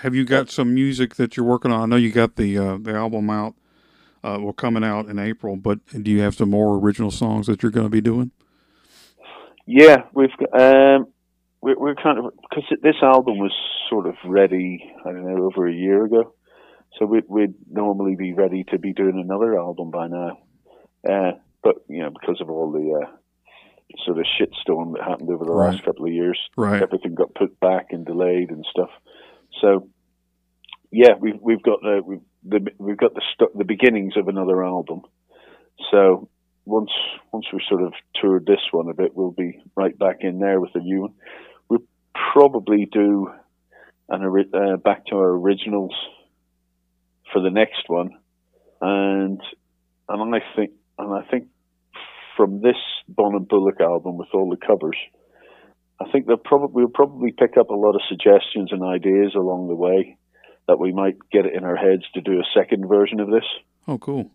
Have 0.00 0.14
you 0.14 0.24
got 0.24 0.50
some 0.50 0.74
music 0.74 1.16
that 1.16 1.36
you're 1.36 1.44
working 1.46 1.70
on? 1.70 1.80
I 1.82 1.86
know 1.86 1.96
you 1.96 2.10
got 2.10 2.36
the 2.36 2.56
uh, 2.56 2.78
the 2.80 2.92
album 2.94 3.28
out, 3.28 3.54
uh, 4.24 4.38
well, 4.40 4.54
coming 4.54 4.82
out 4.82 5.06
in 5.08 5.18
April. 5.18 5.54
But 5.56 5.84
do 5.86 6.10
you 6.10 6.20
have 6.22 6.34
some 6.34 6.50
more 6.50 6.76
original 6.78 7.10
songs 7.10 7.46
that 7.46 7.62
you're 7.62 7.70
going 7.72 7.86
to 7.86 7.90
be 7.90 8.00
doing? 8.00 8.30
Yeah, 9.66 9.98
we've 10.14 10.30
um, 10.58 11.06
we're, 11.60 11.78
we're 11.78 11.94
kind 11.94 12.18
of 12.18 12.32
because 12.48 12.64
this 12.82 12.96
album 13.02 13.38
was 13.38 13.52
sort 13.90 14.06
of 14.06 14.14
ready. 14.24 14.90
I 15.04 15.12
don't 15.12 15.26
know 15.26 15.44
over 15.44 15.68
a 15.68 15.72
year 15.74 16.06
ago, 16.06 16.34
so 16.98 17.04
we'd, 17.04 17.24
we'd 17.28 17.54
normally 17.70 18.16
be 18.16 18.32
ready 18.32 18.64
to 18.70 18.78
be 18.78 18.94
doing 18.94 19.20
another 19.22 19.58
album 19.58 19.90
by 19.90 20.08
now. 20.08 20.38
Uh, 21.08 21.32
but 21.62 21.76
you 21.88 22.02
know, 22.02 22.10
because 22.10 22.40
of 22.40 22.48
all 22.48 22.72
the 22.72 23.06
uh, 23.06 23.10
sort 24.06 24.18
of 24.18 24.24
shitstorm 24.24 24.94
that 24.94 25.02
happened 25.06 25.28
over 25.30 25.44
the 25.44 25.52
Right. 25.52 25.74
last 25.74 25.84
couple 25.84 26.06
of 26.06 26.12
years, 26.12 26.38
Right. 26.56 26.82
everything 26.82 27.14
got 27.14 27.34
put 27.34 27.60
back 27.60 27.88
and 27.90 28.06
delayed 28.06 28.50
and 28.50 28.64
stuff. 28.70 28.88
So, 29.60 29.88
yeah, 30.90 31.14
we've 31.18 31.40
we've 31.40 31.62
got 31.62 31.80
the 31.82 32.00
we've, 32.04 32.20
the 32.44 32.70
we've 32.78 32.96
got 32.96 33.14
the 33.14 33.22
st- 33.34 33.56
the 33.56 33.64
beginnings 33.64 34.14
of 34.16 34.28
another 34.28 34.64
album. 34.64 35.02
So 35.90 36.28
once 36.64 36.90
once 37.32 37.46
we 37.52 37.60
sort 37.68 37.82
of 37.82 37.92
toured 38.20 38.46
this 38.46 38.60
one 38.70 38.88
a 38.88 38.94
bit, 38.94 39.14
we'll 39.14 39.30
be 39.30 39.60
right 39.76 39.98
back 39.98 40.18
in 40.20 40.38
there 40.38 40.60
with 40.60 40.74
a 40.74 40.80
new 40.80 41.02
one. 41.02 41.14
We'll 41.68 41.84
probably 42.32 42.86
do 42.90 43.30
an 44.08 44.24
uh, 44.54 44.76
back 44.76 45.06
to 45.06 45.16
our 45.16 45.30
originals 45.30 45.94
for 47.32 47.40
the 47.40 47.50
next 47.50 47.88
one, 47.88 48.10
and 48.80 49.40
and 50.08 50.34
I 50.34 50.40
think 50.54 50.72
and 50.98 51.14
I 51.14 51.22
think 51.30 51.46
from 52.36 52.60
this 52.60 52.76
Bonham-Bullock 53.08 53.80
album 53.80 54.16
with 54.16 54.28
all 54.32 54.48
the 54.50 54.56
covers, 54.56 54.96
I 56.02 56.10
think 56.10 56.26
they'll 56.26 56.36
probably 56.36 56.82
we'll 56.84 56.92
probably 56.92 57.32
pick 57.32 57.56
up 57.56 57.70
a 57.70 57.74
lot 57.74 57.94
of 57.94 58.00
suggestions 58.08 58.72
and 58.72 58.82
ideas 58.82 59.34
along 59.34 59.68
the 59.68 59.74
way 59.74 60.16
that 60.68 60.78
we 60.78 60.92
might 60.92 61.16
get 61.30 61.46
it 61.46 61.54
in 61.54 61.64
our 61.64 61.76
heads 61.76 62.04
to 62.14 62.20
do 62.20 62.40
a 62.40 62.58
second 62.58 62.88
version 62.88 63.20
of 63.20 63.28
this. 63.28 63.44
Oh, 63.88 63.98
cool. 63.98 64.30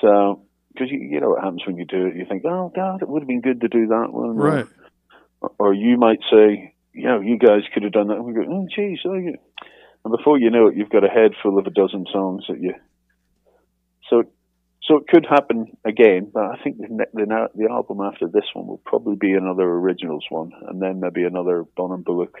So, 0.00 0.42
because 0.72 0.90
you, 0.90 0.98
you 1.00 1.20
know 1.20 1.30
what 1.30 1.42
happens 1.42 1.62
when 1.66 1.76
you 1.76 1.86
do 1.86 2.06
it, 2.06 2.16
you 2.16 2.26
think, 2.28 2.44
oh 2.44 2.72
God, 2.74 3.02
it 3.02 3.08
would 3.08 3.22
have 3.22 3.28
been 3.28 3.40
good 3.40 3.60
to 3.62 3.68
do 3.68 3.86
that 3.88 4.08
one, 4.10 4.36
Right. 4.36 4.66
Or, 5.40 5.52
or 5.58 5.74
you 5.74 5.96
might 5.96 6.20
say, 6.30 6.74
you 6.92 7.06
know, 7.06 7.20
you 7.20 7.38
guys 7.38 7.62
could 7.72 7.82
have 7.82 7.92
done 7.92 8.08
that. 8.08 8.16
And 8.16 8.24
we 8.24 8.34
go, 8.34 8.42
oh 8.48 8.66
geez, 8.74 8.98
oh, 9.04 9.14
yeah. 9.14 9.36
and 10.04 10.16
before 10.16 10.38
you 10.38 10.50
know 10.50 10.68
it, 10.68 10.76
you've 10.76 10.90
got 10.90 11.04
a 11.04 11.08
head 11.08 11.32
full 11.42 11.58
of 11.58 11.66
a 11.66 11.70
dozen 11.70 12.04
songs 12.12 12.44
that 12.48 12.60
you. 12.60 12.74
So, 14.10 14.24
so 14.84 14.96
it 14.96 15.06
could 15.08 15.26
happen 15.26 15.76
again, 15.84 16.30
but 16.32 16.44
I 16.44 16.56
think 16.62 16.78
the 16.78 17.06
the, 17.12 17.48
the 17.54 17.68
album 17.70 18.00
after 18.00 18.26
this 18.26 18.44
one 18.54 18.66
will 18.66 18.82
probably 18.84 19.16
be 19.16 19.32
another 19.32 19.64
originals 19.64 20.24
one, 20.30 20.52
and 20.68 20.82
then 20.82 21.00
maybe 21.00 21.24
another 21.24 21.64
Bonham-Bullock. 21.76 22.34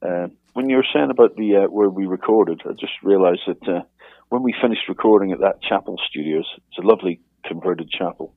Uh, 0.00 0.28
when 0.52 0.68
you 0.68 0.76
were 0.76 0.86
saying 0.92 1.10
about 1.10 1.36
the 1.36 1.56
uh, 1.56 1.68
where 1.68 1.88
we 1.88 2.06
recorded, 2.06 2.60
I 2.64 2.72
just 2.72 2.92
realised 3.02 3.42
that 3.46 3.68
uh, 3.68 3.82
when 4.28 4.42
we 4.42 4.54
finished 4.60 4.88
recording 4.88 5.32
at 5.32 5.40
that 5.40 5.62
Chapel 5.62 5.96
Studios, 6.08 6.46
it's 6.68 6.78
a 6.78 6.86
lovely 6.86 7.20
converted 7.44 7.90
chapel. 7.90 8.34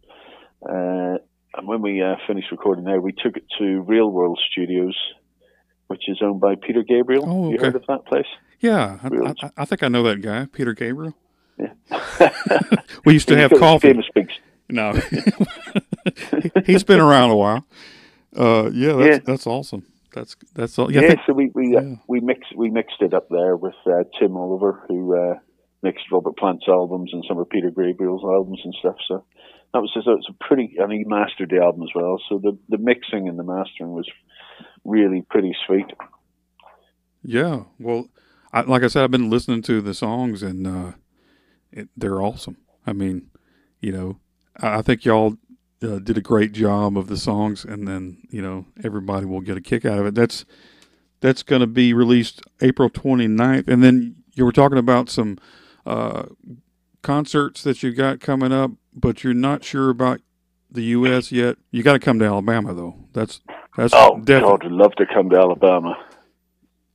Uh, 0.68 1.18
and 1.54 1.68
when 1.68 1.82
we 1.82 2.02
uh, 2.02 2.16
finished 2.28 2.50
recording 2.52 2.86
there, 2.86 3.02
we 3.02 3.12
took 3.12 3.36
it 3.36 3.46
to 3.60 3.82
Real 3.82 4.10
World 4.10 4.40
Studios, 4.52 4.98
which 5.88 6.04
is 6.08 6.20
owned 6.22 6.40
by 6.40 6.56
Peter 6.56 6.82
Gabriel. 6.82 7.26
Oh, 7.28 7.46
okay. 7.48 7.54
You 7.54 7.60
heard 7.60 7.76
of 7.76 7.86
that 7.88 8.06
place? 8.06 8.28
Yeah, 8.60 9.00
I, 9.04 9.08
I, 9.08 9.50
I 9.58 9.66
think 9.66 9.84
I 9.84 9.88
know 9.90 10.04
that 10.04 10.22
guy, 10.22 10.46
Peter 10.46 10.74
Gabriel. 10.74 11.14
Yeah. 12.22 12.60
We 13.06 13.14
used 13.14 13.28
to 13.30 13.38
have 13.38 13.52
coffee. 13.52 13.94
No, 14.70 14.94
he's 16.66 16.84
been 16.84 17.00
around 17.00 17.32
a 17.32 17.36
while. 17.36 17.66
Uh, 18.36 18.70
yeah, 18.74 18.94
that's 18.94 19.10
Yeah. 19.10 19.20
that's 19.26 19.48
awesome. 19.48 19.86
That's 20.14 20.36
that's 20.54 20.78
all. 20.80 20.92
Yeah, 20.92 21.02
Yeah, 21.02 21.08
think- 21.10 21.20
so 21.28 21.34
we 21.34 21.52
we, 21.54 21.76
uh, 21.76 21.96
we 22.08 22.20
mixed 22.20 22.56
we 22.56 22.70
mixed 22.70 23.02
it 23.02 23.14
up 23.14 23.28
there 23.30 23.56
with 23.56 23.76
uh, 23.86 24.04
Tim 24.20 24.38
Oliver, 24.38 24.84
who 24.88 25.16
uh, 25.18 25.36
mixed 25.84 26.06
Robert 26.12 26.38
Plant's 26.38 26.68
albums 26.68 27.12
and 27.14 27.24
some 27.28 27.38
of 27.40 27.50
Peter 27.50 27.70
Gabriel's 27.70 28.24
albums 28.24 28.62
and 28.64 28.74
stuff. 28.80 28.96
So 29.08 29.26
that 29.74 29.80
was 29.82 29.92
just, 29.94 30.06
it 30.08 30.12
was 30.12 30.28
a 30.30 30.44
pretty, 30.44 30.76
and 30.78 30.92
he 30.92 31.04
mastered 31.06 31.50
the 31.50 31.58
album 31.62 31.84
as 31.84 31.90
well. 31.96 32.22
So 32.30 32.40
the 32.40 32.58
the 32.70 32.78
mixing 32.78 33.28
and 33.28 33.38
the 33.40 33.44
mastering 33.44 33.92
was 33.92 34.08
really 34.86 35.22
pretty 35.30 35.56
sweet. 35.66 35.88
yeah. 37.24 37.64
Well, 37.80 38.08
I, 38.54 38.62
like 38.62 38.84
I 38.84 38.88
said, 38.88 39.04
I've 39.04 39.12
been 39.12 39.30
listening 39.30 39.62
to 39.64 39.82
the 39.82 39.94
songs 39.94 40.44
and 40.44 40.68
uh, 40.68 40.92
it, 41.72 41.90
they're 41.96 42.22
awesome. 42.22 42.58
I 42.86 42.94
mean, 42.94 43.30
you 43.80 43.92
know, 43.92 44.18
I, 44.60 44.80
I 44.80 44.82
think 44.82 45.06
y'all 45.06 45.38
uh, 45.84 46.00
did 46.00 46.18
a 46.18 46.22
great 46.22 46.52
job 46.52 46.98
of 46.98 47.08
the 47.08 47.18
songs, 47.18 47.66
and 47.66 47.88
then 47.88 48.18
you 48.30 48.42
know 48.42 48.66
everybody 48.84 49.26
will 49.26 49.42
get 49.42 49.58
a 49.58 49.62
kick 49.62 49.86
out 49.86 50.00
of 50.00 50.06
it. 50.06 50.16
That's 50.16 50.46
that's 51.22 51.44
going 51.44 51.62
to 51.62 51.68
be 51.68 51.94
released 51.94 52.42
April 52.62 52.90
29th. 52.90 53.68
and 53.68 53.84
then 53.84 54.16
you 54.34 54.44
were 54.46 54.52
talking 54.52 54.78
about 54.80 55.10
some 55.10 55.38
uh, 55.86 56.24
concerts 57.04 57.64
that 57.64 57.84
you 57.84 57.92
got 57.94 58.20
coming 58.20 58.52
up, 58.52 58.72
but 58.94 59.24
you're 59.24 59.34
not 59.34 59.64
sure 59.64 59.90
about 59.90 60.22
the 60.72 60.84
U.S. 60.84 61.32
yet. 61.32 61.58
You 61.72 61.84
got 61.84 61.94
to 61.94 62.00
come 62.00 62.18
to 62.20 62.26
Alabama 62.26 62.74
though. 62.74 62.96
That's 63.14 63.42
that's 63.76 63.94
Oh 63.94 64.20
definitely 64.20 64.58
God, 64.60 64.66
I'd 64.66 64.72
love 64.72 64.96
to 64.96 65.06
come 65.06 65.30
to 65.30 65.38
Alabama. 65.38 65.96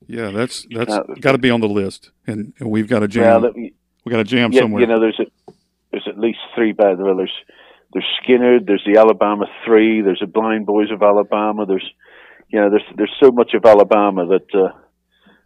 yeah. 0.07 0.31
That's 0.31 0.67
that's 0.71 0.97
got 1.21 1.33
to 1.33 1.39
be 1.39 1.51
on 1.51 1.61
the 1.61 1.69
list, 1.69 2.11
and, 2.27 2.53
and 2.59 2.71
we've 2.71 2.89
got 2.89 3.03
a 3.03 3.09
jam. 3.09 3.25
Yeah, 3.25 3.37
let 3.37 3.57
me, 3.57 3.75
we 4.07 4.11
got 4.11 4.19
to 4.19 4.25
jam 4.25 4.53
yeah, 4.53 4.61
somewhere. 4.61 4.81
you 4.81 4.87
know, 4.87 5.01
there's 5.01 5.19
a, 5.19 5.53
there's 5.91 6.07
at 6.07 6.17
least 6.17 6.39
three 6.55 6.71
bands. 6.73 7.01
Well, 7.03 7.17
there's 7.17 7.35
there's 7.93 8.07
Skynyrd, 8.23 8.65
there's 8.65 8.85
the 8.87 8.99
Alabama 9.01 9.47
Three, 9.65 10.01
there's 10.01 10.21
the 10.21 10.29
Blind 10.29 10.65
Boys 10.65 10.93
of 10.93 11.03
Alabama. 11.03 11.67
There's 11.67 11.91
you 12.49 12.61
know, 12.61 12.71
there's 12.71 12.85
there's 12.97 13.13
so 13.21 13.33
much 13.33 13.53
of 13.55 13.65
Alabama 13.65 14.25
that 14.27 14.55
uh, 14.55 14.79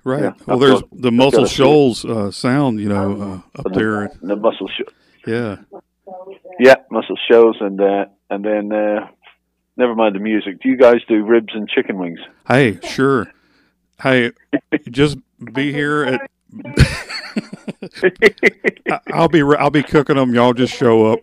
right. 0.05 0.23
yeah, 0.23 0.33
well, 0.47 0.57
I've 0.57 0.61
there's 0.61 0.81
got- 0.83 0.91
the 0.93 1.11
Muscle 1.11 1.41
got 1.41 1.47
a 1.47 1.49
few. 1.49 1.65
Shoals 1.65 2.05
uh, 2.05 2.31
sound, 2.31 2.81
you 2.81 2.91
know, 2.91 3.43
uh, 3.57 3.61
up 3.61 3.73
there. 3.73 4.11
the 4.21 4.37
muscle 4.37 4.69
show. 4.69 4.85
Yeah. 5.27 5.57
Yeah, 6.59 6.75
muscle 6.91 7.17
Shoals, 7.31 7.57
and 7.61 7.81
uh, 7.81 8.05
and 8.29 8.45
then 8.45 8.73
uh, 8.73 9.09
never 9.79 9.95
mind 9.95 10.15
the 10.15 10.21
music. 10.21 10.61
Do 10.61 10.69
you 10.69 10.77
guys 10.77 10.97
do 11.09 11.25
ribs 11.25 11.55
and 11.55 11.67
chicken 11.67 11.99
wings? 11.99 12.21
Hey, 12.47 12.79
sure. 12.83 13.33
Hey, 14.03 14.33
just 14.91 15.17
be 15.53 15.73
here 15.73 16.05
at. 16.05 16.31
I'll 19.13 19.29
be 19.29 19.43
I'll 19.43 19.71
be 19.71 19.83
cooking 19.83 20.17
them. 20.17 20.35
Y'all 20.35 20.53
just 20.53 20.75
show 20.75 21.13
up. 21.13 21.21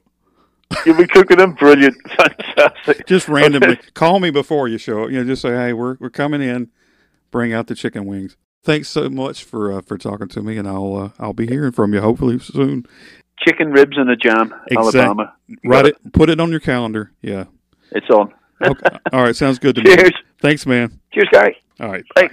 You'll 0.85 0.97
be 0.97 1.07
cooking 1.07 1.37
them. 1.37 1.53
Brilliant, 1.53 1.95
fantastic. 2.17 3.07
Just 3.07 3.27
randomly 3.27 3.77
call 3.93 4.19
me 4.19 4.29
before 4.31 4.67
you 4.67 4.77
show 4.77 5.03
up. 5.03 5.11
You 5.11 5.19
know, 5.19 5.23
just 5.23 5.41
say, 5.41 5.49
"Hey, 5.49 5.73
we're 5.73 5.97
we're 5.99 6.09
coming 6.09 6.41
in. 6.41 6.69
Bring 7.31 7.53
out 7.53 7.67
the 7.67 7.75
chicken 7.75 8.05
wings." 8.05 8.35
Thanks 8.63 8.89
so 8.89 9.09
much 9.09 9.43
for 9.43 9.71
uh, 9.71 9.81
for 9.81 9.97
talking 9.97 10.27
to 10.29 10.41
me, 10.41 10.57
and 10.57 10.67
I'll 10.67 10.95
uh, 10.95 11.09
I'll 11.19 11.33
be 11.33 11.47
hearing 11.47 11.71
from 11.71 11.93
you 11.93 12.01
hopefully 12.01 12.39
soon. 12.39 12.85
Chicken 13.45 13.71
ribs 13.71 13.97
and 13.97 14.09
a 14.09 14.15
jam, 14.15 14.53
Exact- 14.67 14.95
Alabama. 14.95 15.33
Write 15.63 15.83
got 15.83 15.85
it, 15.85 16.13
put 16.13 16.29
it 16.29 16.39
on 16.39 16.49
your 16.51 16.59
calendar. 16.59 17.11
Yeah. 17.21 17.45
It's 17.91 18.09
on. 18.09 18.33
Okay. 18.61 18.97
All 19.13 19.21
right, 19.21 19.35
sounds 19.35 19.59
good 19.59 19.75
to 19.75 19.83
me. 19.83 19.95
Cheers. 19.95 20.11
Thanks, 20.41 20.65
man. 20.65 20.99
Cheers, 21.13 21.27
Gary. 21.31 21.57
All 21.79 21.89
right. 21.91 22.03
Bye. 22.15 22.29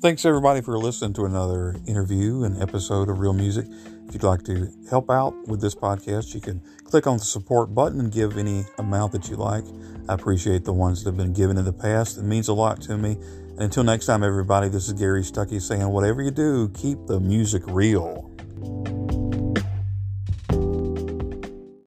Thanks 0.00 0.24
everybody 0.24 0.62
for 0.62 0.78
listening 0.78 1.12
to 1.12 1.26
another 1.26 1.76
interview 1.86 2.44
and 2.44 2.62
episode 2.62 3.10
of 3.10 3.18
Real 3.18 3.34
Music. 3.34 3.66
If 4.08 4.14
you'd 4.14 4.22
like 4.22 4.42
to 4.44 4.72
help 4.88 5.10
out 5.10 5.34
with 5.46 5.60
this 5.60 5.74
podcast, 5.74 6.32
you 6.34 6.40
can 6.40 6.62
click 6.84 7.06
on 7.06 7.18
the 7.18 7.22
support 7.22 7.74
button 7.74 8.00
and 8.00 8.10
give 8.10 8.38
any 8.38 8.64
amount 8.78 9.12
that 9.12 9.28
you 9.28 9.36
like. 9.36 9.64
I 10.08 10.14
appreciate 10.14 10.64
the 10.64 10.72
ones 10.72 11.04
that 11.04 11.10
have 11.10 11.18
been 11.18 11.34
given 11.34 11.58
in 11.58 11.66
the 11.66 11.72
past. 11.74 12.16
It 12.16 12.22
means 12.22 12.48
a 12.48 12.54
lot 12.54 12.80
to 12.82 12.96
me. 12.96 13.12
And 13.50 13.60
until 13.60 13.84
next 13.84 14.06
time, 14.06 14.24
everybody, 14.24 14.70
this 14.70 14.86
is 14.88 14.94
Gary 14.94 15.20
Stuckey 15.20 15.60
saying, 15.60 15.86
whatever 15.86 16.22
you 16.22 16.30
do, 16.30 16.70
keep 16.70 17.06
the 17.06 17.20
music 17.20 17.62
real. 17.66 18.30